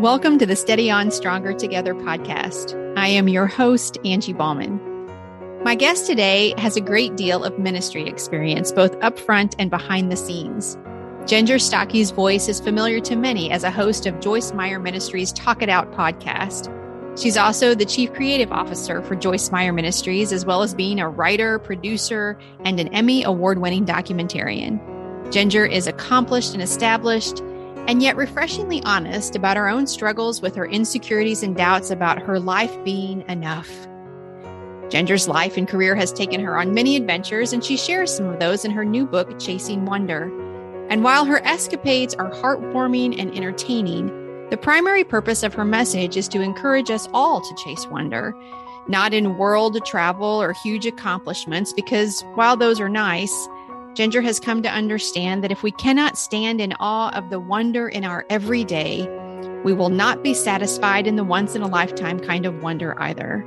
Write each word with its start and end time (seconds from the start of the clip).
Welcome 0.00 0.38
to 0.38 0.46
the 0.46 0.56
Steady 0.56 0.90
On 0.90 1.10
Stronger 1.10 1.52
Together 1.52 1.94
podcast. 1.94 2.74
I 2.96 3.08
am 3.08 3.28
your 3.28 3.46
host, 3.46 3.98
Angie 4.02 4.32
Baughman. 4.32 4.80
My 5.62 5.74
guest 5.74 6.06
today 6.06 6.54
has 6.56 6.74
a 6.74 6.80
great 6.80 7.16
deal 7.16 7.44
of 7.44 7.58
ministry 7.58 8.08
experience, 8.08 8.72
both 8.72 8.98
upfront 9.00 9.54
and 9.58 9.68
behind 9.68 10.10
the 10.10 10.16
scenes. 10.16 10.78
Ginger 11.26 11.56
Stuckey's 11.56 12.12
voice 12.12 12.48
is 12.48 12.60
familiar 12.60 13.00
to 13.00 13.14
many 13.14 13.50
as 13.50 13.62
a 13.62 13.70
host 13.70 14.06
of 14.06 14.20
Joyce 14.20 14.54
Meyer 14.54 14.78
Ministries 14.78 15.34
Talk 15.34 15.60
It 15.60 15.68
Out 15.68 15.92
podcast. 15.92 16.74
She's 17.20 17.36
also 17.36 17.74
the 17.74 17.84
chief 17.84 18.10
creative 18.14 18.50
officer 18.52 19.02
for 19.02 19.16
Joyce 19.16 19.52
Meyer 19.52 19.74
Ministries, 19.74 20.32
as 20.32 20.46
well 20.46 20.62
as 20.62 20.72
being 20.72 20.98
a 20.98 21.10
writer, 21.10 21.58
producer, 21.58 22.38
and 22.64 22.80
an 22.80 22.88
Emmy 22.94 23.22
award 23.22 23.58
winning 23.58 23.84
documentarian. 23.84 24.80
Ginger 25.30 25.66
is 25.66 25.86
accomplished 25.86 26.54
and 26.54 26.62
established, 26.62 27.42
and 27.90 28.04
yet 28.04 28.16
refreshingly 28.16 28.80
honest 28.84 29.34
about 29.34 29.56
her 29.56 29.68
own 29.68 29.84
struggles 29.84 30.40
with 30.40 30.54
her 30.54 30.64
insecurities 30.64 31.42
and 31.42 31.56
doubts 31.56 31.90
about 31.90 32.22
her 32.22 32.38
life 32.38 32.72
being 32.84 33.24
enough. 33.28 33.68
Ginger's 34.90 35.26
life 35.26 35.56
and 35.56 35.66
career 35.66 35.96
has 35.96 36.12
taken 36.12 36.40
her 36.40 36.56
on 36.56 36.72
many 36.72 36.94
adventures, 36.94 37.52
and 37.52 37.64
she 37.64 37.76
shares 37.76 38.14
some 38.14 38.26
of 38.26 38.38
those 38.38 38.64
in 38.64 38.70
her 38.70 38.84
new 38.84 39.04
book, 39.04 39.40
Chasing 39.40 39.86
Wonder. 39.86 40.30
And 40.88 41.02
while 41.02 41.24
her 41.24 41.44
escapades 41.44 42.14
are 42.14 42.30
heartwarming 42.30 43.20
and 43.20 43.36
entertaining, 43.36 44.06
the 44.50 44.56
primary 44.56 45.02
purpose 45.02 45.42
of 45.42 45.54
her 45.54 45.64
message 45.64 46.16
is 46.16 46.28
to 46.28 46.40
encourage 46.40 46.92
us 46.92 47.08
all 47.12 47.40
to 47.40 47.64
chase 47.64 47.88
wonder, 47.88 48.32
not 48.86 49.12
in 49.12 49.36
world 49.36 49.84
travel 49.84 50.40
or 50.40 50.52
huge 50.52 50.86
accomplishments, 50.86 51.72
because 51.72 52.22
while 52.36 52.56
those 52.56 52.78
are 52.78 52.88
nice, 52.88 53.48
Ginger 53.94 54.20
has 54.20 54.38
come 54.38 54.62
to 54.62 54.70
understand 54.70 55.42
that 55.42 55.50
if 55.50 55.62
we 55.62 55.72
cannot 55.72 56.16
stand 56.16 56.60
in 56.60 56.74
awe 56.78 57.10
of 57.10 57.28
the 57.28 57.40
wonder 57.40 57.88
in 57.88 58.04
our 58.04 58.24
everyday, 58.30 59.08
we 59.64 59.72
will 59.72 59.88
not 59.88 60.22
be 60.22 60.32
satisfied 60.32 61.06
in 61.06 61.16
the 61.16 61.24
once 61.24 61.56
in 61.56 61.62
a 61.62 61.66
lifetime 61.66 62.20
kind 62.20 62.46
of 62.46 62.62
wonder 62.62 63.00
either. 63.02 63.44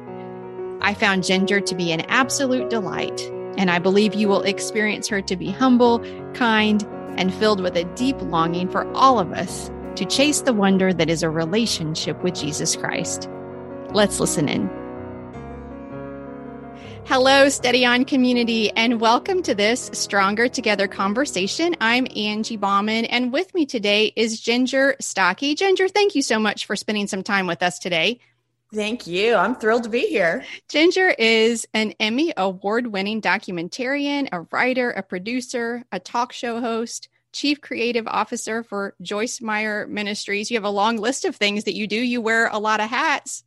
I 0.81 0.94
found 0.94 1.23
Ginger 1.23 1.61
to 1.61 1.75
be 1.75 1.94
an 1.94 2.02
absolute 2.02 2.69
delight, 2.69 3.21
and 3.58 3.71
I 3.71 3.80
believe 3.80 4.14
you 4.14 4.27
will 4.27 4.41
experience 4.41 5.08
her 5.08 5.21
to 5.21 5.36
be 5.38 5.49
humble, 5.49 5.99
kind, 6.33 6.83
and 7.17 7.33
filled 7.33 7.61
with 7.61 7.77
a 7.77 7.86
deep 7.95 8.21
longing 8.21 8.67
for 8.67 8.91
all 8.94 9.19
of 9.19 9.31
us 9.31 9.71
to 9.95 10.05
chase 10.05 10.41
the 10.41 10.53
wonder 10.53 10.91
that 10.91 11.09
is 11.09 11.23
a 11.23 11.30
relationship 11.30 12.21
with 12.21 12.36
Jesus 12.36 12.75
Christ. 12.75 13.30
Let's 13.91 14.19
listen 14.19 14.49
in. 14.49 14.83
Hello, 17.05 17.49
Steady 17.49 17.85
On 17.85 18.05
community, 18.05 18.71
and 18.71 19.01
welcome 19.01 19.43
to 19.43 19.53
this 19.53 19.91
Stronger 19.93 20.47
Together 20.47 20.87
conversation. 20.87 21.75
I'm 21.81 22.07
Angie 22.15 22.57
Baughman, 22.57 23.07
and 23.09 23.31
with 23.33 23.53
me 23.53 23.65
today 23.65 24.13
is 24.15 24.39
Ginger 24.39 24.95
Stuckey. 25.01 25.55
Ginger, 25.55 25.89
thank 25.89 26.15
you 26.15 26.21
so 26.21 26.39
much 26.39 26.65
for 26.65 26.77
spending 26.77 27.07
some 27.07 27.21
time 27.21 27.45
with 27.45 27.61
us 27.61 27.77
today. 27.77 28.19
Thank 28.73 29.05
you. 29.05 29.35
I'm 29.35 29.55
thrilled 29.55 29.83
to 29.83 29.89
be 29.89 30.07
here. 30.07 30.45
Ginger 30.69 31.09
is 31.09 31.67
an 31.73 31.93
Emmy 31.99 32.33
award 32.37 32.87
winning 32.87 33.21
documentarian, 33.21 34.29
a 34.31 34.41
writer, 34.51 34.89
a 34.89 35.03
producer, 35.03 35.83
a 35.91 35.99
talk 35.99 36.31
show 36.31 36.61
host, 36.61 37.09
chief 37.33 37.59
creative 37.59 38.07
officer 38.07 38.63
for 38.63 38.95
Joyce 39.01 39.41
Meyer 39.41 39.85
Ministries. 39.87 40.49
You 40.49 40.57
have 40.57 40.63
a 40.63 40.69
long 40.69 40.97
list 40.97 41.25
of 41.25 41.35
things 41.35 41.65
that 41.65 41.75
you 41.75 41.85
do. 41.85 41.99
You 41.99 42.21
wear 42.21 42.47
a 42.47 42.59
lot 42.59 42.79
of 42.79 42.89
hats. 42.89 43.43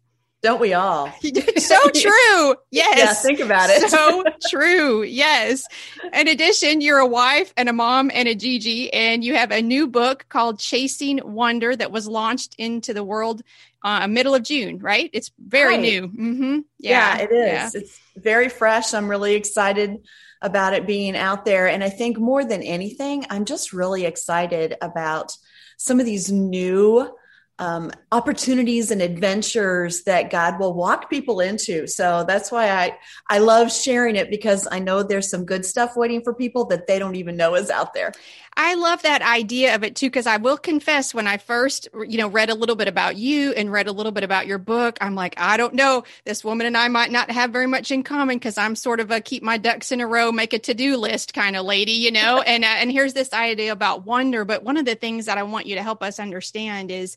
Don't 0.47 0.61
we 0.61 0.75
all? 0.75 1.13
so 1.57 1.89
true. 1.93 2.55
Yes. 2.71 2.99
Yeah, 2.99 3.15
think 3.15 3.41
about 3.41 3.69
it. 3.69 3.91
so 3.91 4.23
true. 4.49 5.03
Yes. 5.03 5.67
In 6.15 6.29
addition, 6.29 6.81
you're 6.81 7.01
a 7.01 7.07
wife 7.07 7.53
and 7.57 7.69
a 7.69 7.73
mom 7.73 8.13
and 8.15 8.29
a 8.29 8.35
Gigi, 8.37 8.93
and 8.93 9.25
you 9.25 9.35
have 9.35 9.51
a 9.51 9.61
new 9.61 9.89
book 9.89 10.25
called 10.29 10.61
Chasing 10.61 11.21
Wonder 11.25 11.75
that 11.75 11.91
was 11.91 12.07
launched 12.07 12.55
into 12.59 12.95
the 12.95 13.03
world 13.03 13.43
uh, 13.83 14.07
middle 14.07 14.37
of 14.37 14.45
June, 14.45 14.79
right? 14.79 15.11
It's 15.13 15.33
very 15.37 15.75
right. 15.75 15.81
new. 15.81 16.03
Mm-hmm. 16.03 16.59
Yeah, 16.79 17.17
yeah, 17.17 17.23
it 17.25 17.33
is. 17.33 17.75
Yeah. 17.75 17.81
It's 17.81 18.01
very 18.17 18.49
fresh. 18.49 18.95
I'm 18.95 19.09
really 19.09 19.35
excited 19.35 20.07
about 20.43 20.75
it 20.75 20.87
being 20.87 21.17
out 21.17 21.45
there. 21.45 21.67
And 21.67 21.83
I 21.83 21.89
think 21.89 22.19
more 22.19 22.45
than 22.45 22.63
anything, 22.63 23.27
I'm 23.31 23.47
just 23.47 23.73
really 23.73 24.05
excited 24.05 24.77
about 24.81 25.37
some 25.77 25.99
of 25.99 26.07
these 26.07 26.31
new 26.31 27.13
um, 27.59 27.91
opportunities 28.13 28.91
and 28.91 29.01
adventures 29.01 30.03
that 30.03 30.31
God 30.31 30.61
will 30.61 30.75
walk 30.75 31.09
people 31.09 31.41
into. 31.41 31.87
So 31.87 32.25
that's 32.29 32.53
why 32.53 32.71
I 32.71 32.99
I 33.31 33.39
love 33.39 33.73
sharing 33.73 34.17
it 34.17 34.31
because 34.31 34.69
I 34.71 34.79
know 34.79 35.03
there's 35.03 35.31
some 35.31 35.47
good 35.47 35.65
stuff 35.65 35.97
waiting 35.97 36.23
for 36.23 36.35
people 36.35 36.67
that 36.67 36.87
they 36.87 36.99
don't 36.99 37.17
even 37.17 37.37
know 37.37 37.55
is 37.55 37.71
out 37.71 37.95
there. 37.95 38.13
I 38.59 38.75
love 38.75 39.03
that 39.03 39.23
idea 39.23 39.75
of 39.75 39.85
it 39.85 39.97
too 39.97 40.07
because 40.07 40.27
I 40.27 40.37
will 40.37 40.59
confess 40.59 41.15
when 41.15 41.27
I 41.27 41.39
first 41.39 41.89
you 42.07 42.19
know 42.19 42.29
read 42.29 42.51
a 42.51 42.55
little 42.55 42.77
bit 42.77 42.89
about 42.89 43.17
you 43.17 43.53
and 43.53 43.73
read 43.73 43.87
a 43.87 43.93
little 43.93 44.13
bit 44.13 44.25
about 44.25 44.47
your 44.47 44.59
book, 44.59 44.99
I'm 45.01 45.15
like 45.15 45.35
I 45.39 45.57
don't 45.57 45.75
know 45.75 46.05
this 46.27 46.45
woman 46.45 46.67
and 46.67 46.77
I 46.77 46.89
might 46.89 47.11
not 47.11 47.31
have 47.31 47.53
very 47.53 47.67
much 47.67 47.91
in 47.91 48.03
common 48.03 48.37
because 48.37 48.59
I'm 48.59 48.77
sort 48.77 49.01
of 49.01 49.11
a 49.11 49.23
keep 49.23 49.43
my 49.43 49.57
ducks 49.57 49.93
in 49.93 50.03
a 50.03 50.07
row, 50.07 50.31
make 50.31 50.53
a 50.53 50.59
to 50.59 50.75
do 50.75 50.99
list 50.99 51.33
kind 51.33 51.57
of 51.57 51.65
lady, 51.65 51.93
you 51.93 52.13
know. 52.13 52.41
and 52.47 52.65
uh, 52.65 52.69
and 52.69 52.93
here's 52.93 53.15
this 53.15 53.33
idea 53.33 53.73
about 53.73 54.05
wonder, 54.05 54.45
but 54.45 54.63
one 54.63 54.77
of 54.77 54.85
the 54.85 54.95
things 54.95 55.25
that 55.25 55.39
I 55.39 55.43
want 55.43 55.65
you 55.65 55.77
to 55.77 55.83
help 55.83 56.03
us 56.03 56.21
understand 56.21 56.91
is 56.91 57.17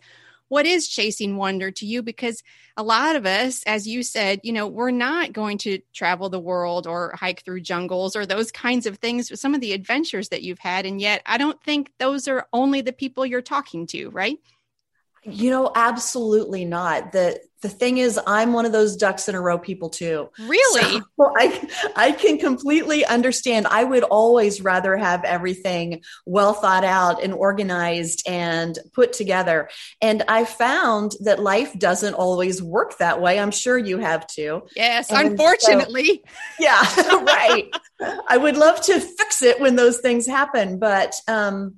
what 0.49 0.65
is 0.65 0.87
chasing 0.87 1.37
wonder 1.37 1.71
to 1.71 1.85
you? 1.85 2.03
Because 2.03 2.43
a 2.75 2.83
lot 2.83 3.15
of 3.15 3.25
us, 3.25 3.63
as 3.65 3.87
you 3.87 4.03
said, 4.03 4.41
you 4.43 4.51
know, 4.51 4.67
we're 4.67 4.91
not 4.91 5.33
going 5.33 5.57
to 5.59 5.79
travel 5.93 6.29
the 6.29 6.39
world 6.39 6.85
or 6.85 7.15
hike 7.15 7.43
through 7.43 7.61
jungles 7.61 8.15
or 8.15 8.25
those 8.25 8.51
kinds 8.51 8.85
of 8.85 8.97
things, 8.97 9.39
some 9.39 9.55
of 9.55 9.61
the 9.61 9.73
adventures 9.73 10.29
that 10.29 10.43
you've 10.43 10.59
had. 10.59 10.85
And 10.85 10.99
yet, 10.99 11.21
I 11.25 11.37
don't 11.37 11.61
think 11.63 11.91
those 11.97 12.27
are 12.27 12.47
only 12.51 12.81
the 12.81 12.93
people 12.93 13.25
you're 13.25 13.41
talking 13.41 13.87
to, 13.87 14.09
right? 14.09 14.39
You 15.23 15.49
know, 15.49 15.71
absolutely 15.75 16.65
not. 16.65 17.11
The 17.11 17.39
the 17.61 17.69
thing 17.69 17.97
is, 17.97 18.17
I'm 18.25 18.53
one 18.53 18.65
of 18.65 18.71
those 18.71 18.95
ducks 18.95 19.27
in 19.27 19.35
a 19.35 19.41
row 19.41 19.57
people 19.57 19.89
too. 19.89 20.29
Really? 20.39 21.01
So 21.01 21.03
I 21.37 21.69
I 21.95 22.11
can 22.13 22.37
completely 22.37 23.05
understand. 23.05 23.67
I 23.67 23.83
would 23.83 24.03
always 24.03 24.61
rather 24.61 24.95
have 24.95 25.25
everything 25.25 26.01
well 26.25 26.53
thought 26.53 26.85
out 26.85 27.21
and 27.21 27.33
organized 27.33 28.23
and 28.27 28.79
put 28.93 29.11
together. 29.11 29.69
And 30.01 30.23
I 30.29 30.45
found 30.45 31.15
that 31.21 31.41
life 31.41 31.77
doesn't 31.77 32.13
always 32.13 32.63
work 32.63 32.97
that 32.99 33.21
way. 33.21 33.39
I'm 33.39 33.51
sure 33.51 33.77
you 33.77 33.97
have 33.97 34.25
too. 34.25 34.63
Yes, 34.75 35.11
and 35.11 35.31
unfortunately. 35.31 36.23
So, 36.25 36.31
yeah, 36.59 37.21
right. 37.23 37.69
I 38.27 38.37
would 38.37 38.55
love 38.55 38.79
to 38.83 38.99
fix 39.01 39.41
it 39.41 39.59
when 39.59 39.75
those 39.75 39.99
things 39.99 40.25
happen, 40.25 40.79
but 40.79 41.13
um, 41.27 41.75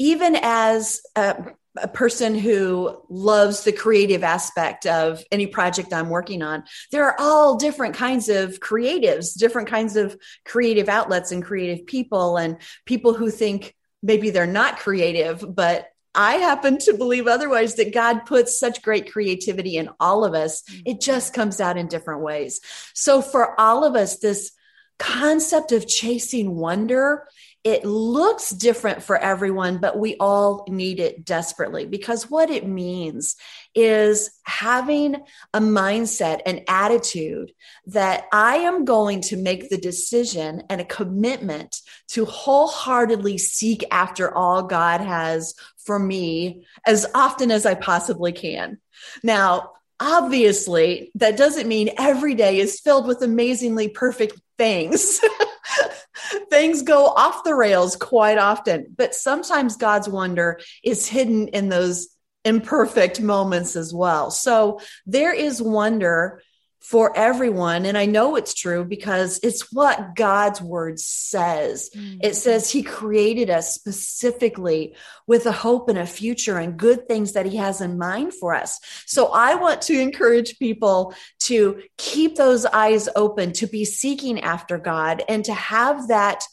even 0.00 0.36
as 0.42 1.00
uh, 1.14 1.34
a 1.76 1.88
person 1.88 2.34
who 2.34 3.02
loves 3.08 3.64
the 3.64 3.72
creative 3.72 4.22
aspect 4.22 4.86
of 4.86 5.22
any 5.32 5.46
project 5.46 5.92
I'm 5.92 6.08
working 6.08 6.42
on. 6.42 6.64
There 6.92 7.04
are 7.04 7.16
all 7.18 7.56
different 7.56 7.94
kinds 7.96 8.28
of 8.28 8.60
creatives, 8.60 9.36
different 9.36 9.68
kinds 9.68 9.96
of 9.96 10.16
creative 10.44 10.88
outlets 10.88 11.32
and 11.32 11.44
creative 11.44 11.86
people, 11.86 12.36
and 12.36 12.58
people 12.84 13.14
who 13.14 13.30
think 13.30 13.74
maybe 14.02 14.30
they're 14.30 14.46
not 14.46 14.78
creative, 14.78 15.44
but 15.48 15.88
I 16.14 16.34
happen 16.34 16.78
to 16.80 16.94
believe 16.94 17.26
otherwise 17.26 17.74
that 17.74 17.92
God 17.92 18.20
puts 18.24 18.58
such 18.58 18.82
great 18.82 19.10
creativity 19.10 19.76
in 19.76 19.90
all 19.98 20.24
of 20.24 20.34
us. 20.34 20.62
Mm-hmm. 20.62 20.82
It 20.86 21.00
just 21.00 21.34
comes 21.34 21.60
out 21.60 21.76
in 21.76 21.88
different 21.88 22.22
ways. 22.22 22.60
So 22.94 23.20
for 23.20 23.58
all 23.60 23.84
of 23.84 23.96
us, 23.96 24.18
this 24.18 24.52
concept 24.98 25.72
of 25.72 25.88
chasing 25.88 26.54
wonder 26.54 27.26
it 27.64 27.82
looks 27.86 28.50
different 28.50 29.02
for 29.02 29.16
everyone, 29.16 29.78
but 29.78 29.98
we 29.98 30.16
all 30.20 30.66
need 30.68 31.00
it 31.00 31.24
desperately 31.24 31.86
because 31.86 32.30
what 32.30 32.50
it 32.50 32.66
means 32.66 33.36
is 33.74 34.30
having 34.44 35.16
a 35.54 35.60
mindset, 35.60 36.42
an 36.44 36.60
attitude 36.68 37.52
that 37.86 38.26
I 38.30 38.56
am 38.56 38.84
going 38.84 39.22
to 39.22 39.38
make 39.38 39.70
the 39.70 39.78
decision 39.78 40.64
and 40.68 40.82
a 40.82 40.84
commitment 40.84 41.80
to 42.08 42.26
wholeheartedly 42.26 43.38
seek 43.38 43.82
after 43.90 44.32
all 44.32 44.64
God 44.64 45.00
has 45.00 45.54
for 45.78 45.98
me 45.98 46.66
as 46.86 47.06
often 47.14 47.50
as 47.50 47.64
I 47.64 47.74
possibly 47.74 48.32
can. 48.32 48.78
Now, 49.22 49.72
obviously, 49.98 51.12
that 51.14 51.38
doesn't 51.38 51.66
mean 51.66 51.94
every 51.96 52.34
day 52.34 52.58
is 52.58 52.80
filled 52.80 53.06
with 53.06 53.22
amazingly 53.22 53.88
perfect 53.88 54.38
things. 54.58 55.20
things 56.50 56.82
go 56.82 57.06
off 57.06 57.44
the 57.44 57.54
rails 57.54 57.96
quite 57.96 58.38
often, 58.38 58.94
but 58.96 59.14
sometimes 59.14 59.76
God's 59.76 60.08
wonder 60.08 60.60
is 60.82 61.06
hidden 61.06 61.48
in 61.48 61.68
those 61.68 62.08
imperfect 62.44 63.20
moments 63.20 63.74
as 63.74 63.92
well. 63.92 64.30
So 64.30 64.80
there 65.06 65.32
is 65.32 65.62
wonder 65.62 66.42
for 66.84 67.16
everyone. 67.16 67.86
And 67.86 67.96
I 67.96 68.04
know 68.04 68.36
it's 68.36 68.52
true 68.52 68.84
because 68.84 69.40
it's 69.42 69.72
what 69.72 70.14
God's 70.14 70.60
word 70.60 71.00
says. 71.00 71.88
Mm-hmm. 71.96 72.18
It 72.22 72.36
says 72.36 72.70
He 72.70 72.82
created 72.82 73.48
us 73.48 73.74
specifically 73.74 74.94
with 75.26 75.46
a 75.46 75.52
hope 75.52 75.88
and 75.88 75.98
a 75.98 76.04
future 76.04 76.58
and 76.58 76.78
good 76.78 77.08
things 77.08 77.32
that 77.32 77.46
He 77.46 77.56
has 77.56 77.80
in 77.80 77.96
mind 77.96 78.34
for 78.34 78.54
us. 78.54 78.78
So 79.06 79.28
I 79.28 79.54
want 79.54 79.80
to 79.82 79.98
encourage 79.98 80.58
people 80.58 81.14
to 81.44 81.82
keep 81.96 82.36
those 82.36 82.66
eyes 82.66 83.08
open, 83.16 83.54
to 83.54 83.66
be 83.66 83.86
seeking 83.86 84.40
after 84.40 84.76
God, 84.76 85.22
and 85.26 85.42
to 85.46 85.54
have 85.54 86.08
that 86.08 86.44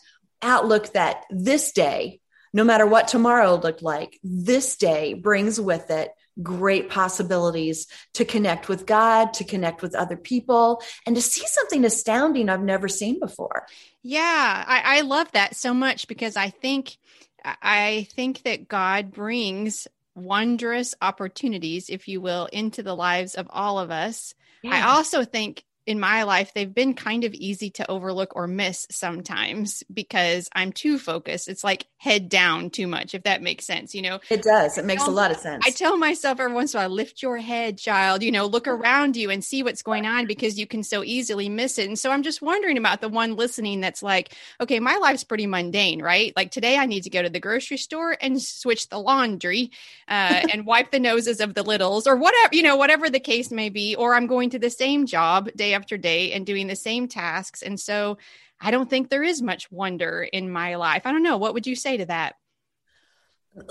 outlook 0.42 0.94
that 0.94 1.26
this 1.30 1.74
day, 1.74 2.22
no 2.54 2.64
matter 2.64 2.88
what 2.88 3.10
tomorrow 3.10 3.56
looked 3.56 3.82
like, 3.82 4.18
this 4.24 4.78
day 4.78 5.14
brings 5.14 5.60
with 5.60 5.92
it 5.92 6.12
great 6.42 6.90
possibilities 6.90 7.88
to 8.14 8.26
connect 8.26 8.70
with 8.70 8.86
God, 8.86 9.34
to 9.36 9.44
connect 9.44 9.82
with 9.82 9.96
other 9.96 10.18
people, 10.18 10.82
and 11.06 11.16
to 11.16 11.22
see 11.22 11.46
something 11.48 11.86
astounding 11.86 12.50
I've 12.50 12.64
never 12.64 12.88
seen 12.88 13.20
before. 13.20 13.66
Yeah, 14.04 14.64
I, 14.68 14.98
I 14.98 15.02
love 15.02 15.32
that 15.34 15.56
so 15.56 15.74
much 15.74 16.08
because 16.08 16.36
I 16.36 16.50
think 16.50 16.98
I 17.44 18.08
think 18.14 18.44
that 18.44 18.68
God 18.68 19.12
brings 19.12 19.88
wondrous 20.16 20.94
opportunities, 21.02 21.90
if 21.90 22.08
you 22.08 22.22
will, 22.22 22.48
into 22.48 22.84
the 22.84 22.96
lives 22.96 23.36
of 23.36 23.48
all 23.50 23.80
of 23.80 23.92
us. 23.92 24.36
Yeah. 24.64 24.76
I 24.76 24.96
also 24.96 25.24
think 25.24 25.64
in 25.86 26.00
my 26.00 26.24
life 26.24 26.54
they've 26.54 26.74
been 26.74 26.94
kind 26.94 27.24
of 27.24 27.34
easy 27.34 27.70
to 27.72 27.90
overlook 27.90 28.36
or 28.36 28.48
miss 28.48 28.86
sometimes 28.92 29.84
because 29.92 30.50
I'm 30.54 30.72
too 30.72 31.00
focused. 31.00 31.48
It's 31.48 31.64
like 31.64 31.88
head 31.98 32.30
down 32.30 32.70
too 32.70 32.88
much, 32.88 33.14
if 33.14 33.24
that 33.24 33.42
makes 33.42 33.66
sense. 33.66 33.96
You 33.96 34.02
know, 34.04 34.20
it 34.30 34.44
does. 34.44 34.78
It 34.78 34.86
makes 34.86 35.06
a 35.06 35.12
lot 35.12 35.32
of 35.32 35.38
sense. 35.38 35.64
I 35.66 35.72
tell 35.72 35.98
myself 35.98 36.40
every 36.40 36.54
once 36.54 36.74
in 36.74 36.80
a 36.80 36.84
while, 36.84 36.90
lift 36.90 37.22
your 37.22 37.38
head, 37.38 37.78
child, 37.78 38.24
you 38.24 38.32
know, 38.32 38.46
look 38.46 38.68
around 38.68 39.18
you 39.18 39.30
and 39.30 39.44
see 39.44 39.64
what's 39.64 39.82
going 39.82 40.06
on 40.06 40.28
because 40.28 40.60
you 40.60 40.68
can 40.68 40.84
so 40.84 41.04
easily 41.04 41.50
miss 41.50 41.78
it. 41.78 41.88
And 41.88 41.98
so 41.98 42.12
I'm 42.12 42.24
just 42.24 42.42
wondering 42.42 42.78
about 42.78 43.02
the 43.02 43.10
one 43.10 43.36
listening 43.36 43.82
that's 43.82 44.04
like, 44.04 44.34
okay, 44.60 44.80
my 44.80 44.98
life's 44.98 45.24
pretty 45.24 45.48
mundane, 45.48 46.02
right? 46.02 46.34
Like 46.36 46.52
today 46.52 46.78
I 46.78 46.86
need 46.86 47.04
to 47.04 47.10
go 47.10 47.22
to 47.22 47.30
the 47.30 47.40
grocery 47.40 47.78
store 47.78 48.18
and 48.22 48.42
switch 48.42 48.90
the 48.90 49.00
laundry 49.00 49.72
uh, 50.08 50.42
and 50.52 50.66
wipe 50.66 50.92
the 50.92 51.00
noses 51.00 51.40
of 51.40 51.54
the 51.54 51.64
littles 51.64 52.08
or 52.08 52.16
whatever, 52.16 52.56
you 52.56 52.64
know, 52.64 52.76
whatever 52.76 53.10
the 53.10 53.20
case 53.20 53.52
may 53.52 53.70
be. 53.70 53.96
Or 53.96 54.14
I'm 54.14 54.28
going 54.28 54.52
to 54.52 54.60
the 54.60 54.70
same 54.70 55.06
job 55.06 55.50
day 55.56 55.71
day 55.72 55.76
after 55.76 55.98
day 55.98 56.34
and 56.34 56.46
doing 56.46 56.68
the 56.68 56.76
same 56.76 57.08
tasks. 57.08 57.62
And 57.62 57.80
so 57.80 58.18
I 58.60 58.72
don't 58.72 58.90
think 58.90 59.10
there 59.10 59.24
is 59.24 59.42
much 59.42 59.72
wonder 59.72 60.22
in 60.22 60.52
my 60.52 60.76
life. 60.76 61.04
I 61.06 61.12
don't 61.12 61.24
know. 61.24 61.38
What 61.38 61.54
would 61.54 61.68
you 61.68 61.76
say 61.76 61.98
to 61.98 62.06
that? 62.06 62.36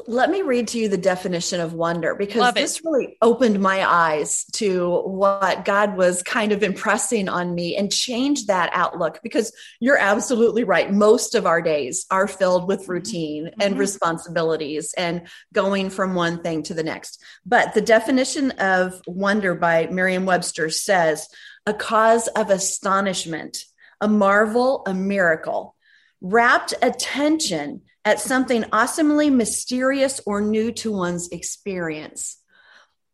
Let 0.06 0.29
me 0.29 0.43
read 0.43 0.69
to 0.69 0.79
you 0.79 0.91
the 0.91 0.99
definition 0.99 1.58
of 1.58 1.73
wonder 1.73 2.14
because 2.14 2.52
this 2.52 2.85
really 2.85 3.17
opened 3.23 3.61
my 3.61 3.82
eyes 3.91 4.44
to 4.52 5.00
what 5.06 5.64
God 5.64 5.97
was 5.97 6.23
kind 6.23 6.52
of 6.52 6.62
impressing 6.62 7.31
on 7.31 7.55
me 7.55 7.76
and 7.76 7.91
changed 7.91 8.49
that 8.49 8.69
outlook. 8.75 9.20
Because 9.23 9.55
you're 9.81 9.97
absolutely 9.97 10.64
right. 10.64 10.93
Most 10.93 11.35
of 11.35 11.47
our 11.47 11.62
days 11.62 12.05
are 12.11 12.29
filled 12.29 12.69
with 12.69 12.82
mm-hmm. 12.82 12.93
routine 12.93 13.44
mm-hmm. 13.47 13.61
and 13.62 13.79
responsibilities 13.79 14.93
and 14.99 15.26
going 15.55 15.88
from 15.88 16.14
one 16.14 16.43
thing 16.43 16.62
to 16.64 16.75
the 16.75 16.85
next. 16.85 17.23
But 17.47 17.73
the 17.73 17.81
definition 17.81 18.50
of 18.58 19.00
wonder 19.06 19.55
by 19.55 19.87
Merriam 19.87 20.26
Webster 20.26 20.69
says 20.69 21.26
a 21.71 21.75
cause 21.75 22.27
of 22.27 22.51
astonishment, 22.51 23.65
a 24.01 24.09
marvel, 24.09 24.83
a 24.87 24.93
miracle, 24.93 25.77
rapt 26.21 26.75
attention 26.83 27.83
at 28.05 28.19
something 28.19 28.65
awesomely 28.73 29.31
mysterious 29.31 30.21
or 30.27 30.41
new 30.41 30.73
to 30.73 30.91
one's 30.91 31.29
experience. 31.29 32.39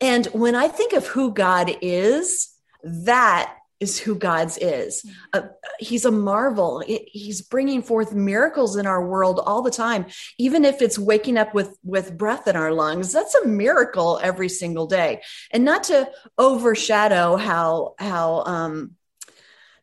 And 0.01 0.25
when 0.29 0.55
I 0.55 0.69
think 0.69 0.95
of 0.95 1.07
who 1.07 1.35
God 1.35 1.71
is, 1.83 2.49
that 2.83 3.55
is 3.81 3.99
who 3.99 4.15
God's 4.15 4.57
is. 4.59 5.05
Uh, 5.33 5.43
he's 5.79 6.05
a 6.05 6.11
marvel. 6.11 6.83
He's 6.87 7.43
bringing 7.43 7.83
forth 7.83 8.13
miracles 8.13 8.77
in 8.77 8.87
our 8.87 9.07
world 9.07 9.41
all 9.45 9.63
the 9.63 9.71
time. 9.71 10.07
Even 10.39 10.65
if 10.65 10.81
it's 10.81 10.99
waking 10.99 11.37
up 11.37 11.55
with 11.55 11.77
with 11.85 12.17
breath 12.17 12.49
in 12.49 12.57
our 12.57 12.73
lungs, 12.73 13.13
that's 13.13 13.35
a 13.35 13.47
miracle 13.47 14.19
every 14.23 14.49
single 14.49 14.87
day. 14.87 15.23
And 15.51 15.65
not 15.65 15.85
to 15.85 16.11
overshadow 16.39 17.37
how 17.37 17.95
how 17.99 18.45
um, 18.45 18.97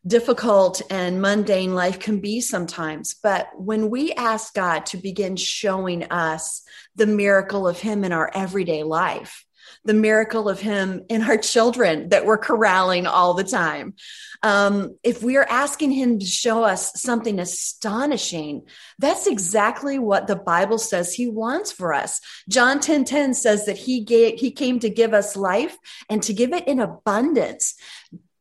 difficult 0.06 0.82
and 0.90 1.22
mundane 1.22 1.74
life 1.74 1.98
can 1.98 2.20
be 2.20 2.40
sometimes, 2.40 3.14
but 3.14 3.48
when 3.56 3.90
we 3.90 4.12
ask 4.12 4.52
God 4.54 4.86
to 4.86 4.96
begin 4.96 5.36
showing 5.36 6.04
us 6.04 6.62
the 6.94 7.06
miracle 7.06 7.66
of 7.66 7.78
Him 7.78 8.04
in 8.04 8.12
our 8.12 8.30
everyday 8.34 8.82
life, 8.82 9.44
the 9.84 9.94
miracle 9.94 10.48
of 10.48 10.60
him 10.60 11.04
in 11.08 11.22
our 11.22 11.36
children 11.36 12.08
that 12.10 12.26
we're 12.26 12.38
corralling 12.38 13.06
all 13.06 13.34
the 13.34 13.44
time. 13.44 13.94
Um, 14.42 14.96
if 15.02 15.22
we 15.22 15.36
are 15.36 15.46
asking 15.48 15.92
him 15.92 16.18
to 16.18 16.26
show 16.26 16.64
us 16.64 17.00
something 17.00 17.38
astonishing, 17.38 18.62
that's 18.98 19.26
exactly 19.26 19.98
what 19.98 20.26
the 20.26 20.36
Bible 20.36 20.78
says 20.78 21.14
he 21.14 21.28
wants 21.28 21.72
for 21.72 21.94
us. 21.94 22.20
John 22.48 22.80
10 22.80 23.04
10 23.04 23.34
says 23.34 23.66
that 23.66 23.78
he 23.78 24.00
gave, 24.00 24.38
he 24.38 24.50
came 24.50 24.80
to 24.80 24.90
give 24.90 25.14
us 25.14 25.36
life 25.36 25.76
and 26.08 26.22
to 26.24 26.32
give 26.32 26.52
it 26.52 26.68
in 26.68 26.80
abundance 26.80 27.74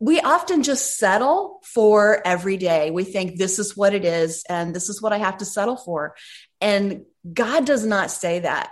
we 0.03 0.19
often 0.19 0.63
just 0.63 0.97
settle 0.97 1.61
for 1.63 2.21
every 2.27 2.57
day. 2.57 2.91
We 2.91 3.05
think 3.05 3.37
this 3.37 3.57
is 3.57 3.77
what 3.77 3.93
it 3.93 4.03
is 4.03 4.43
and 4.49 4.75
this 4.75 4.89
is 4.89 5.01
what 5.01 5.13
I 5.13 5.17
have 5.17 5.37
to 5.37 5.45
settle 5.45 5.77
for. 5.77 6.13
And 6.59 7.05
God 7.31 7.65
does 7.65 7.85
not 7.85 8.11
say 8.11 8.39
that. 8.39 8.71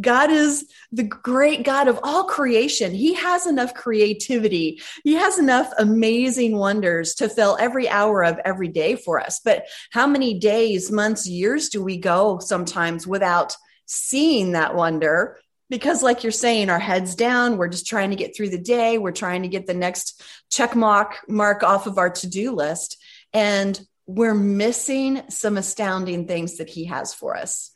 God 0.00 0.30
is 0.30 0.66
the 0.92 1.02
great 1.02 1.64
God 1.64 1.88
of 1.88 2.00
all 2.02 2.24
creation. 2.24 2.92
He 2.92 3.14
has 3.14 3.46
enough 3.46 3.74
creativity. 3.74 4.80
He 5.04 5.14
has 5.14 5.38
enough 5.38 5.72
amazing 5.78 6.56
wonders 6.56 7.14
to 7.16 7.28
fill 7.28 7.56
every 7.60 7.88
hour 7.88 8.24
of 8.24 8.38
every 8.44 8.68
day 8.68 8.96
for 8.96 9.20
us. 9.20 9.40
But 9.44 9.66
how 9.90 10.06
many 10.06 10.38
days, 10.38 10.90
months, 10.90 11.26
years 11.26 11.68
do 11.68 11.82
we 11.82 11.98
go 11.98 12.38
sometimes 12.38 13.06
without 13.06 13.56
seeing 13.86 14.52
that 14.52 14.74
wonder? 14.74 15.38
Because, 15.70 16.02
like 16.02 16.22
you're 16.22 16.32
saying, 16.32 16.70
our 16.70 16.78
heads 16.78 17.14
down, 17.14 17.58
we're 17.58 17.68
just 17.68 17.86
trying 17.86 18.10
to 18.10 18.16
get 18.16 18.34
through 18.34 18.48
the 18.48 18.58
day. 18.58 18.96
We're 18.96 19.12
trying 19.12 19.42
to 19.42 19.48
get 19.48 19.66
the 19.66 19.74
next 19.74 20.22
check 20.50 20.74
mark, 20.74 21.16
mark 21.28 21.62
off 21.62 21.86
of 21.86 21.98
our 21.98 22.10
to 22.10 22.26
do 22.26 22.52
list. 22.52 22.96
And 23.34 23.78
we're 24.06 24.34
missing 24.34 25.20
some 25.28 25.58
astounding 25.58 26.26
things 26.26 26.56
that 26.56 26.70
he 26.70 26.86
has 26.86 27.12
for 27.12 27.36
us. 27.36 27.70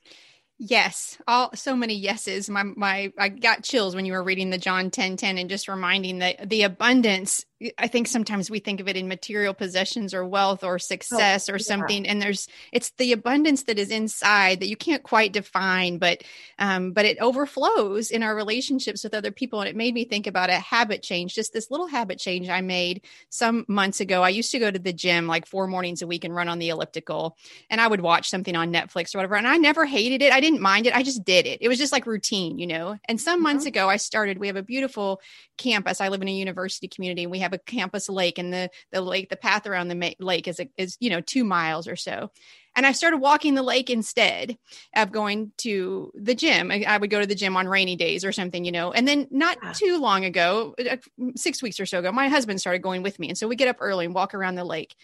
Yes, 0.64 1.18
all 1.26 1.50
so 1.56 1.74
many 1.74 1.94
yeses. 1.94 2.48
My 2.48 2.62
my 2.62 3.12
I 3.18 3.30
got 3.30 3.64
chills 3.64 3.96
when 3.96 4.04
you 4.06 4.12
were 4.12 4.22
reading 4.22 4.50
the 4.50 4.58
John 4.58 4.92
10 4.92 5.16
10 5.16 5.36
and 5.38 5.50
just 5.50 5.66
reminding 5.66 6.18
that 6.20 6.48
the 6.48 6.62
abundance 6.62 7.44
I 7.78 7.86
think 7.86 8.08
sometimes 8.08 8.50
we 8.50 8.58
think 8.58 8.80
of 8.80 8.88
it 8.88 8.96
in 8.96 9.08
material 9.08 9.54
possessions 9.54 10.14
or 10.14 10.24
wealth 10.24 10.64
or 10.64 10.78
success 10.78 11.48
oh, 11.48 11.54
or 11.54 11.58
something, 11.58 12.06
and 12.06 12.20
there's 12.20 12.48
it's 12.72 12.90
the 12.98 13.12
abundance 13.12 13.64
that 13.64 13.78
is 13.78 13.90
inside 13.90 14.60
that 14.60 14.68
you 14.68 14.76
can't 14.76 15.02
quite 15.02 15.32
define, 15.32 15.98
but 15.98 16.22
um, 16.58 16.92
but 16.92 17.04
it 17.04 17.18
overflows 17.18 18.10
in 18.10 18.22
our 18.22 18.34
relationships 18.34 19.04
with 19.04 19.14
other 19.14 19.30
people. 19.30 19.60
And 19.60 19.68
it 19.68 19.76
made 19.76 19.94
me 19.94 20.04
think 20.04 20.26
about 20.26 20.50
a 20.50 20.58
habit 20.58 21.02
change, 21.02 21.34
just 21.34 21.52
this 21.52 21.70
little 21.70 21.86
habit 21.86 22.18
change 22.18 22.48
I 22.48 22.60
made 22.60 23.02
some 23.28 23.64
months 23.68 24.00
ago. 24.00 24.22
I 24.22 24.30
used 24.30 24.50
to 24.52 24.58
go 24.58 24.70
to 24.70 24.78
the 24.78 24.92
gym 24.92 25.26
like 25.26 25.46
four 25.46 25.66
mornings 25.66 26.02
a 26.02 26.06
week 26.06 26.24
and 26.24 26.34
run 26.34 26.48
on 26.48 26.58
the 26.58 26.70
elliptical, 26.70 27.36
and 27.70 27.80
I 27.80 27.86
would 27.86 28.00
watch 28.00 28.28
something 28.28 28.56
on 28.56 28.72
Netflix 28.72 29.14
or 29.14 29.18
whatever, 29.18 29.36
and 29.36 29.46
I 29.46 29.56
never 29.56 29.84
hated 29.84 30.22
it. 30.22 30.32
I 30.32 30.40
didn't 30.40 30.60
mind 30.60 30.86
it. 30.86 30.96
I 30.96 31.02
just 31.02 31.24
did 31.24 31.46
it. 31.46 31.62
It 31.62 31.68
was 31.68 31.78
just 31.78 31.92
like 31.92 32.06
routine, 32.06 32.58
you 32.58 32.66
know. 32.66 32.98
And 33.06 33.20
some 33.20 33.36
mm-hmm. 33.36 33.42
months 33.44 33.66
ago, 33.66 33.88
I 33.88 33.96
started. 33.96 34.38
We 34.38 34.48
have 34.48 34.56
a 34.56 34.62
beautiful 34.62 35.20
campus. 35.58 36.00
I 36.00 36.08
live 36.08 36.22
in 36.22 36.28
a 36.28 36.32
university 36.32 36.88
community, 36.88 37.22
and 37.22 37.31
we 37.31 37.38
have 37.40 37.51
have 37.52 37.60
a 37.60 37.62
campus 37.62 38.08
lake 38.08 38.38
and 38.38 38.52
the 38.52 38.70
the 38.90 39.00
lake 39.00 39.28
the 39.28 39.36
path 39.36 39.66
around 39.66 39.88
the 39.88 39.94
ma- 39.94 40.10
lake 40.18 40.48
is 40.48 40.60
is 40.76 40.96
you 41.00 41.10
know 41.10 41.20
2 41.20 41.44
miles 41.44 41.86
or 41.86 41.96
so 41.96 42.30
and 42.74 42.86
I 42.86 42.92
started 42.92 43.18
walking 43.18 43.54
the 43.54 43.62
lake 43.62 43.90
instead 43.90 44.56
of 44.96 45.12
going 45.12 45.52
to 45.58 46.10
the 46.14 46.34
gym. 46.34 46.70
I, 46.70 46.84
I, 46.88 46.96
would 46.96 47.10
go 47.10 47.20
to 47.20 47.26
the 47.26 47.34
gym 47.34 47.54
on 47.56 47.68
rainy 47.68 47.96
days 47.96 48.24
or 48.24 48.32
something, 48.32 48.64
you 48.64 48.72
know. 48.72 48.92
And 48.92 49.06
then 49.06 49.28
not 49.30 49.58
too 49.74 49.98
long 49.98 50.24
ago, 50.24 50.74
uh, 50.78 50.96
six 51.36 51.62
weeks 51.62 51.78
or 51.78 51.84
so 51.84 51.98
ago, 51.98 52.10
my 52.12 52.28
husband 52.28 52.60
started 52.60 52.80
going 52.80 53.02
with 53.02 53.18
me. 53.18 53.28
And 53.28 53.36
so 53.36 53.46
we 53.46 53.56
get 53.56 53.68
up 53.68 53.76
early 53.80 54.06
and 54.06 54.14
walk 54.14 54.32
around 54.32 54.54
the 54.54 54.64
lake 54.64 54.94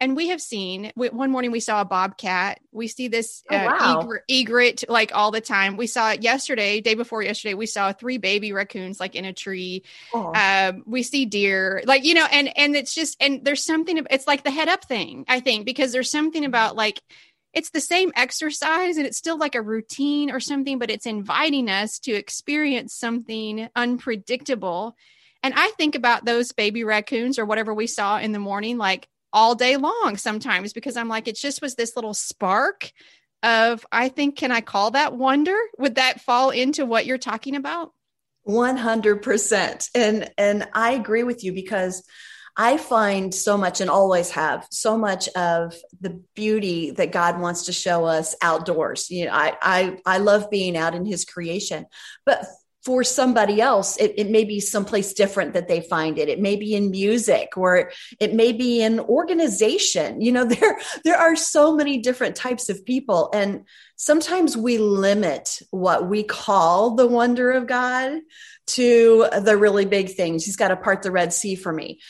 and 0.00 0.16
we 0.16 0.28
have 0.28 0.40
seen 0.40 0.92
one 0.96 1.30
morning 1.30 1.50
we 1.50 1.60
saw 1.60 1.80
a 1.80 1.84
bobcat 1.84 2.60
we 2.72 2.88
see 2.88 3.08
this 3.08 3.42
oh, 3.50 3.56
uh, 3.56 3.76
wow. 3.78 4.00
egret, 4.00 4.22
egret, 4.28 4.84
like 4.88 5.14
all 5.14 5.30
the 5.30 5.40
time 5.40 5.76
we 5.76 5.86
saw 5.86 6.10
it 6.10 6.22
yesterday 6.22 6.80
day 6.80 6.94
before 6.94 7.22
yesterday 7.22 7.54
we 7.54 7.66
saw 7.66 7.92
three 7.92 8.18
baby 8.18 8.52
raccoons 8.52 8.98
like 8.98 9.14
in 9.14 9.24
a 9.24 9.32
tree 9.32 9.82
oh. 10.14 10.32
um, 10.34 10.82
we 10.86 11.02
see 11.02 11.24
deer 11.24 11.82
like 11.86 12.04
you 12.04 12.14
know 12.14 12.26
and 12.30 12.56
and 12.56 12.76
it's 12.76 12.94
just 12.94 13.16
and 13.20 13.44
there's 13.44 13.64
something 13.64 14.04
it's 14.10 14.26
like 14.26 14.42
the 14.44 14.50
head 14.50 14.68
up 14.68 14.84
thing 14.84 15.24
i 15.28 15.40
think 15.40 15.64
because 15.64 15.92
there's 15.92 16.10
something 16.10 16.44
about 16.44 16.76
like 16.76 17.00
it's 17.54 17.70
the 17.70 17.80
same 17.80 18.10
exercise 18.16 18.96
and 18.96 19.06
it's 19.06 19.18
still 19.18 19.36
like 19.36 19.54
a 19.54 19.62
routine 19.62 20.30
or 20.30 20.40
something 20.40 20.78
but 20.78 20.90
it's 20.90 21.06
inviting 21.06 21.68
us 21.68 21.98
to 21.98 22.12
experience 22.12 22.94
something 22.94 23.68
unpredictable 23.76 24.96
and 25.42 25.54
I 25.56 25.70
think 25.76 25.94
about 25.94 26.24
those 26.24 26.52
baby 26.52 26.84
raccoons 26.84 27.38
or 27.38 27.44
whatever 27.44 27.74
we 27.74 27.86
saw 27.88 28.18
in 28.18 28.32
the 28.32 28.38
morning, 28.38 28.78
like 28.78 29.08
all 29.32 29.54
day 29.54 29.76
long 29.76 30.16
sometimes 30.16 30.72
because 30.72 30.96
I'm 30.96 31.08
like, 31.08 31.28
it 31.28 31.36
just 31.36 31.62
was 31.62 31.74
this 31.74 31.96
little 31.96 32.14
spark 32.14 32.92
of, 33.42 33.84
I 33.90 34.08
think, 34.08 34.36
can 34.36 34.52
I 34.52 34.60
call 34.60 34.92
that 34.92 35.16
wonder? 35.16 35.56
Would 35.78 35.96
that 35.96 36.20
fall 36.20 36.50
into 36.50 36.86
what 36.86 37.06
you're 37.06 37.18
talking 37.18 37.56
about? 37.56 37.92
100%. 38.46 39.88
And, 39.94 40.30
and 40.36 40.68
I 40.74 40.92
agree 40.92 41.22
with 41.22 41.44
you 41.44 41.52
because 41.52 42.02
I 42.56 42.76
find 42.76 43.34
so 43.34 43.56
much 43.56 43.80
and 43.80 43.88
always 43.88 44.30
have 44.32 44.66
so 44.70 44.98
much 44.98 45.28
of 45.28 45.74
the 46.00 46.22
beauty 46.34 46.90
that 46.92 47.10
God 47.10 47.40
wants 47.40 47.64
to 47.66 47.72
show 47.72 48.04
us 48.04 48.34
outdoors. 48.42 49.10
You 49.10 49.26
know, 49.26 49.32
I, 49.32 49.56
I, 49.62 49.98
I 50.04 50.18
love 50.18 50.50
being 50.50 50.76
out 50.76 50.94
in 50.94 51.06
his 51.06 51.24
creation, 51.24 51.86
but 52.26 52.44
for 52.84 53.04
somebody 53.04 53.60
else, 53.60 53.96
it, 53.96 54.14
it, 54.16 54.28
may 54.28 54.44
be 54.44 54.58
someplace 54.58 55.12
different 55.12 55.54
that 55.54 55.68
they 55.68 55.80
find 55.80 56.18
it. 56.18 56.28
It 56.28 56.40
may 56.40 56.56
be 56.56 56.74
in 56.74 56.90
music 56.90 57.56
or 57.56 57.92
it 58.18 58.34
may 58.34 58.52
be 58.52 58.82
in 58.82 58.98
organization. 58.98 60.20
You 60.20 60.32
know, 60.32 60.44
there, 60.46 60.78
there 61.04 61.16
are 61.16 61.36
so 61.36 61.76
many 61.76 61.98
different 61.98 62.34
types 62.34 62.68
of 62.68 62.84
people. 62.84 63.30
And 63.32 63.66
sometimes 63.96 64.56
we 64.56 64.78
limit 64.78 65.60
what 65.70 66.08
we 66.08 66.24
call 66.24 66.96
the 66.96 67.06
wonder 67.06 67.52
of 67.52 67.68
God 67.68 68.20
to 68.68 69.28
the 69.40 69.56
really 69.56 69.84
big 69.84 70.14
things. 70.14 70.44
He's 70.44 70.56
got 70.56 70.68
to 70.68 70.76
part 70.76 71.02
the 71.02 71.10
Red 71.10 71.32
Sea 71.32 71.54
for 71.54 71.72
me. 71.72 72.00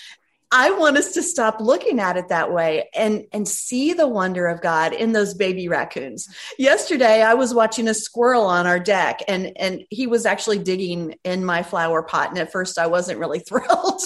I 0.52 0.70
want 0.70 0.98
us 0.98 1.14
to 1.14 1.22
stop 1.22 1.60
looking 1.60 1.98
at 1.98 2.18
it 2.18 2.28
that 2.28 2.52
way 2.52 2.90
and 2.94 3.24
and 3.32 3.48
see 3.48 3.94
the 3.94 4.06
wonder 4.06 4.46
of 4.46 4.60
God 4.60 4.92
in 4.92 5.12
those 5.12 5.32
baby 5.32 5.66
raccoons. 5.66 6.28
Yesterday 6.58 7.22
I 7.22 7.32
was 7.32 7.54
watching 7.54 7.88
a 7.88 7.94
squirrel 7.94 8.44
on 8.44 8.66
our 8.66 8.78
deck 8.78 9.20
and 9.26 9.52
and 9.56 9.84
he 9.88 10.06
was 10.06 10.26
actually 10.26 10.58
digging 10.58 11.14
in 11.24 11.44
my 11.44 11.62
flower 11.62 12.02
pot 12.02 12.28
and 12.28 12.38
at 12.38 12.52
first 12.52 12.78
I 12.78 12.86
wasn't 12.86 13.18
really 13.18 13.38
thrilled. 13.48 14.02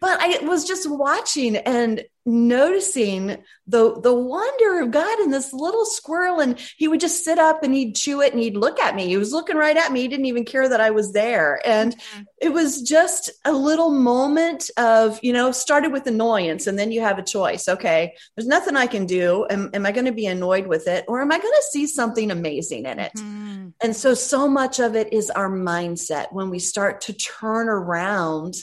But 0.00 0.18
I 0.20 0.44
was 0.44 0.64
just 0.64 0.88
watching 0.88 1.56
and 1.56 2.04
noticing 2.28 3.38
the 3.68 4.00
the 4.00 4.12
wonder 4.12 4.80
of 4.80 4.90
God 4.90 5.20
in 5.20 5.30
this 5.30 5.52
little 5.52 5.86
squirrel 5.86 6.40
and 6.40 6.58
he 6.76 6.88
would 6.88 6.98
just 6.98 7.24
sit 7.24 7.38
up 7.38 7.62
and 7.62 7.72
he'd 7.72 7.94
chew 7.94 8.20
it 8.20 8.32
and 8.32 8.42
he'd 8.42 8.56
look 8.56 8.80
at 8.80 8.96
me. 8.96 9.06
He 9.06 9.16
was 9.16 9.32
looking 9.32 9.56
right 9.56 9.76
at 9.76 9.92
me. 9.92 10.00
He 10.02 10.08
didn't 10.08 10.26
even 10.26 10.44
care 10.44 10.68
that 10.68 10.80
I 10.80 10.90
was 10.90 11.12
there. 11.12 11.60
And 11.64 11.96
mm-hmm. 11.96 12.22
it 12.42 12.52
was 12.52 12.82
just 12.82 13.30
a 13.44 13.52
little 13.52 13.90
moment 13.90 14.68
of, 14.76 15.20
you 15.22 15.32
know, 15.32 15.52
started 15.52 15.92
with 15.92 16.08
annoyance 16.08 16.66
and 16.66 16.76
then 16.76 16.90
you 16.90 17.00
have 17.00 17.18
a 17.18 17.22
choice. 17.22 17.68
Okay, 17.68 18.14
there's 18.36 18.48
nothing 18.48 18.76
I 18.76 18.88
can 18.88 19.06
do. 19.06 19.46
Am, 19.48 19.70
am 19.72 19.86
I 19.86 19.92
going 19.92 20.06
to 20.06 20.12
be 20.12 20.26
annoyed 20.26 20.66
with 20.66 20.88
it 20.88 21.04
or 21.06 21.22
am 21.22 21.30
I 21.30 21.38
going 21.38 21.54
to 21.54 21.66
see 21.70 21.86
something 21.86 22.32
amazing 22.32 22.86
in 22.86 22.98
it? 22.98 23.12
Mm-hmm. 23.16 23.68
And 23.80 23.94
so 23.94 24.14
so 24.14 24.48
much 24.48 24.80
of 24.80 24.96
it 24.96 25.12
is 25.12 25.30
our 25.30 25.50
mindset 25.50 26.32
when 26.32 26.50
we 26.50 26.58
start 26.58 27.02
to 27.02 27.12
turn 27.12 27.68
around 27.68 28.56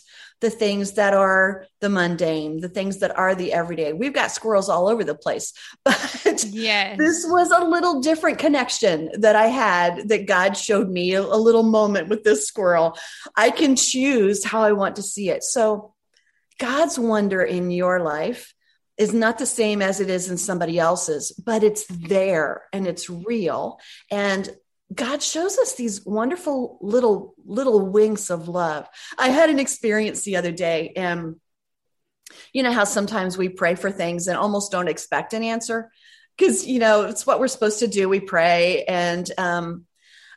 the 0.43 0.50
things 0.50 0.91
that 0.91 1.13
are 1.13 1.65
the 1.79 1.88
mundane, 1.88 2.59
the 2.59 2.67
things 2.67 3.00
that 3.00 3.17
are 3.17 3.33
the 3.33 3.53
everyday. 3.53 3.93
We've 3.93 4.13
got 4.13 4.29
squirrels 4.29 4.67
all 4.67 4.89
over 4.89 5.05
the 5.05 5.15
place, 5.15 5.53
but 5.85 6.45
yes. 6.50 6.97
this 6.97 7.25
was 7.25 7.50
a 7.50 7.63
little 7.63 8.01
different 8.01 8.39
connection 8.39 9.09
that 9.21 9.38
I 9.38 9.47
had 9.47 10.09
that 10.09 10.27
God 10.27 10.57
showed 10.57 10.89
me 10.89 11.13
a, 11.13 11.21
a 11.21 11.39
little 11.39 11.63
moment 11.63 12.09
with 12.09 12.25
this 12.25 12.45
squirrel. 12.45 12.97
I 13.38 13.51
can 13.51 13.77
choose 13.77 14.43
how 14.43 14.62
I 14.62 14.73
want 14.73 14.97
to 14.97 15.01
see 15.01 15.29
it. 15.29 15.43
So 15.43 15.93
God's 16.59 17.00
wonder 17.00 17.41
in 17.41 17.71
your 17.71 18.01
life 18.01 18.53
is 18.97 19.13
not 19.13 19.38
the 19.38 19.45
same 19.45 19.81
as 19.81 20.01
it 20.01 20.09
is 20.09 20.29
in 20.29 20.38
somebody 20.38 20.77
else's, 20.77 21.31
but 21.31 21.63
it's 21.63 21.85
there 21.88 22.63
and 22.73 22.85
it's 22.85 23.09
real. 23.09 23.79
And 24.12 24.53
God 24.93 25.23
shows 25.23 25.57
us 25.57 25.75
these 25.75 26.05
wonderful 26.05 26.77
little 26.81 27.35
little 27.45 27.89
winks 27.89 28.29
of 28.29 28.47
love. 28.47 28.88
I 29.17 29.29
had 29.29 29.50
an 29.50 29.59
experience 29.59 30.23
the 30.23 30.38
other 30.38 30.51
day, 30.51 30.93
and 30.95 31.35
you 32.51 32.63
know 32.63 32.71
how 32.71 32.83
sometimes 32.83 33.38
we 33.38 33.50
pray 33.50 33.75
for 33.75 33.91
things 33.91 34.27
and 34.27 34.38
almost 34.38 34.71
don't 34.71 34.88
expect 34.88 35.33
an 35.33 35.43
answer 35.43 35.91
because 36.38 36.65
you 36.65 36.79
know 36.79 37.03
it's 37.03 37.25
what 37.25 37.39
we're 37.39 37.47
supposed 37.47 37.79
to 37.79 37.88
do. 37.88 38.09
We 38.09 38.19
pray, 38.19 38.83
and 38.83 39.29
um, 39.38 39.85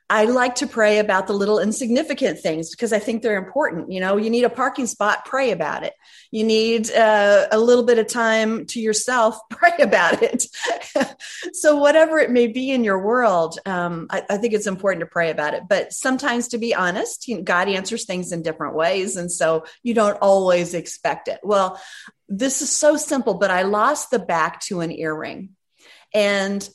I 0.09 0.27
like 0.27 0.55
to 0.57 0.69
pray 0.69 1.01
about 1.01 1.27
the 1.27 1.33
little 1.33 1.59
insignificant 1.59 2.39
things 2.39 2.71
because 2.71 2.93
I 2.93 3.01
think 3.01 3.23
they're 3.23 3.37
important. 3.37 3.91
You 3.91 3.99
know, 3.99 4.17
you 4.17 4.31
need 4.31 4.45
a 4.45 4.51
parking 4.51 4.87
spot, 4.87 5.25
pray 5.25 5.51
about 5.51 5.83
it. 5.83 5.95
You 6.31 6.45
need 6.45 6.93
uh, 6.93 7.49
a 7.51 7.59
little 7.59 7.85
bit 7.85 7.99
of 7.99 8.07
time 8.07 8.67
to 8.67 8.81
yourself, 8.81 9.37
pray 9.51 9.73
about 9.81 10.23
it. 10.23 10.47
so, 11.53 11.77
whatever 11.77 12.19
it 12.19 12.31
may 12.31 12.47
be 12.47 12.71
in 12.71 12.85
your 12.85 13.05
world, 13.05 13.59
um, 13.67 14.07
I, 14.11 14.23
I, 14.31 14.37
think 14.37 14.55
it's 14.55 14.69
important 14.69 15.01
to 15.01 15.07
pray 15.07 15.31
about 15.31 15.55
it. 15.55 15.65
But 15.69 15.93
sometimes, 15.93 16.49
to 16.49 16.59
be 16.59 16.73
honest, 16.73 17.27
you 17.27 17.39
know, 17.39 17.43
God 17.43 17.69
answers 17.69 18.05
things 18.05 18.31
in 18.31 18.43
different 18.43 18.77
ways. 18.77 19.17
And 19.17 19.31
so 19.31 19.65
you 19.83 19.93
don't 19.93 20.19
always 20.23 20.73
expect 20.75 21.27
it. 21.27 21.41
Well, 21.43 21.81
this 22.29 22.63
is 22.63 22.71
so 22.71 22.97
simple, 22.97 23.35
but 23.35 23.51
I 23.51 23.63
lost 23.63 24.13
the 24.13 24.21
back 24.21 24.61
to 24.63 24.81
an 24.81 24.93
earring. 24.93 25.51
And 26.15 26.69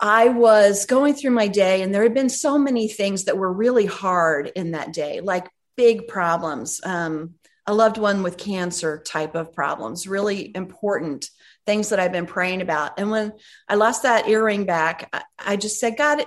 I 0.00 0.28
was 0.28 0.86
going 0.86 1.14
through 1.14 1.32
my 1.32 1.48
day, 1.48 1.82
and 1.82 1.94
there 1.94 2.02
had 2.02 2.14
been 2.14 2.28
so 2.28 2.58
many 2.58 2.88
things 2.88 3.24
that 3.24 3.36
were 3.36 3.52
really 3.52 3.86
hard 3.86 4.52
in 4.54 4.72
that 4.72 4.92
day, 4.92 5.20
like 5.20 5.48
big 5.76 6.08
problems. 6.08 6.80
Um, 6.84 7.34
a 7.66 7.74
loved 7.74 7.98
one 7.98 8.22
with 8.22 8.38
cancer 8.38 9.02
type 9.04 9.34
of 9.34 9.52
problems, 9.52 10.06
really 10.06 10.50
important 10.56 11.28
things 11.66 11.90
that 11.90 12.00
I've 12.00 12.12
been 12.12 12.24
praying 12.24 12.62
about. 12.62 12.98
And 12.98 13.10
when 13.10 13.34
I 13.68 13.74
lost 13.74 14.04
that 14.04 14.26
earring 14.26 14.64
back, 14.64 15.08
I, 15.12 15.22
I 15.38 15.56
just 15.56 15.78
said, 15.78 15.98
God, 15.98 16.24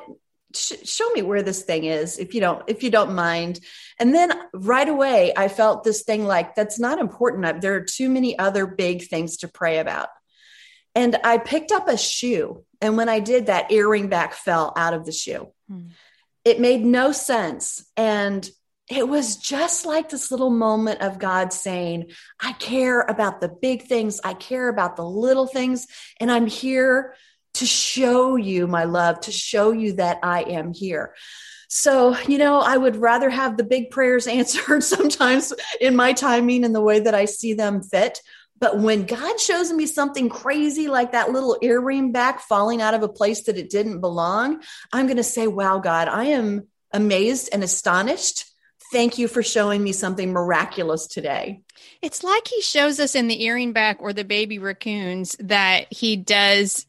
sh- 0.56 0.74
show 0.84 1.10
me 1.10 1.24
where 1.24 1.42
this 1.42 1.64
thing 1.64 1.86
is, 1.86 2.20
if 2.20 2.36
you 2.36 2.42
don't, 2.42 2.62
if 2.68 2.84
you 2.84 2.92
don't 2.92 3.16
mind. 3.16 3.60
And 4.00 4.14
then 4.14 4.32
right 4.54 4.88
away, 4.88 5.34
I 5.36 5.48
felt 5.48 5.84
this 5.84 6.04
thing 6.04 6.26
like 6.26 6.54
that's 6.54 6.80
not 6.80 7.00
important. 7.00 7.62
There 7.62 7.74
are 7.74 7.82
too 7.82 8.10
many 8.10 8.38
other 8.38 8.68
big 8.68 9.08
things 9.08 9.38
to 9.38 9.48
pray 9.48 9.80
about. 9.80 10.10
And 10.96 11.18
I 11.24 11.38
picked 11.38 11.72
up 11.72 11.88
a 11.88 11.98
shoe. 11.98 12.66
And 12.82 12.98
when 12.98 13.10
I 13.10 13.20
did, 13.20 13.46
that 13.46 13.72
earring 13.72 14.08
back 14.08 14.34
fell 14.34 14.74
out 14.76 14.94
of 14.94 15.06
the 15.06 15.12
shoe. 15.12 15.52
Hmm. 15.70 15.88
It 16.44 16.60
made 16.60 16.84
no 16.84 17.12
sense. 17.12 17.86
And 17.96 18.50
it 18.90 19.08
was 19.08 19.38
just 19.38 19.86
like 19.86 20.10
this 20.10 20.32
little 20.32 20.50
moment 20.50 21.02
of 21.02 21.20
God 21.20 21.54
saying, 21.54 22.12
I 22.40 22.52
care 22.54 23.02
about 23.02 23.40
the 23.40 23.48
big 23.48 23.84
things, 23.84 24.20
I 24.24 24.34
care 24.34 24.68
about 24.68 24.98
the 24.98 25.06
little 25.06 25.48
things, 25.48 25.88
and 26.20 26.30
I'm 26.30 26.46
here 26.46 27.16
to 27.54 27.66
show 27.66 28.36
you 28.36 28.68
my 28.68 28.84
love, 28.84 29.22
to 29.22 29.32
show 29.32 29.72
you 29.72 29.94
that 29.94 30.20
I 30.24 30.42
am 30.44 30.74
here. 30.74 31.16
So, 31.70 32.18
you 32.28 32.38
know, 32.38 32.60
I 32.60 32.76
would 32.76 32.98
rather 32.98 33.30
have 33.30 33.56
the 33.56 33.64
big 33.64 33.92
prayers 33.92 34.28
answered 34.28 34.84
sometimes 34.84 35.54
in 35.80 35.96
my 35.96 36.12
timing 36.12 36.66
and 36.66 36.76
the 36.76 36.82
way 36.82 37.00
that 37.00 37.16
I 37.16 37.26
see 37.26 37.54
them 37.54 37.82
fit 37.82 38.20
but 38.62 38.78
when 38.78 39.08
God 39.08 39.40
shows 39.40 39.74
me 39.74 39.88
something 39.88 40.30
crazy 40.30 40.88
like 40.88 41.12
that 41.12 41.32
little 41.32 41.58
earring 41.62 42.12
back 42.12 42.40
falling 42.42 42.82
out 42.82 42.94
of 42.94 43.02
a 43.02 43.10
place 43.10 43.42
that 43.46 43.58
it 43.58 43.72
didn't 43.72 44.00
belong, 44.00 44.62
I'm 44.94 45.08
going 45.08 45.18
to 45.18 45.24
say, 45.24 45.48
Wow, 45.48 45.80
God, 45.80 46.08
I 46.08 46.26
am 46.26 46.68
amazed 46.94 47.50
and 47.52 47.64
astonished. 47.64 48.46
Thank 48.92 49.18
you 49.18 49.28
for 49.28 49.42
showing 49.42 49.84
me 49.84 49.94
something 49.94 50.32
miraculous 50.32 51.08
today. 51.08 51.62
It's 52.02 52.24
like 52.24 52.48
he 52.48 52.62
shows 52.62 53.00
us 53.00 53.16
in 53.16 53.28
the 53.28 53.44
earring 53.44 53.74
back 53.74 53.98
or 54.00 54.14
the 54.14 54.26
baby 54.26 54.60
raccoons 54.60 55.36
that 55.40 55.92
he 55.92 56.16
does 56.16 56.86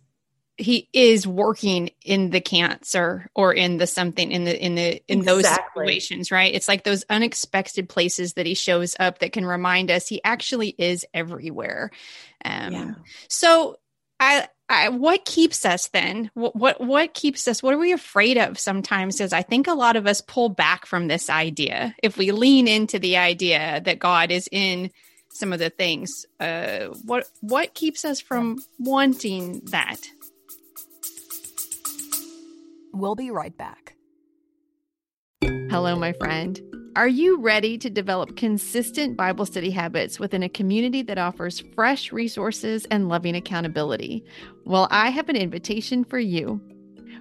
he 0.62 0.88
is 0.92 1.26
working 1.26 1.90
in 2.04 2.30
the 2.30 2.40
cancer 2.40 3.28
or 3.34 3.52
in 3.52 3.78
the 3.78 3.86
something 3.86 4.30
in 4.30 4.44
the 4.44 4.64
in 4.64 4.74
the 4.76 5.02
in 5.08 5.20
exactly. 5.20 5.24
those 5.24 5.48
situations 5.48 6.30
right? 6.30 6.54
It's 6.54 6.68
like 6.68 6.84
those 6.84 7.04
unexpected 7.10 7.88
places 7.88 8.34
that 8.34 8.46
he 8.46 8.54
shows 8.54 8.96
up 8.98 9.18
that 9.18 9.32
can 9.32 9.44
remind 9.44 9.90
us 9.90 10.06
he 10.06 10.22
actually 10.22 10.74
is 10.78 11.04
everywhere. 11.12 11.90
Um 12.44 12.72
yeah. 12.72 12.94
so 13.28 13.76
I, 14.20 14.48
I 14.68 14.88
what 14.90 15.24
keeps 15.24 15.64
us 15.64 15.88
then? 15.88 16.30
What, 16.34 16.54
what 16.54 16.80
what 16.80 17.12
keeps 17.12 17.48
us? 17.48 17.62
What 17.62 17.74
are 17.74 17.78
we 17.78 17.92
afraid 17.92 18.38
of 18.38 18.58
sometimes? 18.58 19.20
Is 19.20 19.32
i 19.32 19.42
think 19.42 19.66
a 19.66 19.74
lot 19.74 19.96
of 19.96 20.06
us 20.06 20.20
pull 20.20 20.48
back 20.48 20.86
from 20.86 21.08
this 21.08 21.28
idea. 21.28 21.94
If 22.02 22.16
we 22.16 22.30
lean 22.30 22.68
into 22.68 22.98
the 22.98 23.16
idea 23.16 23.80
that 23.84 23.98
god 23.98 24.30
is 24.30 24.48
in 24.52 24.90
some 25.34 25.52
of 25.52 25.58
the 25.58 25.70
things 25.70 26.26
uh 26.40 26.88
what 27.04 27.26
what 27.40 27.74
keeps 27.74 28.04
us 28.04 28.20
from 28.20 28.58
wanting 28.78 29.60
that 29.70 29.96
We'll 32.92 33.14
be 33.14 33.30
right 33.30 33.56
back. 33.56 33.96
Hello, 35.42 35.96
my 35.96 36.12
friend. 36.12 36.60
Are 36.94 37.08
you 37.08 37.40
ready 37.40 37.78
to 37.78 37.88
develop 37.88 38.36
consistent 38.36 39.16
Bible 39.16 39.46
study 39.46 39.70
habits 39.70 40.20
within 40.20 40.42
a 40.42 40.48
community 40.48 41.00
that 41.02 41.16
offers 41.16 41.64
fresh 41.74 42.12
resources 42.12 42.84
and 42.90 43.08
loving 43.08 43.34
accountability? 43.34 44.24
Well, 44.66 44.88
I 44.90 45.08
have 45.08 45.30
an 45.30 45.36
invitation 45.36 46.04
for 46.04 46.18
you. 46.18 46.60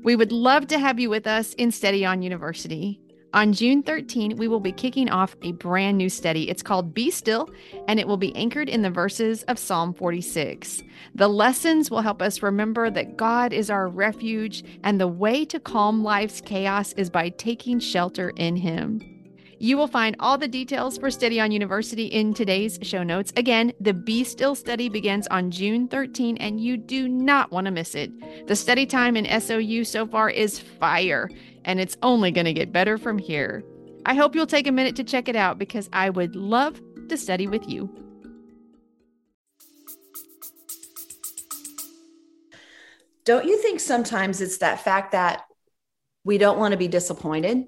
We 0.04 0.16
would 0.16 0.32
love 0.32 0.68
to 0.68 0.80
have 0.80 1.00
you 1.00 1.10
with 1.10 1.26
us 1.26 1.54
in 1.54 1.72
Steady 1.72 2.06
On 2.06 2.22
University. 2.22 3.01
On 3.34 3.54
June 3.54 3.82
13, 3.82 4.36
we 4.36 4.50
will 4.50 4.60
be 4.60 4.74
kicking 4.74 5.10
off 5.10 5.38
a 5.42 5.54
brand 5.54 5.98
new 5.98 6.10
study. 6.10 6.50
It's 6.50 6.62
called 6.62 6.94
Be 6.94 7.10
Still, 7.10 7.50
and 7.88 7.98
it 7.98 8.06
will 8.06 8.18
be 8.18 8.36
anchored 8.36 8.68
in 8.68 8.82
the 8.82 8.90
verses 8.90 9.44
of 9.44 9.58
Psalm 9.58 9.94
46. 9.94 10.84
The 11.16 11.30
lessons 11.30 11.90
will 11.90 12.02
help 12.02 12.22
us 12.22 12.44
remember 12.44 12.90
that 12.90 13.16
God 13.16 13.54
is 13.54 13.70
our 13.70 13.88
refuge, 13.88 14.66
and 14.84 15.00
the 15.00 15.08
way 15.08 15.46
to 15.46 15.62
calm 15.62 16.04
life's 16.04 16.42
chaos 16.42 16.92
is 16.94 17.10
by 17.10 17.30
taking 17.30 17.80
shelter 17.80 18.32
in 18.32 18.58
Him. 18.58 19.00
You 19.60 19.78
will 19.78 19.88
find 19.88 20.16
all 20.20 20.40
the 20.40 20.48
details 20.48 20.98
for 20.98 21.12
Steady 21.12 21.40
On 21.40 21.52
University 21.52 22.08
in 22.08 22.34
today's 22.34 22.80
show 22.82 23.04
notes. 23.04 23.32
Again, 23.38 23.72
the 23.80 23.94
Be 23.94 24.24
Still 24.24 24.56
study 24.56 24.90
begins 24.90 25.28
on 25.28 25.52
June 25.52 25.88
13, 25.88 26.36
and 26.38 26.60
you 26.60 26.78
do 26.78 27.08
not 27.08 27.52
want 27.52 27.66
to 27.66 27.72
miss 27.72 27.94
it. 27.94 28.12
The 28.48 28.56
study 28.56 28.88
time 28.88 29.16
in 29.16 29.40
SOU 29.40 29.84
so 29.84 30.08
far 30.08 30.32
is 30.32 30.58
fire, 30.58 31.30
and 31.66 31.80
it's 31.80 31.98
only 32.02 32.32
going 32.32 32.46
to 32.46 32.54
get 32.54 32.72
better 32.72 32.98
from 32.98 33.18
here. 33.18 33.64
I 34.06 34.16
hope 34.16 34.36
you'll 34.36 34.48
take 34.48 34.68
a 34.68 34.72
minute 34.72 34.96
to 34.98 35.04
check 35.04 35.30
it 35.30 35.36
out 35.36 35.58
because 35.58 35.90
I 35.94 36.10
would 36.10 36.36
love 36.36 36.82
to 37.10 37.18
study 37.18 37.48
with 37.48 37.68
you. 37.70 37.90
Don't 43.24 43.46
you 43.46 43.62
think 43.62 43.80
sometimes 43.80 44.42
it's 44.42 44.58
that 44.58 44.82
fact 44.82 45.12
that 45.12 45.44
we 46.24 46.38
don't 46.38 46.58
want 46.58 46.72
to 46.72 46.78
be 46.78 46.88
disappointed? 46.88 47.66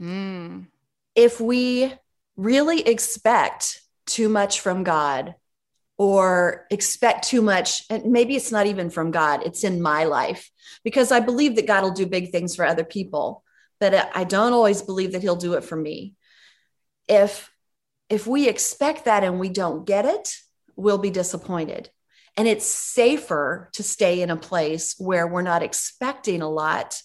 Mm. 0.00 0.66
If 1.14 1.40
we 1.40 1.92
really 2.36 2.80
expect 2.82 3.80
too 4.06 4.28
much 4.28 4.60
from 4.60 4.84
God 4.84 5.34
or 6.00 6.66
expect 6.70 7.28
too 7.28 7.42
much, 7.42 7.84
and 7.90 8.06
maybe 8.06 8.34
it's 8.34 8.50
not 8.50 8.66
even 8.66 8.88
from 8.88 9.10
God, 9.10 9.42
it's 9.44 9.64
in 9.64 9.82
my 9.82 10.04
life, 10.04 10.50
because 10.82 11.12
I 11.12 11.20
believe 11.20 11.56
that 11.56 11.66
God 11.66 11.82
will 11.82 11.90
do 11.90 12.06
big 12.06 12.32
things 12.32 12.56
for 12.56 12.64
other 12.64 12.84
people, 12.84 13.44
but 13.80 14.08
I 14.14 14.24
don't 14.24 14.54
always 14.54 14.80
believe 14.80 15.12
that 15.12 15.20
He'll 15.20 15.36
do 15.36 15.52
it 15.52 15.64
for 15.64 15.76
me. 15.76 16.14
If 17.06 17.50
if 18.08 18.26
we 18.26 18.48
expect 18.48 19.04
that 19.04 19.24
and 19.24 19.38
we 19.38 19.50
don't 19.50 19.84
get 19.84 20.06
it, 20.06 20.36
we'll 20.74 20.96
be 20.96 21.10
disappointed. 21.10 21.90
And 22.34 22.48
it's 22.48 22.64
safer 22.64 23.68
to 23.74 23.82
stay 23.82 24.22
in 24.22 24.30
a 24.30 24.36
place 24.36 24.94
where 24.96 25.26
we're 25.26 25.42
not 25.42 25.62
expecting 25.62 26.40
a 26.40 26.48
lot 26.48 26.98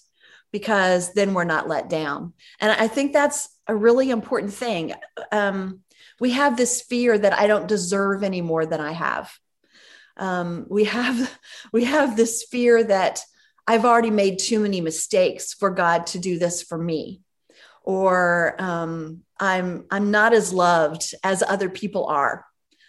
because 0.53 1.11
then 1.11 1.33
we're 1.33 1.43
not 1.43 1.67
let 1.67 1.89
down. 1.89 2.31
And 2.61 2.71
I 2.71 2.87
think 2.87 3.11
that's 3.11 3.49
a 3.67 3.75
really 3.75 4.09
important 4.09 4.53
thing. 4.53 4.93
Um, 5.33 5.81
we 6.19 6.31
have 6.31 6.57
this 6.57 6.81
fear 6.81 7.17
that 7.17 7.33
I 7.33 7.47
don't 7.47 7.67
deserve 7.67 8.23
any 8.23 8.41
more 8.41 8.65
than 8.65 8.79
I 8.79 8.91
have. 8.91 9.31
Um, 10.17 10.65
we 10.69 10.85
have 10.85 11.37
we 11.73 11.85
have 11.85 12.15
this 12.15 12.43
fear 12.49 12.83
that 12.83 13.21
I've 13.67 13.85
already 13.85 14.11
made 14.11 14.39
too 14.39 14.59
many 14.59 14.81
mistakes 14.81 15.53
for 15.53 15.71
God 15.71 16.07
to 16.07 16.19
do 16.19 16.37
this 16.37 16.61
for 16.61 16.77
me, 16.77 17.21
or 17.83 18.55
um, 18.59 19.23
I'm 19.39 19.85
I'm 19.89 20.11
not 20.11 20.33
as 20.33 20.53
loved 20.53 21.13
as 21.23 21.43
other 21.43 21.69
people 21.69 22.05
are. 22.05 22.45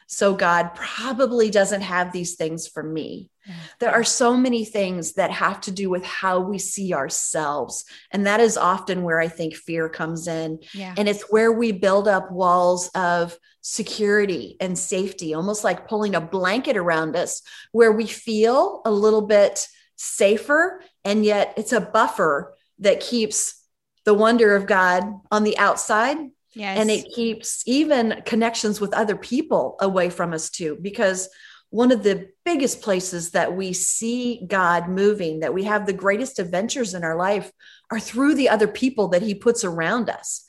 So 0.06 0.34
God 0.34 0.74
probably 0.74 1.50
doesn't 1.50 1.82
have 1.82 2.12
these 2.12 2.36
things 2.36 2.68
for 2.68 2.82
me. 2.82 3.30
There 3.78 3.92
are 3.92 4.04
so 4.04 4.36
many 4.36 4.64
things 4.64 5.12
that 5.12 5.30
have 5.30 5.60
to 5.62 5.70
do 5.70 5.88
with 5.88 6.04
how 6.04 6.40
we 6.40 6.58
see 6.58 6.92
ourselves. 6.92 7.84
And 8.10 8.26
that 8.26 8.40
is 8.40 8.56
often 8.56 9.04
where 9.04 9.20
I 9.20 9.28
think 9.28 9.54
fear 9.54 9.88
comes 9.88 10.26
in. 10.26 10.60
Yeah. 10.72 10.94
And 10.96 11.08
it's 11.08 11.30
where 11.30 11.52
we 11.52 11.70
build 11.70 12.08
up 12.08 12.32
walls 12.32 12.88
of 12.88 13.36
security 13.60 14.56
and 14.60 14.76
safety, 14.76 15.34
almost 15.34 15.62
like 15.62 15.88
pulling 15.88 16.14
a 16.14 16.20
blanket 16.20 16.76
around 16.76 17.14
us, 17.14 17.42
where 17.72 17.92
we 17.92 18.06
feel 18.06 18.82
a 18.84 18.90
little 18.90 19.22
bit 19.22 19.68
safer. 19.96 20.82
And 21.04 21.24
yet 21.24 21.54
it's 21.56 21.72
a 21.72 21.80
buffer 21.80 22.54
that 22.80 23.00
keeps 23.00 23.62
the 24.04 24.14
wonder 24.14 24.56
of 24.56 24.66
God 24.66 25.04
on 25.30 25.44
the 25.44 25.58
outside 25.58 26.16
Yes. 26.56 26.78
and 26.80 26.90
it 26.90 27.04
keeps 27.14 27.62
even 27.66 28.22
connections 28.24 28.80
with 28.80 28.94
other 28.94 29.14
people 29.14 29.76
away 29.78 30.08
from 30.08 30.32
us 30.32 30.48
too 30.48 30.78
because 30.80 31.28
one 31.68 31.92
of 31.92 32.02
the 32.02 32.28
biggest 32.46 32.80
places 32.80 33.32
that 33.32 33.54
we 33.54 33.74
see 33.74 34.42
God 34.46 34.88
moving, 34.88 35.40
that 35.40 35.52
we 35.52 35.64
have 35.64 35.84
the 35.84 35.92
greatest 35.92 36.38
adventures 36.38 36.94
in 36.94 37.04
our 37.04 37.16
life, 37.16 37.52
are 37.90 38.00
through 38.00 38.36
the 38.36 38.48
other 38.48 38.66
people 38.68 39.08
that 39.08 39.20
He 39.20 39.34
puts 39.34 39.64
around 39.64 40.08
us. 40.08 40.44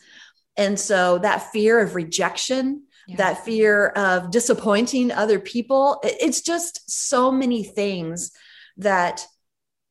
And 0.55 0.79
so 0.79 1.17
that 1.19 1.51
fear 1.51 1.79
of 1.79 1.95
rejection, 1.95 2.83
Yeah. 3.07 3.17
that 3.17 3.43
fear 3.43 3.87
of 3.87 4.31
disappointing 4.31 5.11
other 5.11 5.39
people, 5.39 5.99
it's 6.03 6.41
just 6.41 6.89
so 6.89 7.31
many 7.31 7.63
things 7.63 8.31
that 8.77 9.25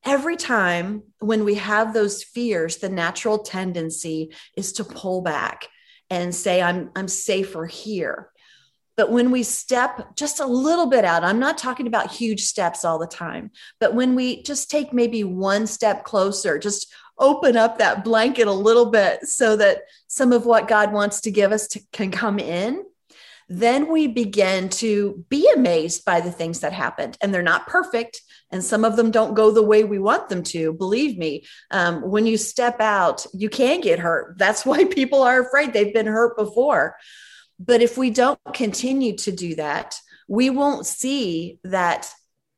every 0.05 0.37
time 0.37 1.03
when 1.19 1.45
we 1.45 1.57
have 1.57 1.93
those 1.93 2.23
fears, 2.23 2.79
the 2.79 2.89
natural 2.89 3.41
tendency 3.41 4.33
is 4.57 4.73
to 4.75 4.85
pull 4.85 5.21
back 5.23 5.69
and 6.11 6.35
say, 6.35 6.63
I'm, 6.63 6.91
I'm 6.95 7.09
safer 7.09 7.67
here. 7.67 8.31
But 8.97 9.11
when 9.11 9.31
we 9.31 9.43
step 9.43 10.17
just 10.17 10.41
a 10.41 10.47
little 10.47 10.87
bit 10.87 11.05
out, 11.05 11.23
I'm 11.23 11.39
not 11.39 11.59
talking 11.59 11.87
about 11.87 12.11
huge 12.11 12.45
steps 12.45 12.85
all 12.85 12.99
the 12.99 13.07
time, 13.07 13.51
but 13.79 13.95
when 13.95 14.15
we 14.15 14.43
just 14.43 14.71
take 14.71 14.93
maybe 14.93 15.23
one 15.23 15.67
step 15.67 16.05
closer, 16.05 16.59
just 16.59 16.93
open 17.19 17.57
up 17.57 17.79
that 17.79 18.05
blanket 18.05 18.47
a 18.47 18.53
little 18.53 18.87
bit 18.87 19.27
so 19.27 19.57
that 19.57 19.83
some 20.07 20.33
of 20.33 20.47
what 20.47 20.69
God 20.69 20.93
wants 20.93 21.21
to 21.23 21.31
give 21.31 21.53
us 21.53 21.69
to, 21.69 21.81
can 21.93 22.11
come 22.11 22.39
in, 22.39 22.85
then 23.49 23.91
we 23.91 24.09
begin 24.09 24.69
to 24.69 25.25
be 25.29 25.49
amazed 25.55 26.05
by 26.05 26.21
the 26.21 26.33
things 26.33 26.61
that 26.61 26.73
happened. 26.73 27.17
And 27.23 27.33
they're 27.33 27.43
not 27.43 27.67
perfect. 27.67 28.21
And 28.51 28.63
some 28.63 28.85
of 28.85 28.97
them 28.97 29.11
don't 29.11 29.35
go 29.35 29.51
the 29.51 29.63
way 29.63 29.85
we 29.85 29.99
want 29.99 30.29
them 30.29 30.43
to. 30.45 30.73
Believe 30.73 31.17
me, 31.17 31.45
um, 31.71 32.03
when 32.03 32.27
you 32.27 32.37
step 32.37 32.81
out, 32.81 33.25
you 33.33 33.49
can 33.49 33.81
get 33.81 33.99
hurt. 33.99 34.37
That's 34.39 34.67
why 34.67 34.85
people 34.85 35.23
are 35.23 35.41
afraid. 35.41 35.73
They've 35.73 35.95
been 35.95 36.07
hurt 36.07 36.37
before. 36.37 36.97
But 37.59 37.83
if 37.83 37.97
we 37.97 38.11
don't 38.11 38.39
continue 38.53 39.17
to 39.19 39.33
do 39.33 39.55
that, 39.55 39.97
we 40.29 40.51
won't 40.51 40.85
see 40.87 41.59
that 41.65 42.13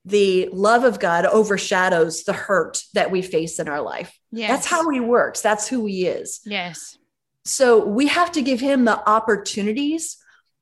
the 0.04 0.48
love 0.52 0.84
of 0.84 0.98
God 0.98 1.26
overshadows 1.26 2.24
the 2.24 2.32
hurt 2.32 2.82
that 2.94 3.10
we 3.10 3.20
face 3.20 3.58
in 3.58 3.68
our 3.68 3.82
life. 3.82 4.18
yes. 4.32 4.50
That's 4.50 4.66
how 4.66 4.88
he 4.88 5.00
works, 5.00 5.42
that's 5.42 5.68
who 5.68 5.84
he 5.84 6.06
is. 6.06 6.40
Yes. 6.46 6.96
So 7.44 7.84
we 7.84 8.06
have 8.08 8.32
to 8.32 8.42
give 8.42 8.60
him 8.60 8.84
the 8.84 9.06
opportunities 9.08 10.16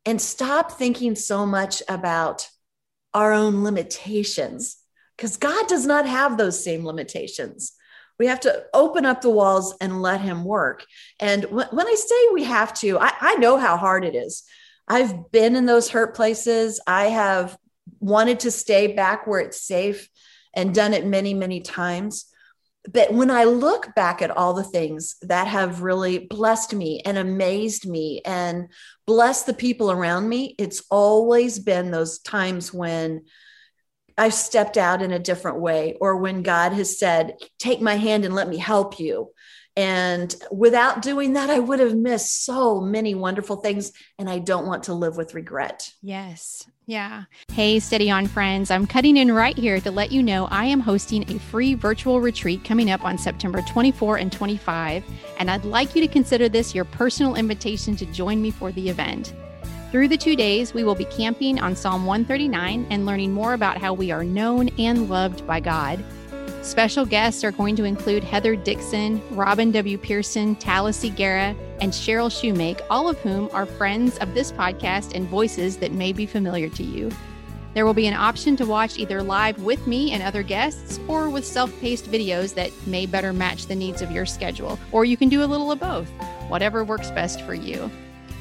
and 0.06 0.22
stop 0.22 0.72
thinking 0.72 1.16
so 1.16 1.44
much 1.44 1.82
about 1.88 2.48
our 3.12 3.32
own 3.32 3.64
limitations 3.64 4.76
because 5.16 5.36
God 5.36 5.66
does 5.66 5.84
not 5.84 6.06
have 6.06 6.36
those 6.36 6.62
same 6.62 6.86
limitations. 6.86 7.72
We 8.18 8.26
have 8.28 8.40
to 8.40 8.64
open 8.72 9.04
up 9.04 9.20
the 9.20 9.30
walls 9.30 9.74
and 9.80 10.00
let 10.00 10.20
him 10.20 10.44
work. 10.44 10.86
And 11.20 11.44
when, 11.44 11.86
I 11.86 11.94
say 11.94 12.28
we 12.32 12.44
have 12.44 12.72
to, 12.74 12.98
I, 12.98 13.12
I 13.20 13.34
know 13.36 13.58
how 13.58 13.76
hard 13.76 14.04
it 14.04 14.14
is. 14.14 14.44
I've 14.88 15.30
been 15.32 15.56
in 15.56 15.66
those 15.66 15.90
hurt 15.90 16.14
places. 16.14 16.80
I 16.86 17.06
have 17.06 17.58
wanted 17.98 18.40
to 18.40 18.50
stay 18.50 18.94
back 18.94 19.26
where 19.26 19.40
it's 19.40 19.60
safe 19.60 20.08
and 20.54 20.74
done 20.74 20.94
it 20.94 21.04
many, 21.04 21.34
many 21.34 21.60
times. 21.60 22.26
But 22.92 23.12
when 23.12 23.30
I 23.30 23.44
look 23.44 23.94
back 23.94 24.22
at 24.22 24.30
all 24.30 24.54
the 24.54 24.62
things 24.62 25.16
that 25.22 25.46
have 25.46 25.82
really 25.82 26.18
blessed 26.18 26.74
me 26.74 27.00
and 27.04 27.18
amazed 27.18 27.88
me 27.88 28.20
and 28.24 28.68
blessed 29.06 29.46
the 29.46 29.54
people 29.54 29.90
around 29.90 30.28
me, 30.28 30.54
it's 30.58 30.82
always 30.90 31.58
been 31.58 31.90
those 31.90 32.18
times 32.20 32.72
when 32.72 33.24
I've 34.18 34.34
stepped 34.34 34.76
out 34.76 35.02
in 35.02 35.12
a 35.12 35.18
different 35.18 35.60
way 35.60 35.96
or 36.00 36.16
when 36.16 36.42
God 36.42 36.72
has 36.72 36.98
said, 36.98 37.34
Take 37.58 37.80
my 37.80 37.96
hand 37.96 38.24
and 38.24 38.34
let 38.34 38.48
me 38.48 38.56
help 38.56 38.98
you. 38.98 39.32
And 39.76 40.34
without 40.50 41.02
doing 41.02 41.34
that, 41.34 41.50
I 41.50 41.58
would 41.58 41.80
have 41.80 41.94
missed 41.94 42.44
so 42.44 42.80
many 42.80 43.14
wonderful 43.14 43.56
things. 43.56 43.92
And 44.18 44.28
I 44.28 44.38
don't 44.38 44.66
want 44.66 44.84
to 44.84 44.94
live 44.94 45.18
with 45.18 45.34
regret. 45.34 45.92
Yes. 46.02 46.66
Yeah. 46.88 47.24
Hey, 47.50 47.80
Steady 47.80 48.12
On 48.12 48.28
friends. 48.28 48.70
I'm 48.70 48.86
cutting 48.86 49.16
in 49.16 49.32
right 49.32 49.58
here 49.58 49.80
to 49.80 49.90
let 49.90 50.12
you 50.12 50.22
know 50.22 50.46
I 50.52 50.66
am 50.66 50.78
hosting 50.78 51.28
a 51.28 51.40
free 51.40 51.74
virtual 51.74 52.20
retreat 52.20 52.62
coming 52.62 52.92
up 52.92 53.04
on 53.04 53.18
September 53.18 53.60
24 53.62 54.18
and 54.18 54.30
25. 54.30 55.04
And 55.40 55.50
I'd 55.50 55.64
like 55.64 55.96
you 55.96 56.00
to 56.02 56.06
consider 56.06 56.48
this 56.48 56.76
your 56.76 56.84
personal 56.84 57.34
invitation 57.34 57.96
to 57.96 58.06
join 58.06 58.40
me 58.40 58.52
for 58.52 58.70
the 58.70 58.88
event. 58.88 59.34
Through 59.90 60.06
the 60.08 60.16
two 60.16 60.36
days, 60.36 60.74
we 60.74 60.84
will 60.84 60.94
be 60.94 61.06
camping 61.06 61.58
on 61.58 61.74
Psalm 61.74 62.06
139 62.06 62.86
and 62.90 63.04
learning 63.04 63.32
more 63.32 63.54
about 63.54 63.78
how 63.78 63.92
we 63.92 64.12
are 64.12 64.22
known 64.22 64.68
and 64.78 65.10
loved 65.10 65.44
by 65.44 65.58
God. 65.58 66.04
Special 66.66 67.06
guests 67.06 67.44
are 67.44 67.52
going 67.52 67.76
to 67.76 67.84
include 67.84 68.24
Heather 68.24 68.56
Dixon, 68.56 69.22
Robin 69.30 69.70
W. 69.70 69.96
Pearson, 69.96 70.56
Talis 70.56 71.04
Guerra, 71.14 71.54
and 71.80 71.92
Cheryl 71.92 72.28
Shoemake, 72.28 72.84
all 72.90 73.08
of 73.08 73.16
whom 73.20 73.48
are 73.52 73.66
friends 73.66 74.18
of 74.18 74.34
this 74.34 74.50
podcast 74.50 75.14
and 75.14 75.28
voices 75.28 75.76
that 75.76 75.92
may 75.92 76.12
be 76.12 76.26
familiar 76.26 76.68
to 76.70 76.82
you. 76.82 77.12
There 77.74 77.86
will 77.86 77.94
be 77.94 78.08
an 78.08 78.14
option 78.14 78.56
to 78.56 78.66
watch 78.66 78.98
either 78.98 79.22
live 79.22 79.62
with 79.62 79.86
me 79.86 80.10
and 80.10 80.24
other 80.24 80.42
guests 80.42 80.98
or 81.06 81.30
with 81.30 81.46
self 81.46 81.70
paced 81.80 82.10
videos 82.10 82.52
that 82.54 82.72
may 82.84 83.06
better 83.06 83.32
match 83.32 83.66
the 83.66 83.76
needs 83.76 84.02
of 84.02 84.10
your 84.10 84.26
schedule. 84.26 84.76
Or 84.90 85.04
you 85.04 85.16
can 85.16 85.28
do 85.28 85.44
a 85.44 85.46
little 85.46 85.70
of 85.70 85.78
both, 85.78 86.08
whatever 86.48 86.82
works 86.82 87.12
best 87.12 87.42
for 87.42 87.54
you. 87.54 87.88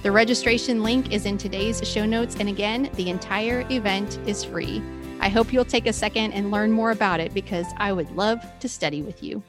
The 0.01 0.11
registration 0.11 0.81
link 0.81 1.13
is 1.13 1.27
in 1.27 1.37
today's 1.37 1.87
show 1.87 2.07
notes, 2.07 2.37
and 2.39 2.49
again, 2.49 2.89
the 2.95 3.11
entire 3.11 3.67
event 3.69 4.17
is 4.25 4.43
free. 4.43 4.81
I 5.25 5.29
hope 5.29 5.51
you'll 5.51 5.65
take 5.65 5.87
a 5.87 5.91
second 5.91 6.33
and 6.33 6.51
learn 6.51 6.71
more 6.71 6.91
about 6.91 7.19
it 7.19 7.33
because 7.33 7.65
I 7.77 7.91
would 7.91 8.11
love 8.11 8.45
to 8.59 8.69
study 8.69 9.01
with 9.01 9.23
you. 9.23 9.41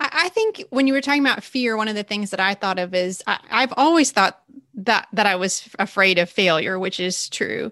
I, 0.00 0.30
think 0.30 0.64
when 0.70 0.88
you 0.88 0.94
were 0.94 1.00
talking 1.00 1.24
about 1.24 1.44
fear, 1.44 1.76
one 1.76 1.86
of 1.86 1.94
the 1.94 2.02
things 2.02 2.30
that 2.30 2.40
I 2.40 2.54
thought 2.54 2.80
of 2.80 2.92
is 2.92 3.22
I, 3.24 3.38
I've 3.48 3.72
always 3.76 4.10
thought 4.10 4.42
that 4.74 5.06
that 5.12 5.24
I 5.24 5.36
was 5.36 5.68
afraid 5.78 6.18
of 6.18 6.28
failure, 6.28 6.76
which 6.76 6.98
is 6.98 7.28
true. 7.28 7.70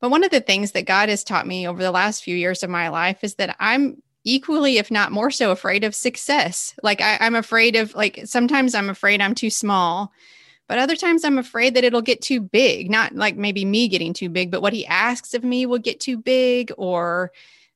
But 0.00 0.10
one 0.10 0.24
of 0.24 0.30
the 0.30 0.40
things 0.40 0.72
that 0.72 0.86
God 0.86 1.10
has 1.10 1.22
taught 1.22 1.46
me 1.46 1.68
over 1.68 1.82
the 1.82 1.90
last 1.90 2.24
few 2.24 2.34
years 2.34 2.62
of 2.62 2.70
my 2.70 2.88
life 2.88 3.22
is 3.22 3.34
that 3.34 3.56
I'm 3.60 4.02
equally, 4.24 4.78
if 4.78 4.90
not 4.90 5.12
more 5.12 5.30
so, 5.30 5.50
afraid 5.50 5.84
of 5.84 5.94
success. 5.94 6.74
Like 6.82 7.02
I, 7.02 7.18
I'm 7.20 7.34
afraid 7.34 7.76
of 7.76 7.94
like 7.94 8.20
sometimes 8.24 8.74
I'm 8.74 8.88
afraid 8.88 9.20
I'm 9.20 9.34
too 9.34 9.50
small 9.50 10.12
but 10.70 10.78
other 10.78 10.94
times 10.94 11.24
I'm 11.24 11.36
afraid 11.36 11.74
that 11.74 11.82
it'll 11.82 12.00
get 12.00 12.22
too 12.22 12.40
big, 12.40 12.92
not 12.92 13.16
like 13.16 13.34
maybe 13.34 13.64
me 13.64 13.88
getting 13.88 14.12
too 14.12 14.28
big, 14.28 14.52
but 14.52 14.62
what 14.62 14.72
he 14.72 14.86
asks 14.86 15.34
of 15.34 15.42
me 15.42 15.66
will 15.66 15.80
get 15.80 15.98
too 15.98 16.16
big, 16.16 16.70
or 16.78 17.32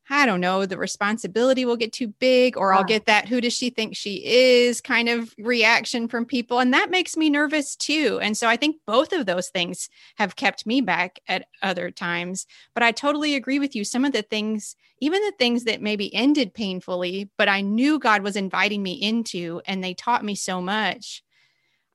I 0.09 0.26
don't 0.26 0.40
know, 0.40 0.64
the 0.64 0.78
responsibility 0.78 1.64
will 1.64 1.76
get 1.76 1.92
too 1.92 2.07
big, 2.07 2.57
or 2.57 2.72
I'll 2.72 2.85
get 2.85 3.07
that 3.07 3.26
who 3.26 3.40
does 3.40 3.52
she 3.52 3.70
think 3.70 3.96
she 3.96 4.24
is 4.24 4.80
kind 4.80 5.09
of 5.09 5.35
reaction 5.38 6.07
from 6.07 6.24
people. 6.24 6.61
And 6.61 6.72
that 6.72 6.88
makes 6.88 7.16
me 7.16 7.30
nervous 7.30 7.74
too. 7.74 8.20
And 8.22 8.37
so 8.37 8.46
I 8.46 8.57
think 8.57 8.76
both 8.87 9.12
of 9.12 9.26
those 9.26 9.48
things 9.48 9.90
have 10.14 10.37
kept 10.37 10.64
me 10.64 10.80
back 10.80 11.18
at 11.26 11.48
other 11.62 11.90
times. 11.90 12.46
But 12.74 12.85
I 12.85 12.92
totally 12.92 13.35
agree 13.35 13.59
with 13.59 13.74
you. 13.74 13.83
Some 13.83 14.04
of 14.04 14.12
the 14.12 14.22
things, 14.22 14.76
even 15.00 15.20
the 15.22 15.35
things 15.37 15.64
that 15.64 15.83
maybe 15.83 16.14
ended 16.14 16.54
painfully, 16.54 17.28
but 17.38 17.48
I 17.48 17.61
knew 17.61 17.98
God 17.98 18.22
was 18.22 18.37
inviting 18.37 18.85
me 18.85 18.92
into, 18.92 19.61
and 19.66 19.83
they 19.83 19.94
taught 19.94 20.24
me 20.24 20.37
so 20.37 20.62
much. 20.62 21.24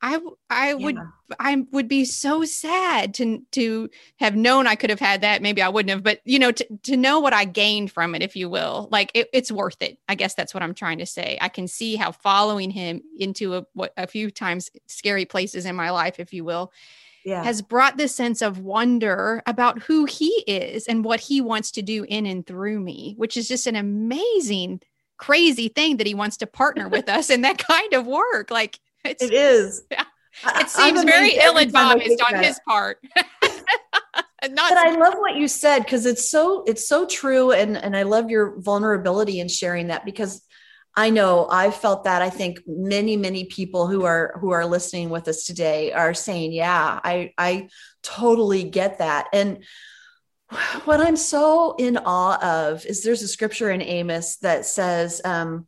I 0.01 0.19
I 0.49 0.73
would 0.73 0.97
I 1.39 1.65
would 1.71 1.87
be 1.87 2.05
so 2.05 2.45
sad 2.45 3.13
to 3.15 3.43
to 3.51 3.89
have 4.17 4.35
known 4.35 4.65
I 4.65 4.75
could 4.75 4.89
have 4.89 4.99
had 4.99 5.21
that. 5.21 5.41
Maybe 5.41 5.61
I 5.61 5.69
wouldn't 5.69 5.89
have, 5.89 6.03
but 6.03 6.21
you 6.23 6.39
know, 6.39 6.51
to, 6.51 6.65
to 6.83 6.97
know 6.97 7.19
what 7.19 7.33
I 7.33 7.45
gained 7.45 7.91
from 7.91 8.15
it, 8.15 8.21
if 8.21 8.35
you 8.35 8.49
will, 8.49 8.87
like 8.91 9.11
it, 9.13 9.27
it's 9.33 9.51
worth 9.51 9.81
it. 9.81 9.97
I 10.07 10.15
guess 10.15 10.35
that's 10.35 10.53
what 10.53 10.63
I'm 10.63 10.73
trying 10.73 10.99
to 10.99 11.05
say. 11.05 11.37
I 11.41 11.49
can 11.49 11.67
see 11.67 11.95
how 11.97 12.11
following 12.11 12.71
him 12.71 13.01
into 13.17 13.55
a 13.55 13.65
what 13.73 13.93
a 13.97 14.07
few 14.07 14.31
times 14.31 14.69
scary 14.87 15.25
places 15.25 15.65
in 15.65 15.75
my 15.75 15.89
life, 15.89 16.19
if 16.19 16.33
you 16.33 16.45
will, 16.45 16.71
yeah. 17.25 17.43
has 17.43 17.61
brought 17.61 17.97
this 17.97 18.15
sense 18.15 18.41
of 18.41 18.59
wonder 18.59 19.43
about 19.45 19.79
who 19.79 20.05
he 20.05 20.29
is 20.47 20.87
and 20.87 21.03
what 21.03 21.19
he 21.19 21.41
wants 21.41 21.71
to 21.71 21.81
do 21.81 22.05
in 22.07 22.25
and 22.25 22.47
through 22.47 22.79
me, 22.79 23.15
which 23.17 23.35
is 23.35 23.47
just 23.49 23.67
an 23.67 23.75
amazing, 23.75 24.81
crazy 25.17 25.67
thing 25.67 25.97
that 25.97 26.07
he 26.07 26.13
wants 26.13 26.37
to 26.37 26.47
partner 26.47 26.87
with 26.87 27.09
us 27.09 27.29
in 27.29 27.41
that 27.41 27.57
kind 27.57 27.93
of 27.93 28.07
work. 28.07 28.49
Like 28.49 28.79
it's, 29.05 29.23
it 29.23 29.33
is. 29.33 29.83
Yeah. 29.91 30.61
It 30.61 30.69
seems 30.69 31.03
very 31.03 31.35
ill 31.35 31.57
advised 31.57 32.21
on 32.21 32.41
his 32.41 32.59
part. 32.65 32.99
Not 34.47 34.69
but 34.69 34.77
I 34.77 34.95
love 34.95 35.15
what 35.15 35.35
you 35.35 35.49
said 35.49 35.79
because 35.79 36.05
it's 36.05 36.29
so 36.29 36.63
it's 36.65 36.87
so 36.87 37.05
true, 37.05 37.51
and 37.51 37.75
and 37.75 37.97
I 37.97 38.03
love 38.03 38.29
your 38.29 38.57
vulnerability 38.61 39.41
in 39.41 39.49
sharing 39.49 39.87
that 39.87 40.05
because 40.05 40.41
I 40.95 41.09
know 41.09 41.47
I've 41.49 41.75
felt 41.75 42.05
that. 42.05 42.21
I 42.21 42.29
think 42.29 42.61
many 42.65 43.17
many 43.17 43.45
people 43.45 43.87
who 43.87 44.05
are 44.05 44.37
who 44.39 44.51
are 44.51 44.65
listening 44.65 45.09
with 45.09 45.27
us 45.27 45.43
today 45.43 45.91
are 45.91 46.13
saying, 46.13 46.53
"Yeah, 46.53 46.99
I 47.03 47.33
I 47.37 47.67
totally 48.01 48.63
get 48.63 48.99
that." 48.99 49.27
And 49.33 49.63
what 50.85 51.01
I'm 51.01 51.17
so 51.17 51.75
in 51.77 51.97
awe 51.97 52.37
of 52.41 52.85
is 52.85 53.03
there's 53.03 53.23
a 53.23 53.27
scripture 53.27 53.69
in 53.71 53.81
Amos 53.81 54.37
that 54.37 54.65
says 54.65 55.21
um, 55.25 55.67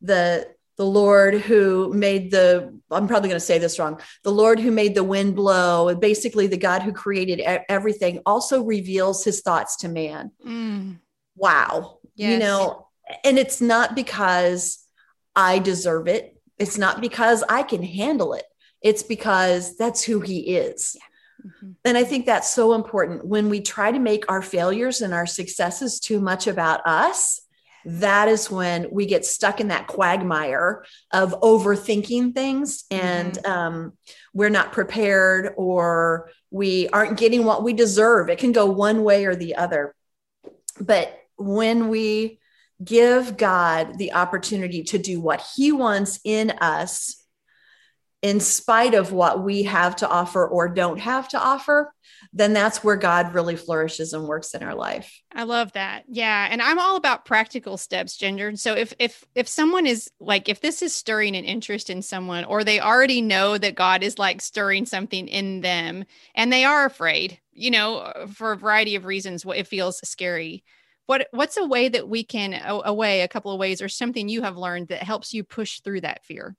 the 0.00 0.48
the 0.78 0.86
Lord 0.86 1.34
who 1.34 1.92
made 1.92 2.30
the, 2.30 2.72
I'm 2.90 3.08
probably 3.08 3.28
going 3.28 3.40
to 3.40 3.44
say 3.44 3.58
this 3.58 3.78
wrong, 3.78 4.00
the 4.22 4.30
Lord 4.30 4.60
who 4.60 4.70
made 4.70 4.94
the 4.94 5.04
wind 5.04 5.34
blow, 5.34 5.92
basically 5.96 6.46
the 6.46 6.56
God 6.56 6.82
who 6.82 6.92
created 6.92 7.40
everything, 7.68 8.20
also 8.24 8.62
reveals 8.62 9.24
his 9.24 9.40
thoughts 9.40 9.76
to 9.78 9.88
man. 9.88 10.30
Mm. 10.46 11.00
Wow. 11.36 11.98
Yes. 12.14 12.32
You 12.32 12.38
know, 12.38 12.88
and 13.24 13.38
it's 13.38 13.60
not 13.60 13.96
because 13.96 14.78
I 15.34 15.58
deserve 15.58 16.06
it, 16.06 16.40
it's 16.58 16.78
not 16.78 17.00
because 17.00 17.42
I 17.48 17.64
can 17.64 17.82
handle 17.82 18.34
it, 18.34 18.44
it's 18.80 19.02
because 19.02 19.76
that's 19.76 20.02
who 20.02 20.20
he 20.20 20.56
is. 20.56 20.96
Yeah. 20.96 21.50
Mm-hmm. 21.50 21.70
And 21.84 21.96
I 21.96 22.04
think 22.04 22.26
that's 22.26 22.52
so 22.52 22.74
important 22.74 23.24
when 23.24 23.48
we 23.48 23.60
try 23.60 23.92
to 23.92 23.98
make 23.98 24.30
our 24.30 24.42
failures 24.42 25.00
and 25.00 25.14
our 25.14 25.26
successes 25.26 26.00
too 26.00 26.20
much 26.20 26.46
about 26.46 26.86
us 26.86 27.40
that 27.88 28.28
is 28.28 28.50
when 28.50 28.86
we 28.92 29.06
get 29.06 29.24
stuck 29.24 29.60
in 29.60 29.68
that 29.68 29.86
quagmire 29.86 30.84
of 31.10 31.32
overthinking 31.40 32.34
things 32.34 32.84
and 32.90 33.32
mm-hmm. 33.32 33.50
um, 33.50 33.92
we're 34.34 34.50
not 34.50 34.72
prepared 34.72 35.54
or 35.56 36.30
we 36.50 36.86
aren't 36.90 37.16
getting 37.16 37.44
what 37.44 37.62
we 37.62 37.72
deserve. 37.72 38.28
It 38.28 38.38
can 38.38 38.52
go 38.52 38.66
one 38.66 39.04
way 39.04 39.24
or 39.24 39.34
the 39.34 39.56
other. 39.56 39.94
But 40.78 41.18
when 41.36 41.88
we 41.88 42.40
give 42.84 43.38
God 43.38 43.96
the 43.96 44.12
opportunity 44.12 44.82
to 44.84 44.98
do 44.98 45.18
what 45.18 45.44
he 45.56 45.72
wants 45.72 46.20
in 46.24 46.50
us, 46.50 47.17
in 48.20 48.40
spite 48.40 48.94
of 48.94 49.12
what 49.12 49.44
we 49.44 49.62
have 49.62 49.94
to 49.96 50.08
offer 50.08 50.46
or 50.46 50.68
don't 50.68 50.98
have 50.98 51.28
to 51.28 51.38
offer, 51.38 51.92
then 52.32 52.52
that's 52.52 52.82
where 52.82 52.96
God 52.96 53.32
really 53.32 53.54
flourishes 53.54 54.12
and 54.12 54.26
works 54.26 54.54
in 54.54 54.62
our 54.62 54.74
life. 54.74 55.22
I 55.32 55.44
love 55.44 55.72
that. 55.72 56.04
Yeah, 56.08 56.48
and 56.50 56.60
I'm 56.60 56.80
all 56.80 56.96
about 56.96 57.24
practical 57.24 57.76
steps, 57.76 58.16
Ginger. 58.16 58.56
So 58.56 58.74
if 58.74 58.92
if 58.98 59.24
if 59.36 59.46
someone 59.46 59.86
is 59.86 60.10
like 60.18 60.48
if 60.48 60.60
this 60.60 60.82
is 60.82 60.92
stirring 60.94 61.36
an 61.36 61.44
interest 61.44 61.90
in 61.90 62.02
someone 62.02 62.44
or 62.44 62.64
they 62.64 62.80
already 62.80 63.20
know 63.20 63.56
that 63.56 63.76
God 63.76 64.02
is 64.02 64.18
like 64.18 64.40
stirring 64.40 64.84
something 64.84 65.28
in 65.28 65.60
them 65.60 66.04
and 66.34 66.52
they 66.52 66.64
are 66.64 66.86
afraid, 66.86 67.38
you 67.52 67.70
know, 67.70 68.12
for 68.34 68.52
a 68.52 68.56
variety 68.56 68.96
of 68.96 69.04
reasons, 69.04 69.46
what 69.46 69.58
it 69.58 69.68
feels 69.68 70.00
scary. 70.08 70.64
What 71.06 71.28
what's 71.30 71.56
a 71.56 71.66
way 71.66 71.88
that 71.88 72.08
we 72.08 72.24
can 72.24 72.52
a, 72.52 72.80
a 72.86 72.92
way, 72.92 73.20
a 73.20 73.28
couple 73.28 73.52
of 73.52 73.60
ways 73.60 73.80
or 73.80 73.88
something 73.88 74.28
you 74.28 74.42
have 74.42 74.56
learned 74.56 74.88
that 74.88 75.04
helps 75.04 75.32
you 75.32 75.44
push 75.44 75.80
through 75.80 76.00
that 76.00 76.24
fear? 76.24 76.56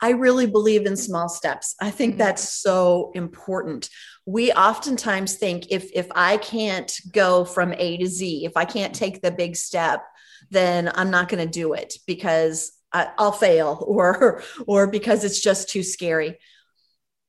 I 0.00 0.10
really 0.10 0.46
believe 0.46 0.86
in 0.86 0.96
small 0.96 1.28
steps. 1.28 1.74
I 1.80 1.90
think 1.90 2.12
mm-hmm. 2.12 2.18
that's 2.18 2.48
so 2.52 3.12
important. 3.14 3.88
We 4.26 4.52
oftentimes 4.52 5.36
think 5.36 5.66
if 5.70 5.90
if 5.94 6.06
I 6.14 6.36
can't 6.38 6.92
go 7.12 7.44
from 7.44 7.74
A 7.76 7.98
to 7.98 8.06
Z, 8.06 8.44
if 8.44 8.56
I 8.56 8.64
can't 8.64 8.94
take 8.94 9.22
the 9.22 9.30
big 9.30 9.56
step, 9.56 10.04
then 10.50 10.90
I'm 10.94 11.10
not 11.10 11.28
going 11.28 11.44
to 11.44 11.50
do 11.50 11.74
it 11.74 11.94
because 12.06 12.72
I, 12.92 13.08
I'll 13.18 13.32
fail 13.32 13.82
or 13.86 14.42
or 14.66 14.86
because 14.86 15.24
it's 15.24 15.40
just 15.40 15.68
too 15.68 15.82
scary 15.82 16.38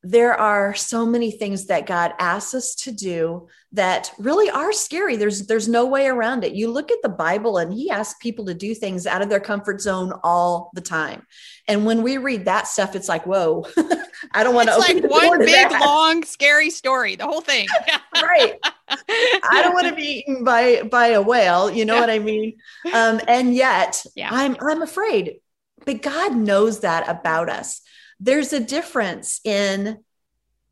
there 0.03 0.33
are 0.33 0.73
so 0.73 1.05
many 1.05 1.29
things 1.29 1.67
that 1.67 1.85
God 1.85 2.13
asks 2.17 2.55
us 2.55 2.75
to 2.75 2.91
do 2.91 3.47
that 3.73 4.11
really 4.17 4.49
are 4.49 4.73
scary. 4.73 5.15
There's 5.15 5.45
there's 5.45 5.67
no 5.67 5.85
way 5.85 6.07
around 6.07 6.43
it. 6.43 6.53
You 6.53 6.71
look 6.71 6.91
at 6.91 7.03
the 7.03 7.09
Bible 7.09 7.59
and 7.59 7.71
he 7.71 7.91
asks 7.91 8.17
people 8.19 8.45
to 8.45 8.55
do 8.55 8.73
things 8.73 9.05
out 9.05 9.21
of 9.21 9.29
their 9.29 9.39
comfort 9.39 9.79
zone 9.79 10.11
all 10.23 10.71
the 10.73 10.81
time. 10.81 11.25
And 11.67 11.85
when 11.85 12.01
we 12.01 12.17
read 12.17 12.45
that 12.45 12.67
stuff 12.67 12.95
it's 12.95 13.07
like, 13.07 13.27
"Whoa. 13.27 13.65
I 14.31 14.43
don't 14.43 14.55
want 14.55 14.69
to 14.69 14.75
open 14.75 15.01
like 15.03 15.11
one 15.11 15.39
big 15.39 15.69
that. 15.69 15.81
long 15.81 16.23
scary 16.23 16.71
story, 16.71 17.15
the 17.15 17.25
whole 17.25 17.41
thing." 17.41 17.67
right. 18.15 18.59
I 18.89 19.61
don't 19.63 19.73
want 19.73 19.87
to 19.87 19.95
be 19.95 20.19
eaten 20.19 20.43
by 20.43 20.81
by 20.81 21.07
a 21.07 21.21
whale, 21.21 21.69
you 21.69 21.85
know 21.85 21.93
yeah. 21.95 21.99
what 22.01 22.09
I 22.09 22.19
mean? 22.19 22.57
Um 22.91 23.21
and 23.27 23.53
yet 23.53 24.03
yeah. 24.15 24.29
I'm 24.31 24.57
I'm 24.59 24.81
afraid. 24.81 25.41
But 25.85 26.01
God 26.01 26.35
knows 26.35 26.81
that 26.81 27.07
about 27.07 27.49
us 27.49 27.81
there's 28.21 28.53
a 28.53 28.59
difference 28.59 29.41
in 29.43 29.97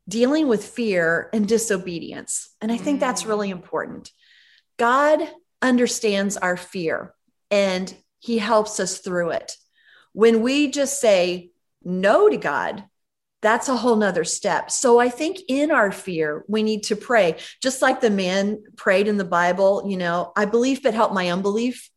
dealing 0.08 0.48
with 0.48 0.64
fear 0.64 1.28
and 1.32 1.46
disobedience. 1.46 2.54
And 2.60 2.70
I 2.70 2.76
think 2.76 3.00
that's 3.00 3.26
really 3.26 3.48
mm. 3.48 3.52
important. 3.52 4.12
God 4.78 5.20
understands 5.60 6.36
our 6.36 6.56
fear 6.56 7.12
and 7.50 7.92
he 8.20 8.38
helps 8.38 8.80
us 8.80 8.98
through 8.98 9.30
it. 9.30 9.56
When 10.12 10.42
we 10.42 10.70
just 10.70 11.00
say 11.00 11.50
no 11.82 12.28
to 12.28 12.36
God, 12.36 12.84
that's 13.42 13.68
a 13.68 13.76
whole 13.76 13.96
nother 13.96 14.24
step. 14.24 14.70
So 14.70 15.00
I 15.00 15.08
think 15.08 15.38
in 15.48 15.70
our 15.70 15.90
fear, 15.90 16.44
we 16.46 16.62
need 16.62 16.84
to 16.84 16.96
pray, 16.96 17.36
just 17.62 17.82
like 17.82 18.00
the 18.00 18.10
man 18.10 18.62
prayed 18.76 19.08
in 19.08 19.16
the 19.16 19.24
Bible, 19.24 19.84
you 19.88 19.96
know, 19.96 20.32
I 20.36 20.44
believe, 20.44 20.82
but 20.82 20.94
help 20.94 21.12
my 21.12 21.30
unbelief. 21.30 21.90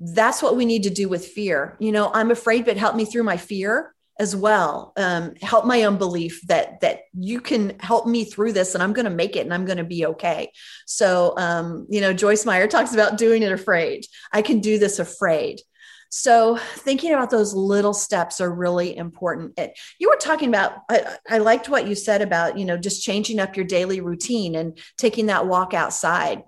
That's 0.00 0.42
what 0.42 0.56
we 0.56 0.64
need 0.64 0.84
to 0.84 0.90
do 0.90 1.08
with 1.08 1.26
fear. 1.26 1.76
You 1.78 1.92
know, 1.92 2.10
I'm 2.12 2.30
afraid, 2.30 2.64
but 2.64 2.76
help 2.76 2.96
me 2.96 3.04
through 3.04 3.22
my 3.22 3.36
fear 3.36 3.94
as 4.20 4.36
well 4.36 4.92
um, 4.98 5.34
help 5.40 5.64
my 5.64 5.82
unbelief 5.82 6.42
that 6.46 6.78
that 6.82 7.04
you 7.18 7.40
can 7.40 7.78
help 7.80 8.06
me 8.06 8.22
through 8.24 8.52
this 8.52 8.74
and 8.74 8.82
i'm 8.82 8.92
going 8.92 9.06
to 9.06 9.10
make 9.10 9.34
it 9.34 9.40
and 9.40 9.54
i'm 9.54 9.64
going 9.64 9.78
to 9.78 9.84
be 9.84 10.06
okay. 10.06 10.52
So 10.86 11.34
um, 11.38 11.86
you 11.88 12.00
know 12.02 12.12
joyce 12.12 12.44
meyer 12.44 12.68
talks 12.68 12.92
about 12.92 13.18
doing 13.18 13.42
it 13.42 13.50
afraid. 13.50 14.04
I 14.32 14.42
can 14.42 14.60
do 14.60 14.78
this 14.78 14.98
afraid. 14.98 15.60
So 16.10 16.56
thinking 16.56 17.12
about 17.12 17.30
those 17.30 17.54
little 17.54 17.94
steps 17.94 18.40
are 18.40 18.52
really 18.52 18.96
important. 18.96 19.58
You 19.98 20.08
were 20.10 20.16
talking 20.16 20.48
about 20.48 20.74
I, 20.90 21.16
I 21.28 21.38
liked 21.38 21.68
what 21.68 21.86
you 21.88 21.94
said 21.94 22.20
about 22.20 22.58
you 22.58 22.66
know 22.66 22.76
just 22.76 23.02
changing 23.02 23.40
up 23.40 23.56
your 23.56 23.64
daily 23.64 24.02
routine 24.02 24.54
and 24.54 24.78
taking 24.98 25.26
that 25.26 25.46
walk 25.46 25.72
outside. 25.72 26.42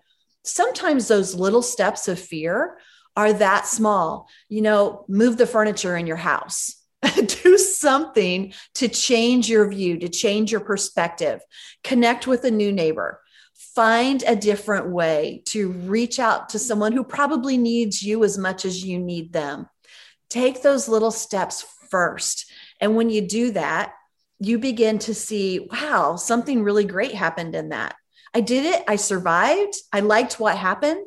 Sometimes 0.44 1.08
those 1.08 1.34
little 1.34 1.62
steps 1.62 2.06
of 2.06 2.18
fear 2.18 2.76
are 3.16 3.32
that 3.32 3.66
small. 3.66 4.28
You 4.50 4.60
know 4.60 5.06
move 5.08 5.38
the 5.38 5.46
furniture 5.46 5.96
in 5.96 6.06
your 6.06 6.16
house 6.18 6.81
do 7.42 7.58
something 7.58 8.52
to 8.74 8.88
change 8.88 9.48
your 9.48 9.68
view, 9.68 9.98
to 9.98 10.08
change 10.08 10.50
your 10.50 10.60
perspective, 10.60 11.40
connect 11.84 12.26
with 12.26 12.44
a 12.44 12.50
new 12.50 12.72
neighbor, 12.72 13.20
find 13.54 14.22
a 14.26 14.36
different 14.36 14.88
way 14.88 15.42
to 15.46 15.70
reach 15.70 16.18
out 16.18 16.50
to 16.50 16.58
someone 16.58 16.92
who 16.92 17.04
probably 17.04 17.56
needs 17.56 18.02
you 18.02 18.24
as 18.24 18.36
much 18.36 18.64
as 18.64 18.84
you 18.84 18.98
need 18.98 19.32
them. 19.32 19.68
Take 20.28 20.62
those 20.62 20.88
little 20.88 21.10
steps 21.10 21.64
first. 21.90 22.50
And 22.80 22.96
when 22.96 23.10
you 23.10 23.20
do 23.22 23.52
that, 23.52 23.92
you 24.38 24.58
begin 24.58 24.98
to 25.00 25.14
see, 25.14 25.68
wow, 25.70 26.16
something 26.16 26.62
really 26.62 26.84
great 26.84 27.14
happened 27.14 27.54
in 27.54 27.68
that. 27.68 27.94
I 28.34 28.40
did 28.40 28.64
it. 28.64 28.82
I 28.88 28.96
survived. 28.96 29.74
I 29.92 30.00
liked 30.00 30.40
what 30.40 30.56
happened. 30.56 31.06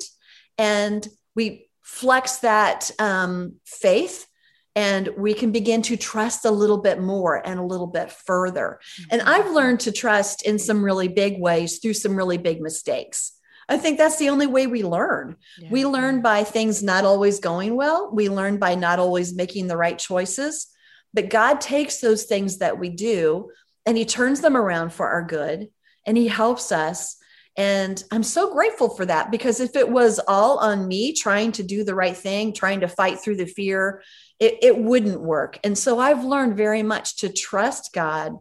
And 0.58 1.06
we 1.36 1.70
flex 1.82 2.38
that 2.38 2.92
um, 3.00 3.56
faith 3.66 4.28
and 4.76 5.10
we 5.18 5.34
can 5.34 5.52
begin 5.52 5.82
to 5.84 5.96
trust 5.96 6.44
a 6.44 6.52
little 6.52 6.80
bit 6.80 7.00
more 7.00 7.46
and 7.48 7.60
a 7.60 7.64
little 7.64 7.88
bit 7.88 8.12
further. 8.12 8.80
And 9.10 9.22
mm-hmm. 9.22 9.30
I've 9.30 9.52
learned 9.52 9.80
to 9.82 9.92
trust 9.92 10.46
in 10.46 10.60
some 10.60 10.84
really 10.84 11.08
big 11.08 11.40
ways 11.40 11.80
through 11.80 11.94
some 11.94 12.16
really 12.16 12.38
big 12.38 12.62
mistakes. 12.62 13.32
I 13.68 13.78
think 13.78 13.98
that's 13.98 14.18
the 14.18 14.30
only 14.30 14.48
way 14.48 14.68
we 14.68 14.84
learn. 14.84 15.38
Yeah. 15.58 15.70
We 15.72 15.86
learn 15.86 16.22
by 16.22 16.44
things 16.44 16.84
not 16.84 17.06
always 17.06 17.40
going 17.40 17.76
well. 17.76 18.12
We 18.14 18.30
learn 18.30 18.58
by 18.58 18.76
not 18.76 19.00
always 19.00 19.34
making 19.34 19.68
the 19.68 19.78
right 19.78 19.98
choices. 19.98 20.68
But 21.14 21.30
God 21.30 21.62
takes 21.62 22.00
those 22.00 22.26
things 22.26 22.58
that 22.58 22.78
we 22.78 22.90
do 22.90 23.50
and 23.86 23.98
He 23.98 24.06
turns 24.06 24.42
them 24.42 24.58
around 24.58 24.94
for 24.94 25.08
our 25.08 25.24
good 25.24 25.70
and 26.06 26.18
He 26.18 26.28
helps 26.28 26.72
us. 26.72 27.16
And 27.58 28.04
I'm 28.12 28.24
so 28.24 28.54
grateful 28.54 28.90
for 28.90 29.06
that 29.06 29.32
because 29.32 29.62
if 29.62 29.78
it 29.78 29.90
was 29.90 30.20
all 30.28 30.58
on 30.60 30.88
me 30.88 31.14
trying 31.14 31.54
to 31.54 31.64
do 31.64 31.86
the 31.86 31.96
right 31.96 32.16
thing, 32.16 32.54
trying 32.54 32.82
to 32.82 32.88
fight 32.88 33.20
through 33.20 33.38
the 33.38 33.46
fear, 33.46 34.04
it, 34.40 34.60
it 34.62 34.78
wouldn't 34.78 35.22
work. 35.22 35.60
And 35.64 35.78
so 35.78 36.00
I've 36.00 36.24
learned 36.24 36.58
very 36.58 36.84
much 36.84 37.18
to 37.18 37.32
trust 37.32 37.94
God 37.94 38.34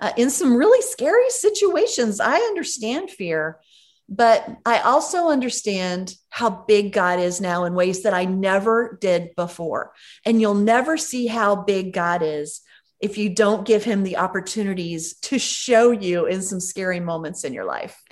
uh, 0.00 0.12
in 0.16 0.30
some 0.30 0.56
really 0.56 0.82
scary 0.82 1.30
situations. 1.30 2.20
I 2.20 2.36
understand 2.36 3.10
fear, 3.10 3.58
but 4.08 4.48
I 4.64 4.80
also 4.80 5.28
understand 5.28 6.14
how 6.30 6.50
big 6.50 6.92
God 6.92 7.18
is 7.18 7.40
now 7.40 7.64
in 7.64 7.74
ways 7.74 8.02
that 8.02 8.14
I 8.14 8.24
never 8.24 8.98
did 9.00 9.34
before. 9.36 9.92
And 10.24 10.40
you'll 10.40 10.54
never 10.54 10.96
see 10.96 11.26
how 11.26 11.56
big 11.56 11.92
God 11.92 12.22
is 12.22 12.60
if 13.00 13.16
you 13.16 13.30
don't 13.30 13.66
give 13.66 13.84
him 13.84 14.02
the 14.02 14.16
opportunities 14.16 15.16
to 15.20 15.38
show 15.38 15.90
you 15.90 16.26
in 16.26 16.42
some 16.42 16.60
scary 16.60 17.00
moments 17.00 17.44
in 17.44 17.52
your 17.52 17.64
life. 17.64 18.02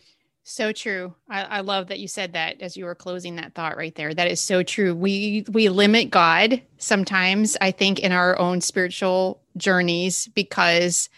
So 0.49 0.71
true. 0.71 1.13
I, 1.29 1.43
I, 1.43 1.61
love 1.63 1.89
that 1.89 1.99
you 1.99 2.07
said 2.07 2.35
that 2.35 2.63
as 2.63 2.77
you 2.77 2.85
were 2.85 2.95
closing 2.95 3.35
that 3.35 3.55
thought 3.55 3.77
right 3.77 3.93
there. 3.97 4.15
That 4.15 4.31
is 4.31 4.41
so 4.41 4.63
true. 4.63 4.95
We 4.95 5.45
we 5.51 5.69
limit 5.69 6.09
God 6.09 6.63
sometimes, 6.79 7.57
I 7.61 7.73
think, 7.73 7.99
in 7.99 8.13
our 8.13 8.39
own 8.39 8.61
spiritual 8.61 9.41
journeys 9.57 10.29
because 10.29 11.09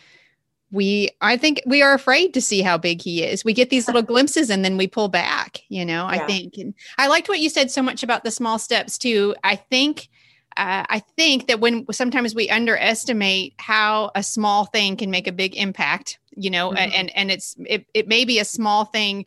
we 0.70 1.10
I 1.20 1.36
think 1.36 1.60
we 1.66 1.82
are 1.82 1.92
afraid 1.92 2.32
to 2.34 2.40
see 2.40 2.62
how 2.62 2.78
big 2.78 3.02
he 3.02 3.22
is. 3.22 3.44
We 3.44 3.52
get 3.52 3.68
these 3.68 3.86
little 3.86 4.00
glimpses 4.14 4.48
and 4.48 4.64
then 4.64 4.78
we 4.78 4.86
pull 4.86 5.08
back, 5.08 5.60
you 5.68 5.84
know. 5.84 6.08
Yeah. 6.10 6.22
I 6.22 6.26
think 6.26 6.56
and 6.56 6.72
I 6.96 7.08
liked 7.08 7.28
what 7.28 7.40
you 7.40 7.50
said 7.50 7.70
so 7.70 7.82
much 7.82 8.02
about 8.02 8.24
the 8.24 8.30
small 8.30 8.58
steps 8.58 8.96
too. 8.96 9.36
I 9.44 9.56
think 9.56 10.08
uh, 10.56 10.86
I 10.88 11.00
think 11.18 11.48
that 11.48 11.60
when 11.60 11.84
sometimes 11.92 12.34
we 12.34 12.48
underestimate 12.48 13.56
how 13.58 14.10
a 14.14 14.22
small 14.22 14.64
thing 14.64 14.96
can 14.96 15.10
make 15.10 15.26
a 15.26 15.32
big 15.32 15.54
impact, 15.54 16.18
you 16.36 16.50
know, 16.50 16.70
mm-hmm. 16.70 16.92
and 16.94 17.14
and 17.16 17.30
it's 17.30 17.56
it, 17.66 17.86
it 17.94 18.08
may 18.08 18.24
be 18.24 18.38
a 18.38 18.44
small 18.44 18.84
thing 18.84 19.26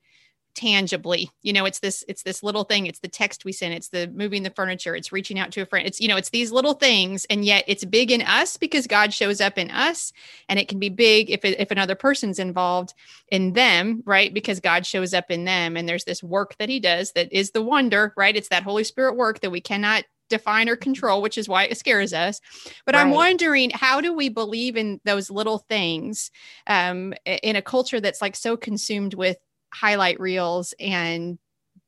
tangibly 0.54 1.32
you 1.42 1.54
know 1.54 1.64
it's 1.66 1.80
this 1.80 2.04
it's 2.10 2.24
this 2.24 2.44
little 2.44 2.66
thing 2.66 2.86
it's 2.86 3.00
the 3.00 3.08
text 3.08 3.46
we 3.46 3.54
send 3.54 3.74
it's 3.74 3.88
the 3.88 4.08
moving 4.10 4.44
the 4.44 4.50
furniture 4.50 4.96
it's 4.96 5.12
reaching 5.12 5.40
out 5.40 5.52
to 5.52 5.62
a 5.62 5.66
friend 5.66 5.88
it's 5.88 6.02
you 6.02 6.10
know 6.10 6.18
it's 6.18 6.30
these 6.30 6.52
little 6.52 6.74
things 6.74 7.26
and 7.30 7.46
yet 7.46 7.64
it's 7.68 7.86
big 7.86 8.12
in 8.12 8.22
us 8.22 8.58
because 8.58 8.86
god 8.86 9.14
shows 9.14 9.40
up 9.40 9.58
in 9.58 9.72
us 9.72 10.12
and 10.50 10.60
it 10.60 10.68
can 10.68 10.78
be 10.78 10.90
big 10.90 11.30
if 11.30 11.46
it, 11.46 11.58
if 11.60 11.72
another 11.72 11.96
person's 11.96 12.38
involved 12.38 12.94
in 13.30 13.54
them 13.54 14.04
right 14.06 14.34
because 14.34 14.60
god 14.60 14.86
shows 14.86 15.14
up 15.14 15.32
in 15.32 15.46
them 15.46 15.78
and 15.78 15.88
there's 15.88 16.06
this 16.06 16.22
work 16.22 16.56
that 16.58 16.70
he 16.70 16.80
does 16.82 17.14
that 17.14 17.32
is 17.32 17.52
the 17.52 17.62
wonder 17.62 18.14
right 18.18 18.36
it's 18.36 18.50
that 18.50 18.64
holy 18.64 18.84
spirit 18.84 19.16
work 19.16 19.40
that 19.40 19.52
we 19.52 19.62
cannot 19.62 20.04
define 20.32 20.68
or 20.68 20.76
control, 20.76 21.22
which 21.22 21.38
is 21.38 21.48
why 21.48 21.66
it 21.66 21.78
scares 21.78 22.14
us. 22.14 22.42
But 22.86 22.96
right. 22.96 23.02
I'm 23.02 23.12
wondering, 23.12 23.70
how 23.70 24.02
do 24.02 24.14
we 24.14 24.30
believe 24.30 24.76
in 24.76 25.00
those 25.06 25.30
little 25.30 25.60
things 25.60 26.32
um, 26.66 27.14
in 27.26 27.56
a 27.56 27.62
culture 27.62 28.02
that's 28.02 28.22
like 28.22 28.36
so 28.36 28.58
consumed 28.58 29.14
with 29.14 29.38
highlight 29.72 30.20
reels 30.20 30.74
and 30.80 31.38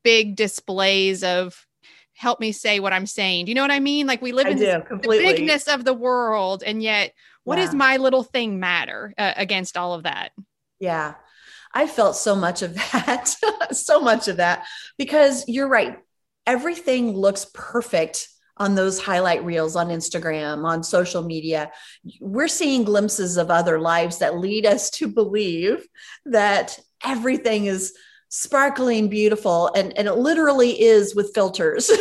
big 0.04 0.36
displays 0.36 1.24
of 1.24 1.66
help 2.14 2.40
me 2.40 2.52
say 2.52 2.80
what 2.80 2.92
I'm 2.92 3.06
saying. 3.06 3.46
Do 3.46 3.50
you 3.50 3.54
know 3.54 3.62
what 3.62 3.70
I 3.70 3.80
mean? 3.80 4.06
Like 4.06 4.22
we 4.22 4.32
live 4.32 4.46
I 4.46 4.50
in 4.50 4.58
do, 4.58 4.64
the 4.64 5.08
bigness 5.08 5.66
of 5.66 5.84
the 5.84 5.94
world, 5.94 6.62
and 6.64 6.82
yet, 6.82 7.12
what 7.42 7.58
yeah. 7.58 7.66
does 7.66 7.74
my 7.74 7.96
little 7.96 8.22
thing 8.22 8.60
matter 8.60 9.12
uh, 9.18 9.32
against 9.36 9.76
all 9.76 9.94
of 9.94 10.04
that? 10.04 10.30
Yeah, 10.78 11.14
I 11.72 11.86
felt 11.86 12.16
so 12.16 12.36
much 12.36 12.62
of 12.62 12.74
that, 12.92 13.34
so 13.72 14.00
much 14.00 14.28
of 14.28 14.36
that, 14.36 14.64
because 14.96 15.44
you're 15.48 15.68
right. 15.68 15.98
Everything 16.46 17.12
looks 17.16 17.46
perfect 17.52 18.28
on 18.56 18.74
those 18.74 19.00
highlight 19.00 19.44
reels 19.44 19.76
on 19.76 19.88
Instagram, 19.88 20.64
on 20.64 20.82
social 20.82 21.22
media. 21.22 21.70
We're 22.20 22.48
seeing 22.48 22.84
glimpses 22.84 23.36
of 23.36 23.50
other 23.50 23.80
lives 23.80 24.18
that 24.18 24.38
lead 24.38 24.66
us 24.66 24.90
to 24.90 25.08
believe 25.08 25.86
that 26.26 26.78
everything 27.04 27.66
is 27.66 27.94
sparkling 28.28 29.08
beautiful 29.08 29.72
and, 29.74 29.96
and 29.96 30.08
it 30.08 30.14
literally 30.14 30.80
is 30.80 31.14
with 31.14 31.32
filters. 31.34 31.90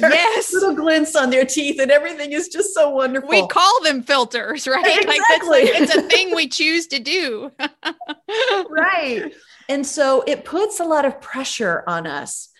Yes. 0.00 0.52
little 0.52 0.74
glints 0.74 1.16
on 1.16 1.30
their 1.30 1.44
teeth 1.44 1.80
and 1.80 1.90
everything 1.90 2.32
is 2.32 2.48
just 2.48 2.74
so 2.74 2.90
wonderful. 2.90 3.30
We 3.30 3.46
call 3.48 3.82
them 3.82 4.02
filters 4.02 4.68
right? 4.68 5.02
Exactly. 5.02 5.48
like 5.48 5.70
it's 5.80 5.94
a 5.94 6.02
thing 6.02 6.34
we 6.34 6.48
choose 6.48 6.86
to 6.88 6.98
do. 7.00 7.50
Right. 8.70 9.32
And 9.68 9.84
so 9.84 10.22
it 10.26 10.44
puts 10.44 10.78
a 10.80 10.84
lot 10.84 11.04
of 11.04 11.20
pressure 11.20 11.82
on 11.86 12.06
us 12.06 12.50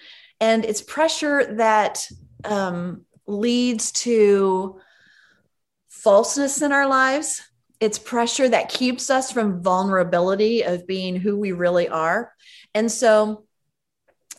and 0.40 0.64
it's 0.64 0.82
pressure 0.82 1.54
that 1.56 2.06
um, 2.44 3.04
leads 3.26 3.92
to 3.92 4.80
falseness 5.88 6.62
in 6.62 6.72
our 6.72 6.88
lives. 6.88 7.42
It's 7.80 7.98
pressure 7.98 8.48
that 8.48 8.68
keeps 8.68 9.10
us 9.10 9.30
from 9.30 9.62
vulnerability 9.62 10.62
of 10.62 10.86
being 10.86 11.16
who 11.16 11.38
we 11.38 11.52
really 11.52 11.88
are. 11.88 12.32
And 12.74 12.90
so 12.90 13.44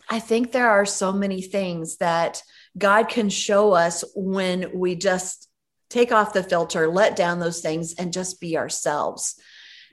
I 0.09 0.19
think 0.19 0.51
there 0.51 0.69
are 0.69 0.85
so 0.85 1.11
many 1.13 1.41
things 1.41 1.97
that 1.97 2.41
God 2.77 3.09
can 3.09 3.29
show 3.29 3.73
us 3.73 4.03
when 4.15 4.71
we 4.73 4.95
just 4.95 5.47
take 5.89 6.11
off 6.11 6.33
the 6.33 6.43
filter, 6.43 6.87
let 6.87 7.15
down 7.15 7.39
those 7.39 7.61
things, 7.61 7.93
and 7.95 8.13
just 8.13 8.39
be 8.39 8.57
ourselves. 8.57 9.39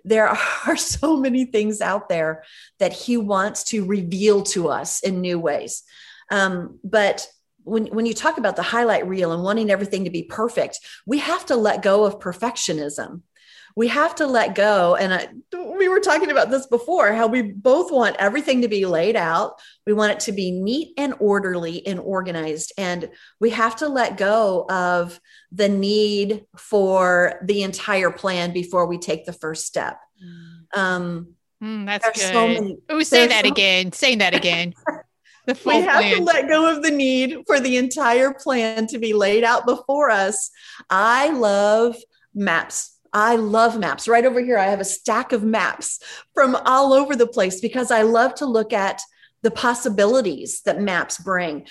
There 0.05 0.29
are 0.66 0.77
so 0.77 1.16
many 1.16 1.45
things 1.45 1.81
out 1.81 2.09
there 2.09 2.45
that 2.79 2.92
He 2.92 3.16
wants 3.16 3.64
to 3.64 3.85
reveal 3.85 4.42
to 4.45 4.69
us 4.69 5.01
in 5.01 5.21
new 5.21 5.38
ways. 5.38 5.83
Um, 6.31 6.79
but 6.83 7.27
when, 7.66 7.87
when 7.87 8.07
you 8.07 8.14
talk 8.14 8.38
about 8.38 8.57
the 8.57 8.62
highlight 8.62 9.07
reel 9.07 9.33
and 9.33 9.42
wanting 9.42 9.70
everything 9.70 10.05
to 10.05 10.11
be 10.11 10.22
perfect, 10.22 10.79
we 11.05 11.18
have 11.18 11.44
to 11.46 11.57
let 11.57 11.83
go 11.83 12.05
of 12.05 12.20
perfectionism. 12.20 13.22
We 13.74 13.88
have 13.88 14.14
to 14.16 14.26
let 14.26 14.55
go. 14.55 14.94
And 14.94 15.12
I, 15.12 15.29
we 15.76 15.88
were 15.88 16.00
talking 16.00 16.31
about 16.31 16.48
this 16.48 16.66
before 16.66 17.12
how 17.12 17.26
we 17.26 17.42
both 17.42 17.92
want 17.92 18.16
everything 18.18 18.62
to 18.62 18.68
be 18.68 18.87
laid 18.87 19.16
out. 19.16 19.61
We 19.85 19.92
want 19.92 20.12
it 20.12 20.20
to 20.20 20.33
be 20.33 20.50
neat 20.50 20.94
and 20.96 21.12
orderly 21.18 21.87
and 21.87 22.00
organized. 22.00 22.72
And 22.79 23.11
we 23.38 23.50
have 23.50 23.76
to 23.76 23.88
let 23.88 24.16
go 24.16 24.64
of 24.70 25.20
the 25.52 25.68
need 25.68 26.46
for 26.57 27.40
the 27.44 27.64
entire 27.64 28.11
plan 28.11 28.52
before 28.52 28.87
we 28.87 28.96
take 28.96 29.26
the 29.26 29.35
first 29.35 29.66
step. 29.66 30.00
Mm. 30.24 30.79
Um, 30.79 31.35
mm, 31.62 31.85
that's 31.85 32.07
good. 32.18 32.33
So 32.33 32.48
many, 32.48 32.79
Ooh, 32.90 33.05
say 33.05 33.26
that 33.26 33.44
so- 33.44 33.50
again. 33.50 33.92
Say 33.92 34.14
that 34.16 34.35
again. 34.35 34.72
we 35.46 35.80
have 35.80 36.00
plan. 36.00 36.16
to 36.16 36.22
let 36.22 36.48
go 36.48 36.74
of 36.74 36.82
the 36.82 36.90
need 36.90 37.44
for 37.46 37.61
the 37.61 37.76
entire 37.76 38.32
plan 38.32 38.87
to 38.88 38.98
be 38.98 39.12
laid 39.12 39.44
out 39.44 39.66
before 39.66 40.11
us. 40.11 40.50
I 40.90 41.30
love 41.30 41.96
maps. 42.35 42.98
I 43.12 43.37
love 43.37 43.78
maps. 43.78 44.09
Right 44.09 44.26
over 44.26 44.40
here, 44.40 44.59
I 44.59 44.66
have 44.66 44.80
a 44.80 44.85
stack 44.85 45.32
of 45.32 45.42
maps 45.42 46.00
from 46.35 46.54
all 46.54 46.92
over 46.92 47.16
the 47.16 47.26
place 47.26 47.61
because 47.61 47.90
I 47.90 48.02
love 48.02 48.35
to 48.37 48.46
look 48.46 48.72
at 48.72 49.00
the 49.42 49.50
possibilities 49.50 50.62
that 50.62 50.80
maps 50.80 51.18
bring. 51.18 51.66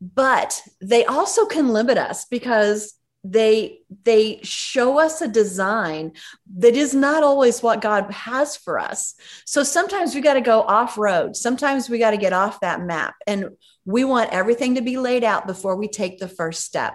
But 0.00 0.60
they 0.80 1.04
also 1.04 1.44
can 1.46 1.68
limit 1.68 1.98
us 1.98 2.24
because 2.24 2.94
they 3.24 3.80
they 4.04 4.40
show 4.42 4.98
us 4.98 5.20
a 5.20 5.28
design 5.28 6.12
that 6.56 6.74
is 6.74 6.94
not 6.94 7.22
always 7.22 7.62
what 7.62 7.80
god 7.80 8.10
has 8.10 8.56
for 8.56 8.78
us. 8.78 9.14
So 9.44 9.62
sometimes 9.62 10.14
we 10.14 10.20
got 10.20 10.34
to 10.34 10.40
go 10.40 10.62
off 10.62 10.96
road. 10.96 11.36
Sometimes 11.36 11.90
we 11.90 11.98
got 11.98 12.12
to 12.12 12.16
get 12.16 12.32
off 12.32 12.60
that 12.60 12.80
map 12.80 13.14
and 13.26 13.50
we 13.84 14.04
want 14.04 14.32
everything 14.32 14.76
to 14.76 14.82
be 14.82 14.98
laid 14.98 15.24
out 15.24 15.46
before 15.46 15.76
we 15.76 15.88
take 15.88 16.18
the 16.18 16.28
first 16.28 16.64
step. 16.64 16.94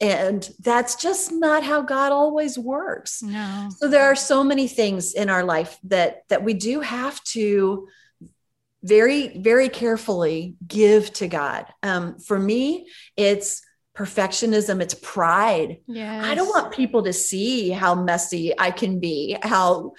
And 0.00 0.48
that's 0.60 0.96
just 0.96 1.32
not 1.32 1.62
how 1.62 1.80
god 1.80 2.12
always 2.12 2.58
works. 2.58 3.22
No. 3.22 3.70
so 3.78 3.88
there 3.88 4.04
are 4.04 4.16
so 4.16 4.44
many 4.44 4.68
things 4.68 5.14
in 5.14 5.30
our 5.30 5.44
life 5.44 5.78
that 5.84 6.22
that 6.28 6.44
we 6.44 6.52
do 6.52 6.80
have 6.80 7.22
to 7.24 7.88
very 8.82 9.38
very 9.38 9.70
carefully 9.70 10.56
give 10.66 11.12
to 11.14 11.28
god. 11.28 11.66
Um, 11.82 12.18
for 12.18 12.38
me 12.38 12.88
it's 13.16 13.62
perfectionism 13.96 14.82
it's 14.82 14.94
pride 14.94 15.78
yes. 15.86 16.24
i 16.24 16.34
don't 16.34 16.48
want 16.48 16.72
people 16.72 17.02
to 17.02 17.12
see 17.14 17.70
how 17.70 17.94
messy 17.94 18.52
i 18.58 18.70
can 18.70 19.00
be 19.00 19.36
how 19.42 19.92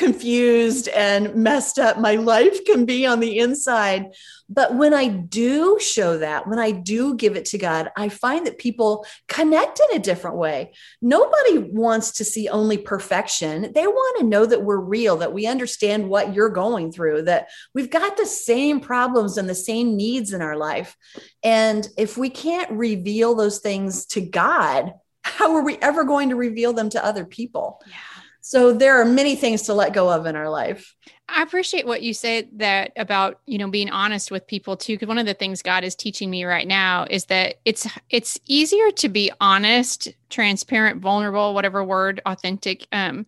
confused 0.00 0.88
and 0.88 1.34
messed 1.34 1.78
up 1.78 1.98
my 1.98 2.14
life 2.14 2.64
can 2.64 2.84
be 2.84 3.04
on 3.06 3.20
the 3.20 3.38
inside 3.38 4.06
but 4.52 4.74
when 4.74 4.92
I 4.92 5.06
do 5.06 5.78
show 5.78 6.18
that, 6.18 6.48
when 6.48 6.58
I 6.58 6.72
do 6.72 7.14
give 7.14 7.36
it 7.36 7.44
to 7.46 7.58
God, 7.58 7.90
I 7.96 8.08
find 8.08 8.44
that 8.46 8.58
people 8.58 9.06
connect 9.28 9.80
in 9.88 9.96
a 9.96 10.02
different 10.02 10.38
way. 10.38 10.72
Nobody 11.00 11.58
wants 11.58 12.10
to 12.14 12.24
see 12.24 12.48
only 12.48 12.76
perfection. 12.76 13.72
They 13.72 13.86
want 13.86 14.18
to 14.18 14.26
know 14.26 14.44
that 14.44 14.64
we're 14.64 14.80
real, 14.80 15.18
that 15.18 15.32
we 15.32 15.46
understand 15.46 16.08
what 16.08 16.34
you're 16.34 16.50
going 16.50 16.90
through, 16.90 17.22
that 17.22 17.48
we've 17.74 17.90
got 17.90 18.16
the 18.16 18.26
same 18.26 18.80
problems 18.80 19.38
and 19.38 19.48
the 19.48 19.54
same 19.54 19.96
needs 19.96 20.32
in 20.32 20.42
our 20.42 20.56
life. 20.56 20.96
And 21.44 21.86
if 21.96 22.18
we 22.18 22.28
can't 22.28 22.72
reveal 22.72 23.36
those 23.36 23.60
things 23.60 24.04
to 24.06 24.20
God, 24.20 24.94
how 25.22 25.54
are 25.54 25.62
we 25.62 25.76
ever 25.76 26.02
going 26.02 26.30
to 26.30 26.36
reveal 26.36 26.72
them 26.72 26.90
to 26.90 27.04
other 27.04 27.24
people? 27.24 27.80
Yeah. 27.86 27.94
So 28.40 28.72
there 28.72 29.00
are 29.00 29.04
many 29.04 29.36
things 29.36 29.62
to 29.62 29.74
let 29.74 29.92
go 29.92 30.10
of 30.10 30.26
in 30.26 30.36
our 30.36 30.48
life. 30.48 30.94
I 31.28 31.42
appreciate 31.42 31.86
what 31.86 32.02
you 32.02 32.12
said 32.14 32.48
that 32.54 32.92
about, 32.96 33.40
you 33.46 33.58
know, 33.58 33.68
being 33.68 33.90
honest 33.90 34.30
with 34.30 34.46
people 34.46 34.76
too 34.76 34.98
cuz 34.98 35.06
one 35.06 35.18
of 35.18 35.26
the 35.26 35.34
things 35.34 35.62
God 35.62 35.84
is 35.84 35.94
teaching 35.94 36.30
me 36.30 36.44
right 36.44 36.66
now 36.66 37.06
is 37.08 37.26
that 37.26 37.56
it's 37.64 37.86
it's 38.08 38.38
easier 38.46 38.90
to 38.92 39.08
be 39.08 39.30
honest, 39.40 40.08
transparent, 40.28 41.00
vulnerable, 41.00 41.54
whatever 41.54 41.84
word, 41.84 42.20
authentic 42.26 42.86
um 42.92 43.26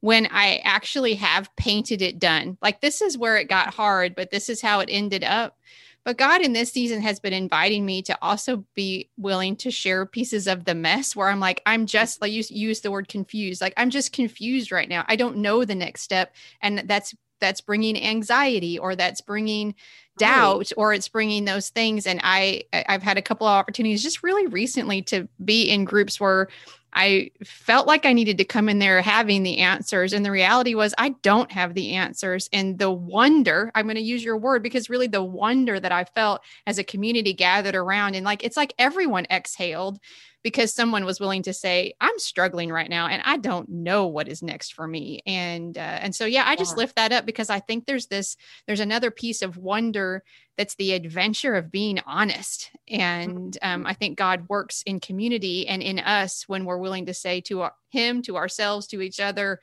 when 0.00 0.26
I 0.30 0.60
actually 0.64 1.14
have 1.14 1.54
painted 1.56 2.02
it 2.02 2.18
done. 2.18 2.58
Like 2.60 2.80
this 2.80 3.00
is 3.00 3.16
where 3.16 3.36
it 3.36 3.48
got 3.48 3.72
hard, 3.72 4.14
but 4.14 4.30
this 4.30 4.48
is 4.48 4.60
how 4.60 4.80
it 4.80 4.88
ended 4.90 5.24
up 5.24 5.56
But 6.04 6.18
God 6.18 6.42
in 6.42 6.52
this 6.52 6.70
season 6.70 7.00
has 7.02 7.18
been 7.18 7.32
inviting 7.32 7.86
me 7.86 8.02
to 8.02 8.18
also 8.20 8.64
be 8.74 9.08
willing 9.16 9.56
to 9.56 9.70
share 9.70 10.04
pieces 10.06 10.46
of 10.46 10.64
the 10.64 10.74
mess 10.74 11.16
where 11.16 11.28
I'm 11.28 11.40
like, 11.40 11.62
I'm 11.64 11.86
just 11.86 12.20
like 12.20 12.32
you 12.32 12.42
use 12.48 12.80
the 12.80 12.90
word 12.90 13.08
confused. 13.08 13.60
Like 13.60 13.74
I'm 13.76 13.90
just 13.90 14.12
confused 14.12 14.70
right 14.70 14.88
now. 14.88 15.04
I 15.08 15.16
don't 15.16 15.38
know 15.38 15.64
the 15.64 15.74
next 15.74 16.02
step. 16.02 16.34
And 16.60 16.80
that's 16.86 17.14
that's 17.40 17.60
bringing 17.60 18.00
anxiety 18.02 18.78
or 18.78 18.96
that's 18.96 19.20
bringing 19.20 19.74
doubt 20.16 20.58
right. 20.58 20.72
or 20.76 20.94
it's 20.94 21.08
bringing 21.08 21.44
those 21.44 21.68
things 21.70 22.06
and 22.06 22.20
i 22.22 22.62
i've 22.72 23.02
had 23.02 23.18
a 23.18 23.22
couple 23.22 23.46
of 23.46 23.50
opportunities 23.50 24.02
just 24.02 24.22
really 24.22 24.46
recently 24.46 25.02
to 25.02 25.28
be 25.44 25.64
in 25.68 25.84
groups 25.84 26.20
where 26.20 26.48
I 26.94 27.30
felt 27.44 27.86
like 27.86 28.06
I 28.06 28.12
needed 28.12 28.38
to 28.38 28.44
come 28.44 28.68
in 28.68 28.78
there 28.78 29.02
having 29.02 29.42
the 29.42 29.58
answers. 29.58 30.12
And 30.12 30.24
the 30.24 30.30
reality 30.30 30.74
was, 30.74 30.94
I 30.96 31.10
don't 31.22 31.50
have 31.52 31.74
the 31.74 31.92
answers. 31.92 32.48
And 32.52 32.78
the 32.78 32.90
wonder, 32.90 33.72
I'm 33.74 33.86
going 33.86 33.96
to 33.96 34.00
use 34.00 34.24
your 34.24 34.36
word 34.36 34.62
because 34.62 34.88
really 34.88 35.08
the 35.08 35.22
wonder 35.22 35.80
that 35.80 35.92
I 35.92 36.04
felt 36.04 36.42
as 36.66 36.78
a 36.78 36.84
community 36.84 37.32
gathered 37.32 37.74
around, 37.74 38.14
and 38.14 38.24
like 38.24 38.44
it's 38.44 38.56
like 38.56 38.74
everyone 38.78 39.26
exhaled 39.30 39.98
because 40.44 40.72
someone 40.72 41.04
was 41.04 41.18
willing 41.18 41.42
to 41.42 41.52
say 41.52 41.94
i'm 42.00 42.18
struggling 42.18 42.70
right 42.70 42.90
now 42.90 43.08
and 43.08 43.20
i 43.24 43.36
don't 43.36 43.68
know 43.68 44.06
what 44.06 44.28
is 44.28 44.42
next 44.42 44.74
for 44.74 44.86
me 44.86 45.20
and 45.26 45.76
uh, 45.76 45.80
and 45.80 46.14
so 46.14 46.24
yeah 46.24 46.44
i 46.46 46.54
just 46.54 46.76
yeah. 46.76 46.82
lift 46.82 46.94
that 46.94 47.10
up 47.10 47.26
because 47.26 47.50
i 47.50 47.58
think 47.58 47.86
there's 47.86 48.06
this 48.06 48.36
there's 48.66 48.80
another 48.80 49.10
piece 49.10 49.42
of 49.42 49.56
wonder 49.56 50.22
that's 50.56 50.76
the 50.76 50.92
adventure 50.92 51.56
of 51.56 51.72
being 51.72 51.98
honest 52.06 52.70
and 52.86 53.58
um, 53.62 53.80
mm-hmm. 53.80 53.86
i 53.88 53.94
think 53.94 54.16
god 54.16 54.44
works 54.48 54.82
in 54.86 55.00
community 55.00 55.66
and 55.66 55.82
in 55.82 55.98
us 55.98 56.44
when 56.46 56.64
we're 56.64 56.78
willing 56.78 57.06
to 57.06 57.14
say 57.14 57.40
to 57.40 57.62
our, 57.62 57.72
him 57.90 58.22
to 58.22 58.36
ourselves 58.36 58.86
to 58.86 59.00
each 59.00 59.18
other 59.18 59.58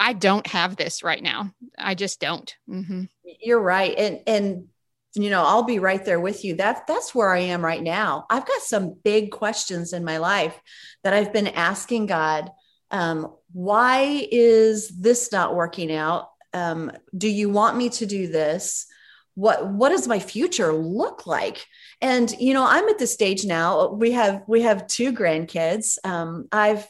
i 0.00 0.12
don't 0.12 0.48
have 0.48 0.74
this 0.76 1.04
right 1.04 1.22
now 1.22 1.52
i 1.78 1.94
just 1.94 2.18
don't 2.20 2.56
mm-hmm. 2.68 3.02
you're 3.22 3.60
right 3.60 3.96
and 3.96 4.20
and 4.26 4.68
you 5.14 5.30
know 5.30 5.42
i'll 5.42 5.64
be 5.64 5.78
right 5.78 6.04
there 6.04 6.20
with 6.20 6.44
you. 6.44 6.56
That 6.56 6.86
that's 6.86 7.14
where 7.14 7.32
i 7.32 7.38
am 7.38 7.64
right 7.64 7.82
now. 7.82 8.26
I've 8.30 8.46
got 8.46 8.62
some 8.62 8.96
big 9.02 9.30
questions 9.30 9.92
in 9.92 10.04
my 10.04 10.18
life 10.18 10.60
that 11.04 11.14
i've 11.14 11.32
been 11.32 11.48
asking 11.48 12.06
god 12.06 12.50
um, 12.90 13.34
why 13.52 14.26
is 14.30 14.88
this 14.88 15.32
not 15.32 15.54
working 15.54 15.92
out? 15.92 16.28
Um, 16.52 16.90
do 17.16 17.28
you 17.28 17.48
want 17.48 17.76
me 17.76 17.88
to 17.90 18.06
do 18.06 18.28
this? 18.28 18.86
What 19.34 19.68
what 19.68 19.90
does 19.90 20.08
my 20.08 20.18
future 20.18 20.72
look 20.72 21.26
like? 21.26 21.64
And 22.00 22.30
you 22.38 22.52
know 22.52 22.66
i'm 22.66 22.88
at 22.88 22.98
the 22.98 23.06
stage 23.06 23.44
now. 23.44 23.92
We 23.92 24.12
have 24.12 24.42
we 24.48 24.62
have 24.62 24.86
two 24.86 25.12
grandkids. 25.12 25.98
Um, 26.04 26.48
i've 26.50 26.86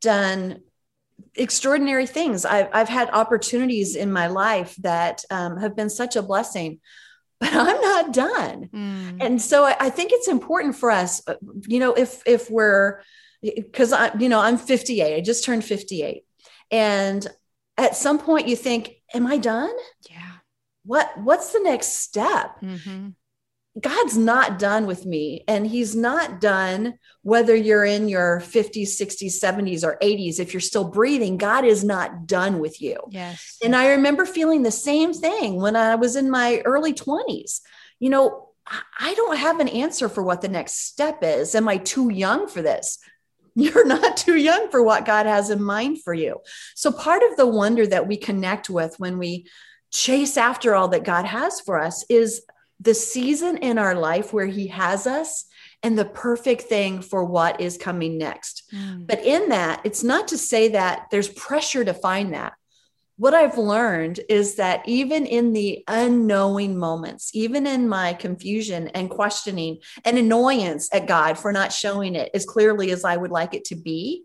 done 0.00 0.60
extraordinary 1.34 2.06
things. 2.06 2.44
I've, 2.44 2.68
I've 2.72 2.88
had 2.88 3.10
opportunities 3.10 3.96
in 3.96 4.12
my 4.12 4.28
life 4.28 4.76
that 4.82 5.24
um, 5.30 5.56
have 5.58 5.74
been 5.74 5.90
such 5.90 6.14
a 6.14 6.22
blessing 6.22 6.80
but 7.40 7.52
I'm 7.52 7.80
not 7.80 8.12
done. 8.12 8.68
Mm. 8.72 9.16
And 9.20 9.42
so 9.42 9.64
I, 9.64 9.76
I, 9.78 9.90
think 9.90 10.10
it's 10.12 10.26
important 10.26 10.74
for 10.74 10.90
us, 10.90 11.22
uh, 11.28 11.36
you 11.66 11.78
know, 11.78 11.92
if 11.94 12.22
if 12.26 12.50
we're 12.50 13.00
because 13.42 13.92
I, 13.92 14.12
you 14.18 14.28
know, 14.28 14.40
I'm 14.40 14.58
58. 14.58 15.16
I 15.16 15.20
just 15.20 15.44
turned 15.44 15.64
58. 15.64 16.24
And 16.70 17.26
at 17.76 17.96
some 17.96 18.18
point 18.18 18.48
you 18.48 18.56
think, 18.56 18.90
am 19.14 19.26
I 19.26 19.38
done? 19.38 19.74
Yeah. 20.10 20.32
What 20.84 21.10
what's 21.18 21.52
the 21.52 21.60
next 21.60 22.00
step? 22.00 22.60
Mm-hmm. 22.60 23.10
God's 23.80 24.16
not 24.16 24.58
done 24.58 24.86
with 24.86 25.06
me. 25.06 25.44
And 25.46 25.66
He's 25.66 25.94
not 25.94 26.40
done 26.40 26.98
whether 27.22 27.54
you're 27.54 27.84
in 27.84 28.08
your 28.08 28.40
50s, 28.40 29.00
60s, 29.00 29.40
70s, 29.42 29.84
or 29.84 29.98
80s. 30.02 30.40
If 30.40 30.52
you're 30.52 30.60
still 30.60 30.88
breathing, 30.88 31.36
God 31.36 31.64
is 31.64 31.84
not 31.84 32.26
done 32.26 32.58
with 32.58 32.80
you. 32.80 32.98
Yes. 33.10 33.58
And 33.62 33.76
I 33.76 33.90
remember 33.90 34.24
feeling 34.24 34.62
the 34.62 34.70
same 34.70 35.12
thing 35.12 35.56
when 35.56 35.76
I 35.76 35.94
was 35.94 36.16
in 36.16 36.30
my 36.30 36.60
early 36.64 36.92
20s. 36.92 37.60
You 38.00 38.10
know, 38.10 38.48
I 38.98 39.14
don't 39.14 39.36
have 39.36 39.60
an 39.60 39.68
answer 39.68 40.08
for 40.08 40.22
what 40.22 40.40
the 40.40 40.48
next 40.48 40.86
step 40.86 41.18
is. 41.22 41.54
Am 41.54 41.68
I 41.68 41.78
too 41.78 42.10
young 42.10 42.48
for 42.48 42.62
this? 42.62 42.98
You're 43.54 43.86
not 43.86 44.16
too 44.16 44.36
young 44.36 44.70
for 44.70 44.82
what 44.82 45.04
God 45.04 45.26
has 45.26 45.50
in 45.50 45.62
mind 45.62 46.02
for 46.02 46.14
you. 46.14 46.38
So, 46.74 46.92
part 46.92 47.22
of 47.22 47.36
the 47.36 47.46
wonder 47.46 47.86
that 47.86 48.06
we 48.06 48.16
connect 48.16 48.70
with 48.70 48.94
when 48.98 49.18
we 49.18 49.48
chase 49.90 50.36
after 50.36 50.74
all 50.74 50.88
that 50.88 51.04
God 51.04 51.24
has 51.24 51.60
for 51.60 51.80
us 51.80 52.04
is 52.08 52.42
the 52.80 52.94
season 52.94 53.58
in 53.58 53.78
our 53.78 53.94
life 53.94 54.32
where 54.32 54.46
he 54.46 54.68
has 54.68 55.06
us 55.06 55.46
and 55.82 55.98
the 55.98 56.04
perfect 56.04 56.62
thing 56.62 57.02
for 57.02 57.24
what 57.24 57.60
is 57.60 57.76
coming 57.76 58.18
next. 58.18 58.64
Mm. 58.74 59.06
But 59.06 59.24
in 59.24 59.48
that, 59.50 59.80
it's 59.84 60.04
not 60.04 60.28
to 60.28 60.38
say 60.38 60.68
that 60.68 61.06
there's 61.10 61.28
pressure 61.28 61.84
to 61.84 61.94
find 61.94 62.34
that. 62.34 62.54
What 63.16 63.34
I've 63.34 63.58
learned 63.58 64.20
is 64.28 64.56
that 64.56 64.88
even 64.88 65.26
in 65.26 65.52
the 65.52 65.82
unknowing 65.88 66.78
moments, 66.78 67.30
even 67.34 67.66
in 67.66 67.88
my 67.88 68.12
confusion 68.12 68.88
and 68.88 69.10
questioning 69.10 69.78
and 70.04 70.18
annoyance 70.18 70.88
at 70.92 71.08
God 71.08 71.36
for 71.36 71.52
not 71.52 71.72
showing 71.72 72.14
it 72.14 72.30
as 72.32 72.46
clearly 72.46 72.92
as 72.92 73.04
I 73.04 73.16
would 73.16 73.32
like 73.32 73.54
it 73.54 73.64
to 73.66 73.76
be, 73.76 74.24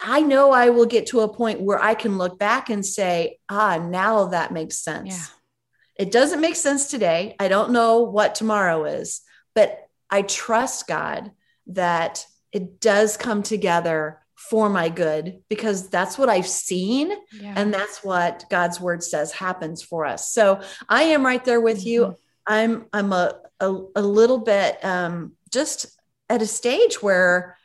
I 0.00 0.20
know 0.22 0.50
I 0.50 0.70
will 0.70 0.86
get 0.86 1.06
to 1.08 1.20
a 1.20 1.32
point 1.32 1.60
where 1.60 1.80
I 1.80 1.94
can 1.94 2.18
look 2.18 2.40
back 2.40 2.70
and 2.70 2.84
say, 2.84 3.38
ah, 3.48 3.78
now 3.78 4.26
that 4.26 4.52
makes 4.52 4.78
sense. 4.78 5.10
Yeah 5.10 5.36
it 6.02 6.10
doesn't 6.10 6.40
make 6.40 6.56
sense 6.56 6.88
today. 6.88 7.36
I 7.38 7.46
don't 7.46 7.70
know 7.70 8.00
what 8.00 8.34
tomorrow 8.34 8.86
is, 8.86 9.20
but 9.54 9.86
I 10.10 10.22
trust 10.22 10.88
God 10.88 11.30
that 11.68 12.26
it 12.50 12.80
does 12.80 13.16
come 13.16 13.44
together 13.44 14.18
for 14.34 14.68
my 14.68 14.88
good 14.88 15.44
because 15.48 15.90
that's 15.90 16.18
what 16.18 16.28
I've 16.28 16.48
seen 16.48 17.12
yeah. 17.32 17.54
and 17.56 17.72
that's 17.72 18.02
what 18.02 18.46
God's 18.50 18.80
word 18.80 19.04
says 19.04 19.30
happens 19.30 19.80
for 19.80 20.04
us. 20.04 20.32
So 20.32 20.60
I 20.88 21.04
am 21.04 21.24
right 21.24 21.44
there 21.44 21.60
with 21.60 21.78
mm-hmm. 21.78 21.88
you. 21.88 22.16
I'm 22.48 22.86
I'm 22.92 23.12
a, 23.12 23.36
a, 23.60 23.68
a 23.94 24.02
little 24.02 24.38
bit 24.38 24.84
um, 24.84 25.34
just 25.52 25.86
at 26.28 26.42
a 26.42 26.46
stage 26.48 27.00
where 27.00 27.56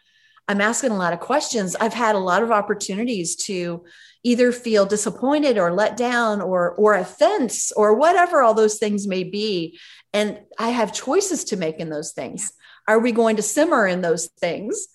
I'm 0.48 0.62
asking 0.62 0.92
a 0.92 0.98
lot 0.98 1.14
of 1.14 1.22
questions. 1.22 1.76
I've 1.76 1.96
had 1.96 2.14
a 2.14 2.20
lot 2.20 2.44
of 2.44 2.52
opportunities 2.52 3.36
to 3.48 3.84
either 4.24 4.52
feel 4.52 4.86
disappointed 4.86 5.58
or 5.58 5.74
let 5.74 5.98
down 5.98 6.42
or 6.42 6.72
or 6.72 6.96
offense 6.96 7.72
or 7.72 7.94
whatever 7.94 8.42
all 8.42 8.54
those 8.54 8.78
things 8.78 9.08
may 9.08 9.24
be. 9.24 9.78
And 10.14 10.40
i 10.58 10.70
have 10.70 10.94
choices 10.94 11.44
to 11.46 11.58
make 11.58 11.78
in 11.78 11.90
those 11.90 12.14
things. 12.14 12.54
Are 12.88 13.00
we 13.00 13.12
going 13.12 13.36
to 13.36 13.42
simmer 13.42 13.88
in 13.88 14.02
those 14.02 14.28
things? 14.40 14.88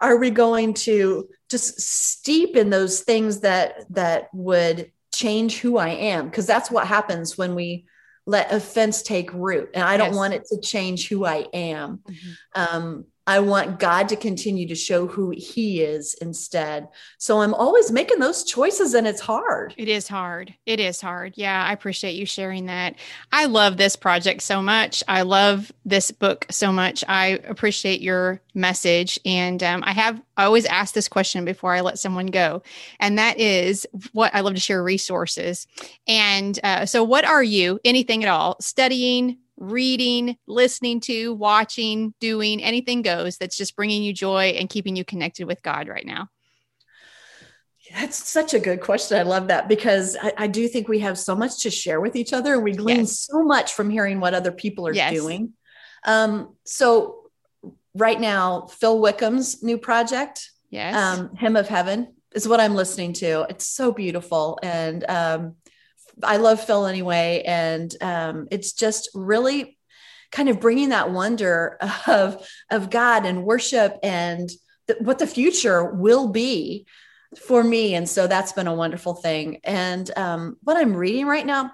Are 0.00 0.16
we 0.16 0.30
going 0.30 0.74
to 0.74 1.28
just 1.50 1.80
steep 1.80 2.56
in 2.56 2.70
those 2.70 3.00
things 3.00 3.40
that 3.40 3.84
that 3.90 4.28
would 4.32 4.92
change 5.12 5.58
who 5.58 5.76
i 5.76 5.88
am? 5.88 6.28
Because 6.28 6.46
that's 6.46 6.70
what 6.70 6.86
happens 6.86 7.36
when 7.36 7.54
we 7.54 7.86
let 8.26 8.52
offense 8.52 9.02
take 9.02 9.32
root. 9.32 9.70
And 9.74 9.84
i 9.84 9.96
don't 9.96 10.08
yes. 10.08 10.16
want 10.16 10.34
it 10.34 10.44
to 10.46 10.60
change 10.60 11.08
who 11.08 11.24
i 11.24 11.46
am. 11.52 11.98
Mm-hmm. 11.98 12.30
um, 12.54 13.04
I 13.30 13.38
want 13.38 13.78
God 13.78 14.08
to 14.08 14.16
continue 14.16 14.66
to 14.66 14.74
show 14.74 15.06
who 15.06 15.30
He 15.30 15.82
is 15.82 16.14
instead. 16.14 16.88
So 17.18 17.42
I'm 17.42 17.54
always 17.54 17.92
making 17.92 18.18
those 18.18 18.42
choices, 18.42 18.92
and 18.92 19.06
it's 19.06 19.20
hard. 19.20 19.72
It 19.76 19.86
is 19.86 20.08
hard. 20.08 20.52
It 20.66 20.80
is 20.80 21.00
hard. 21.00 21.34
Yeah, 21.36 21.64
I 21.64 21.72
appreciate 21.72 22.16
you 22.16 22.26
sharing 22.26 22.66
that. 22.66 22.96
I 23.30 23.44
love 23.44 23.76
this 23.76 23.94
project 23.94 24.42
so 24.42 24.60
much. 24.60 25.04
I 25.06 25.22
love 25.22 25.70
this 25.84 26.10
book 26.10 26.44
so 26.50 26.72
much. 26.72 27.04
I 27.06 27.38
appreciate 27.46 28.00
your 28.00 28.40
message. 28.52 29.16
And 29.24 29.62
um, 29.62 29.84
I 29.86 29.92
have 29.92 30.20
I 30.36 30.42
always 30.42 30.66
ask 30.66 30.92
this 30.92 31.06
question 31.06 31.44
before 31.44 31.72
I 31.72 31.82
let 31.82 32.00
someone 32.00 32.26
go, 32.26 32.64
and 32.98 33.16
that 33.16 33.38
is 33.38 33.86
what 34.12 34.34
I 34.34 34.40
love 34.40 34.54
to 34.54 34.60
share 34.60 34.82
resources. 34.82 35.68
And 36.08 36.58
uh, 36.64 36.84
so, 36.84 37.04
what 37.04 37.24
are 37.24 37.44
you, 37.44 37.78
anything 37.84 38.24
at 38.24 38.28
all, 38.28 38.56
studying? 38.60 39.38
Reading, 39.60 40.36
listening 40.48 41.00
to, 41.00 41.34
watching, 41.34 42.14
doing, 42.18 42.62
anything 42.62 43.02
goes 43.02 43.36
that's 43.36 43.56
just 43.56 43.76
bringing 43.76 44.02
you 44.02 44.12
joy 44.12 44.54
and 44.58 44.68
keeping 44.68 44.96
you 44.96 45.04
connected 45.04 45.46
with 45.46 45.62
God 45.62 45.86
right 45.86 46.04
now? 46.04 46.28
That's 47.94 48.28
such 48.28 48.54
a 48.54 48.60
good 48.60 48.80
question. 48.80 49.18
I 49.18 49.22
love 49.22 49.48
that 49.48 49.68
because 49.68 50.16
I, 50.20 50.32
I 50.38 50.46
do 50.46 50.68
think 50.68 50.88
we 50.88 51.00
have 51.00 51.18
so 51.18 51.34
much 51.34 51.62
to 51.62 51.70
share 51.70 52.00
with 52.00 52.16
each 52.16 52.32
other 52.32 52.54
and 52.54 52.62
we 52.62 52.72
glean 52.72 52.98
yes. 52.98 53.18
so 53.18 53.42
much 53.42 53.74
from 53.74 53.90
hearing 53.90 54.20
what 54.20 54.34
other 54.34 54.52
people 54.52 54.86
are 54.86 54.92
yes. 54.92 55.12
doing. 55.12 55.54
Um, 56.04 56.54
so, 56.64 57.30
right 57.94 58.20
now, 58.20 58.66
Phil 58.66 59.00
Wickham's 59.00 59.62
new 59.62 59.76
project, 59.76 60.50
yes, 60.70 60.94
um, 60.94 61.34
Hymn 61.36 61.56
of 61.56 61.68
Heaven, 61.68 62.14
is 62.32 62.46
what 62.46 62.60
I'm 62.60 62.74
listening 62.74 63.12
to. 63.14 63.46
It's 63.50 63.66
so 63.66 63.92
beautiful. 63.92 64.58
And 64.62 65.04
um, 65.08 65.56
I 66.22 66.36
love 66.36 66.62
Phil 66.62 66.86
anyway. 66.86 67.42
And 67.46 67.94
um, 68.00 68.48
it's 68.50 68.72
just 68.72 69.10
really 69.14 69.78
kind 70.30 70.48
of 70.48 70.60
bringing 70.60 70.90
that 70.90 71.10
wonder 71.10 71.78
of, 72.06 72.46
of 72.70 72.90
God 72.90 73.26
and 73.26 73.44
worship 73.44 73.98
and 74.02 74.48
th- 74.86 75.00
what 75.00 75.18
the 75.18 75.26
future 75.26 75.84
will 75.84 76.28
be 76.28 76.86
for 77.46 77.62
me. 77.62 77.94
And 77.94 78.08
so 78.08 78.26
that's 78.26 78.52
been 78.52 78.66
a 78.66 78.74
wonderful 78.74 79.14
thing. 79.14 79.60
And 79.64 80.10
um, 80.16 80.56
what 80.62 80.76
I'm 80.76 80.94
reading 80.94 81.26
right 81.26 81.46
now, 81.46 81.72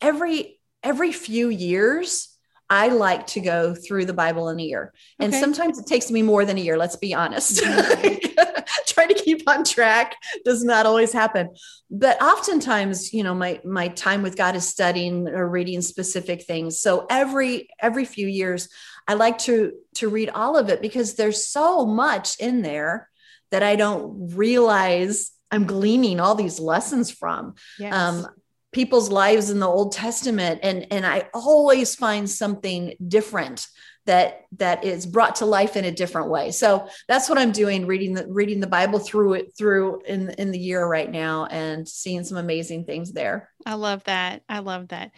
every 0.00 0.58
every 0.82 1.12
few 1.12 1.48
years, 1.48 2.33
I 2.74 2.88
like 2.88 3.26
to 3.28 3.40
go 3.40 3.74
through 3.74 4.04
the 4.06 4.12
Bible 4.24 4.48
in 4.48 4.58
a 4.58 4.62
year. 4.62 4.92
And 5.20 5.32
Okay. 5.32 5.40
sometimes 5.40 5.78
it 5.78 5.86
takes 5.86 6.10
me 6.10 6.22
more 6.22 6.44
than 6.44 6.58
a 6.58 6.60
year, 6.60 6.76
let's 6.76 6.96
be 6.96 7.14
honest. 7.14 7.62
Trying 8.86 9.08
to 9.08 9.14
keep 9.14 9.48
on 9.48 9.64
track 9.64 10.16
does 10.44 10.62
not 10.64 10.86
always 10.86 11.12
happen. 11.12 11.50
But 11.90 12.20
oftentimes, 12.22 13.12
you 13.12 13.22
know, 13.22 13.34
my 13.34 13.60
my 13.64 13.88
time 13.88 14.22
with 14.22 14.36
God 14.36 14.56
is 14.56 14.66
studying 14.66 15.28
or 15.28 15.48
reading 15.48 15.82
specific 15.82 16.42
things. 16.44 16.80
So 16.80 17.06
every 17.08 17.68
every 17.80 18.04
few 18.04 18.26
years, 18.26 18.68
I 19.06 19.14
like 19.14 19.38
to 19.48 19.72
to 19.98 20.08
read 20.08 20.30
all 20.30 20.56
of 20.56 20.68
it 20.68 20.80
because 20.82 21.14
there's 21.14 21.46
so 21.46 21.86
much 21.86 22.40
in 22.40 22.62
there 22.62 23.08
that 23.50 23.62
I 23.62 23.76
don't 23.76 24.34
realize 24.34 25.30
I'm 25.50 25.66
gleaning 25.66 26.18
all 26.20 26.34
these 26.34 26.58
lessons 26.58 27.10
from 27.10 27.54
Yes. 27.78 27.92
um, 27.94 28.26
people's 28.74 29.08
lives 29.08 29.48
in 29.48 29.60
the 29.60 29.66
Old 29.66 29.92
Testament, 29.92 30.60
and 30.62 30.86
and 30.90 31.06
I 31.06 31.28
always 31.32 31.94
find 31.94 32.28
something 32.28 32.94
different 33.08 33.66
that 34.06 34.42
that 34.58 34.84
is 34.84 35.06
brought 35.06 35.36
to 35.36 35.46
life 35.46 35.76
in 35.76 35.86
a 35.86 35.90
different 35.90 36.28
way. 36.28 36.50
So 36.50 36.88
that's 37.08 37.30
what 37.30 37.38
I'm 37.38 37.52
doing, 37.52 37.86
reading 37.86 38.12
the 38.12 38.26
reading 38.28 38.60
the 38.60 38.66
Bible 38.66 38.98
through 38.98 39.34
it 39.34 39.56
through 39.56 40.02
in 40.02 40.30
in 40.30 40.50
the 40.50 40.58
year 40.58 40.86
right 40.86 41.10
now, 41.10 41.46
and 41.46 41.88
seeing 41.88 42.24
some 42.24 42.36
amazing 42.36 42.84
things 42.84 43.12
there. 43.12 43.48
I 43.64 43.74
love 43.74 44.04
that. 44.04 44.42
I 44.48 44.58
love 44.58 44.88
that. 44.88 45.12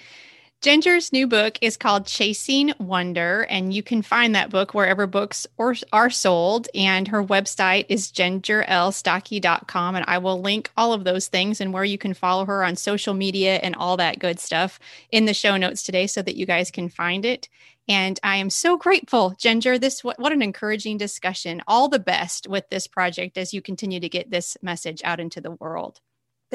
Ginger's 0.62 1.12
new 1.12 1.28
book 1.28 1.58
is 1.60 1.76
called 1.76 2.06
Chasing 2.06 2.72
Wonder, 2.80 3.46
and 3.48 3.72
you 3.72 3.82
can 3.82 4.02
find 4.02 4.34
that 4.34 4.50
book 4.50 4.74
wherever 4.74 5.06
books 5.06 5.46
or, 5.58 5.76
are 5.92 6.10
sold. 6.10 6.66
And 6.74 7.06
her 7.08 7.22
website 7.22 7.86
is 7.88 8.10
gingerlstuckey.com. 8.10 9.94
And 9.94 10.04
I 10.08 10.18
will 10.18 10.40
link 10.40 10.70
all 10.76 10.92
of 10.92 11.04
those 11.04 11.28
things 11.28 11.60
and 11.60 11.72
where 11.72 11.84
you 11.84 11.98
can 11.98 12.14
follow 12.14 12.46
her 12.46 12.64
on 12.64 12.74
social 12.74 13.14
media 13.14 13.56
and 13.56 13.76
all 13.76 13.96
that 13.98 14.18
good 14.18 14.40
stuff 14.40 14.80
in 15.12 15.26
the 15.26 15.34
show 15.34 15.56
notes 15.56 15.82
today 15.82 16.06
so 16.06 16.22
that 16.22 16.36
you 16.36 16.46
guys 16.46 16.70
can 16.70 16.88
find 16.88 17.24
it. 17.24 17.48
And 17.86 18.18
I 18.24 18.36
am 18.36 18.50
so 18.50 18.76
grateful, 18.76 19.36
Ginger. 19.38 19.78
This 19.78 20.02
what, 20.02 20.18
what 20.18 20.32
an 20.32 20.42
encouraging 20.42 20.96
discussion. 20.96 21.62
All 21.68 21.88
the 21.88 22.00
best 22.00 22.48
with 22.48 22.68
this 22.70 22.88
project 22.88 23.38
as 23.38 23.54
you 23.54 23.62
continue 23.62 24.00
to 24.00 24.08
get 24.08 24.30
this 24.30 24.56
message 24.62 25.00
out 25.04 25.20
into 25.20 25.40
the 25.40 25.52
world. 25.52 26.00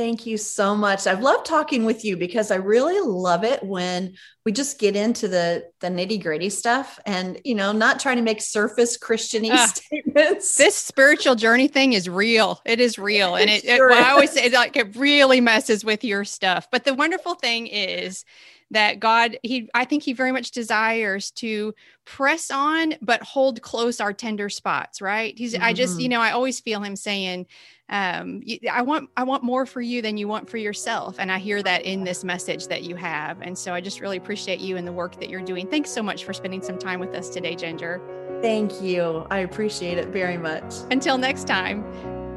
Thank 0.01 0.25
you 0.25 0.35
so 0.35 0.73
much. 0.73 1.05
I've 1.05 1.21
loved 1.21 1.45
talking 1.45 1.85
with 1.85 2.03
you 2.03 2.17
because 2.17 2.49
I 2.49 2.55
really 2.55 2.99
love 3.01 3.43
it 3.43 3.61
when 3.61 4.15
we 4.43 4.51
just 4.51 4.79
get 4.79 4.95
into 4.95 5.27
the 5.27 5.65
the 5.79 5.89
nitty 5.89 6.23
gritty 6.23 6.49
stuff, 6.49 6.99
and 7.05 7.39
you 7.45 7.53
know, 7.53 7.71
not 7.71 7.99
trying 7.99 8.15
to 8.17 8.23
make 8.23 8.41
surface 8.41 8.97
Christiany 8.97 9.51
Ah, 9.51 9.67
statements. 9.75 10.55
this 10.55 10.73
spiritual 10.75 11.35
journey 11.35 11.67
thing 11.67 11.93
is 11.93 12.09
real. 12.09 12.61
It 12.65 12.79
is 12.79 12.97
real. 12.97 13.35
And 13.35 13.47
it, 13.47 13.63
It 13.63 13.77
sure 13.77 13.91
it 13.91 13.97
I 13.97 14.09
always 14.09 14.31
say 14.31 14.49
like 14.49 14.75
it 14.75 14.95
really 14.95 15.39
messes 15.39 15.85
with 15.85 16.03
your 16.03 16.25
stuff. 16.25 16.67
But 16.71 16.83
the 16.83 16.95
wonderful 16.95 17.35
thing 17.35 17.67
is 17.67 18.25
that 18.71 18.99
God, 18.99 19.37
he 19.43 19.69
I 19.73 19.85
think 19.85 20.03
he 20.03 20.13
very 20.13 20.31
much 20.31 20.51
desires 20.51 21.31
to 21.31 21.73
press 22.05 22.49
on 22.49 22.95
but 23.01 23.21
hold 23.21 23.61
close 23.61 23.99
our 23.99 24.13
tender 24.13 24.49
spots, 24.49 25.01
right? 25.01 25.37
He's 25.37 25.55
I 25.55 25.73
just, 25.73 25.99
you 25.99 26.09
know, 26.09 26.19
I 26.19 26.31
always 26.31 26.59
feel 26.59 26.81
him 26.81 26.95
saying, 26.95 27.45
um, 27.89 28.41
I 28.71 28.81
want 28.81 29.09
I 29.17 29.23
want 29.23 29.43
more 29.43 29.65
for 29.65 29.81
you 29.81 30.01
than 30.01 30.17
you 30.17 30.27
want 30.27 30.49
for 30.49 30.57
yourself. 30.57 31.17
And 31.19 31.31
I 31.31 31.37
hear 31.37 31.61
that 31.61 31.83
in 31.83 32.03
this 32.03 32.23
message 32.23 32.67
that 32.67 32.83
you 32.83 32.95
have. 32.95 33.41
And 33.41 33.57
so 33.57 33.73
I 33.73 33.81
just 33.81 33.99
really 33.99 34.17
appreciate 34.17 34.61
you 34.61 34.77
and 34.77 34.87
the 34.87 34.93
work 34.93 35.19
that 35.19 35.29
you're 35.29 35.41
doing. 35.41 35.67
Thanks 35.67 35.91
so 35.91 36.01
much 36.01 36.23
for 36.23 36.33
spending 36.33 36.61
some 36.61 36.79
time 36.79 36.99
with 36.99 37.13
us 37.13 37.29
today, 37.29 37.55
Ginger. 37.55 38.01
Thank 38.41 38.81
you. 38.81 39.27
I 39.29 39.39
appreciate 39.39 39.97
it 39.97 40.07
very 40.07 40.37
much. 40.37 40.73
Until 40.89 41.17
next 41.17 41.45
time, 41.45 41.83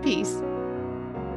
peace. 0.03 0.43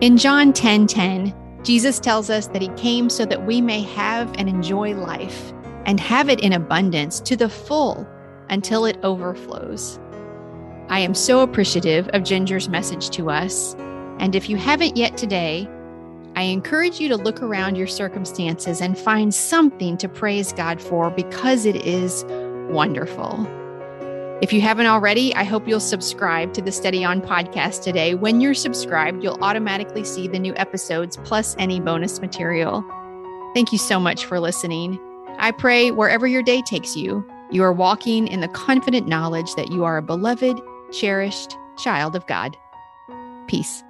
In 0.02 0.18
John 0.18 0.52
10 0.52 0.88
10, 0.88 1.34
Jesus 1.68 2.00
tells 2.00 2.30
us 2.30 2.48
that 2.48 2.62
he 2.62 2.70
came 2.78 3.10
so 3.10 3.26
that 3.26 3.46
we 3.46 3.60
may 3.60 3.82
have 3.82 4.34
and 4.38 4.48
enjoy 4.48 4.96
life 4.96 5.52
and 5.86 6.00
have 6.00 6.30
it 6.30 6.40
in 6.40 6.54
abundance 6.54 7.20
to 7.20 7.36
the 7.36 7.50
full 7.50 8.08
until 8.48 8.86
it 8.86 8.98
overflows. 9.04 10.00
I 10.88 11.00
am 11.00 11.14
so 11.14 11.42
appreciative 11.42 12.08
of 12.14 12.24
Ginger's 12.24 12.70
message 12.70 13.10
to 13.10 13.30
us. 13.30 13.76
And 14.18 14.34
if 14.34 14.48
you 14.48 14.56
haven't 14.56 14.96
yet 14.96 15.18
today, 15.18 15.68
I 16.38 16.44
encourage 16.44 17.02
you 17.02 17.10
to 17.10 17.18
look 17.18 17.44
around 17.44 17.76
your 17.76 17.86
circumstances 17.86 18.80
and 18.80 18.98
find 18.98 19.36
something 19.36 19.98
to 19.98 20.08
praise 20.08 20.54
God 20.54 20.82
for 20.82 21.10
because 21.10 21.66
it 21.66 21.76
is 21.86 22.24
wonderful. 22.70 23.46
If 24.40 24.54
you 24.54 24.62
haven't 24.62 24.86
already, 24.86 25.34
I 25.34 25.44
hope 25.44 25.68
you'll 25.68 25.80
subscribe 25.80 26.54
to 26.54 26.62
the 26.62 26.72
Steady 26.72 27.04
On 27.04 27.22
podcast 27.22 27.82
today. 27.82 28.14
When 28.14 28.40
you're 28.40 28.54
subscribed, 28.54 29.24
you'll 29.24 29.44
automatically 29.44 30.04
see 30.04 30.28
the 30.28 30.38
new 30.38 30.54
episodes 30.58 31.18
plus 31.24 31.56
any 31.58 31.80
bonus 31.80 32.22
material. 32.22 32.86
Thank 33.56 33.72
you 33.72 33.80
so 33.80 34.00
much 34.00 34.26
for 34.26 34.40
listening. 34.40 35.00
I 35.40 35.50
pray 35.50 35.90
wherever 35.90 36.28
your 36.28 36.44
day 36.44 36.62
takes 36.62 36.96
you, 36.96 37.28
you 37.50 37.64
are 37.64 37.74
walking 37.74 38.28
in 38.28 38.42
the 38.42 38.48
confident 38.50 39.08
knowledge 39.08 39.56
that 39.56 39.72
you 39.72 39.84
are 39.86 39.98
a 39.98 40.04
beloved, 40.04 40.62
cherished 40.92 41.58
child 41.80 42.16
of 42.16 42.28
God. 42.28 42.56
Peace. 43.48 43.84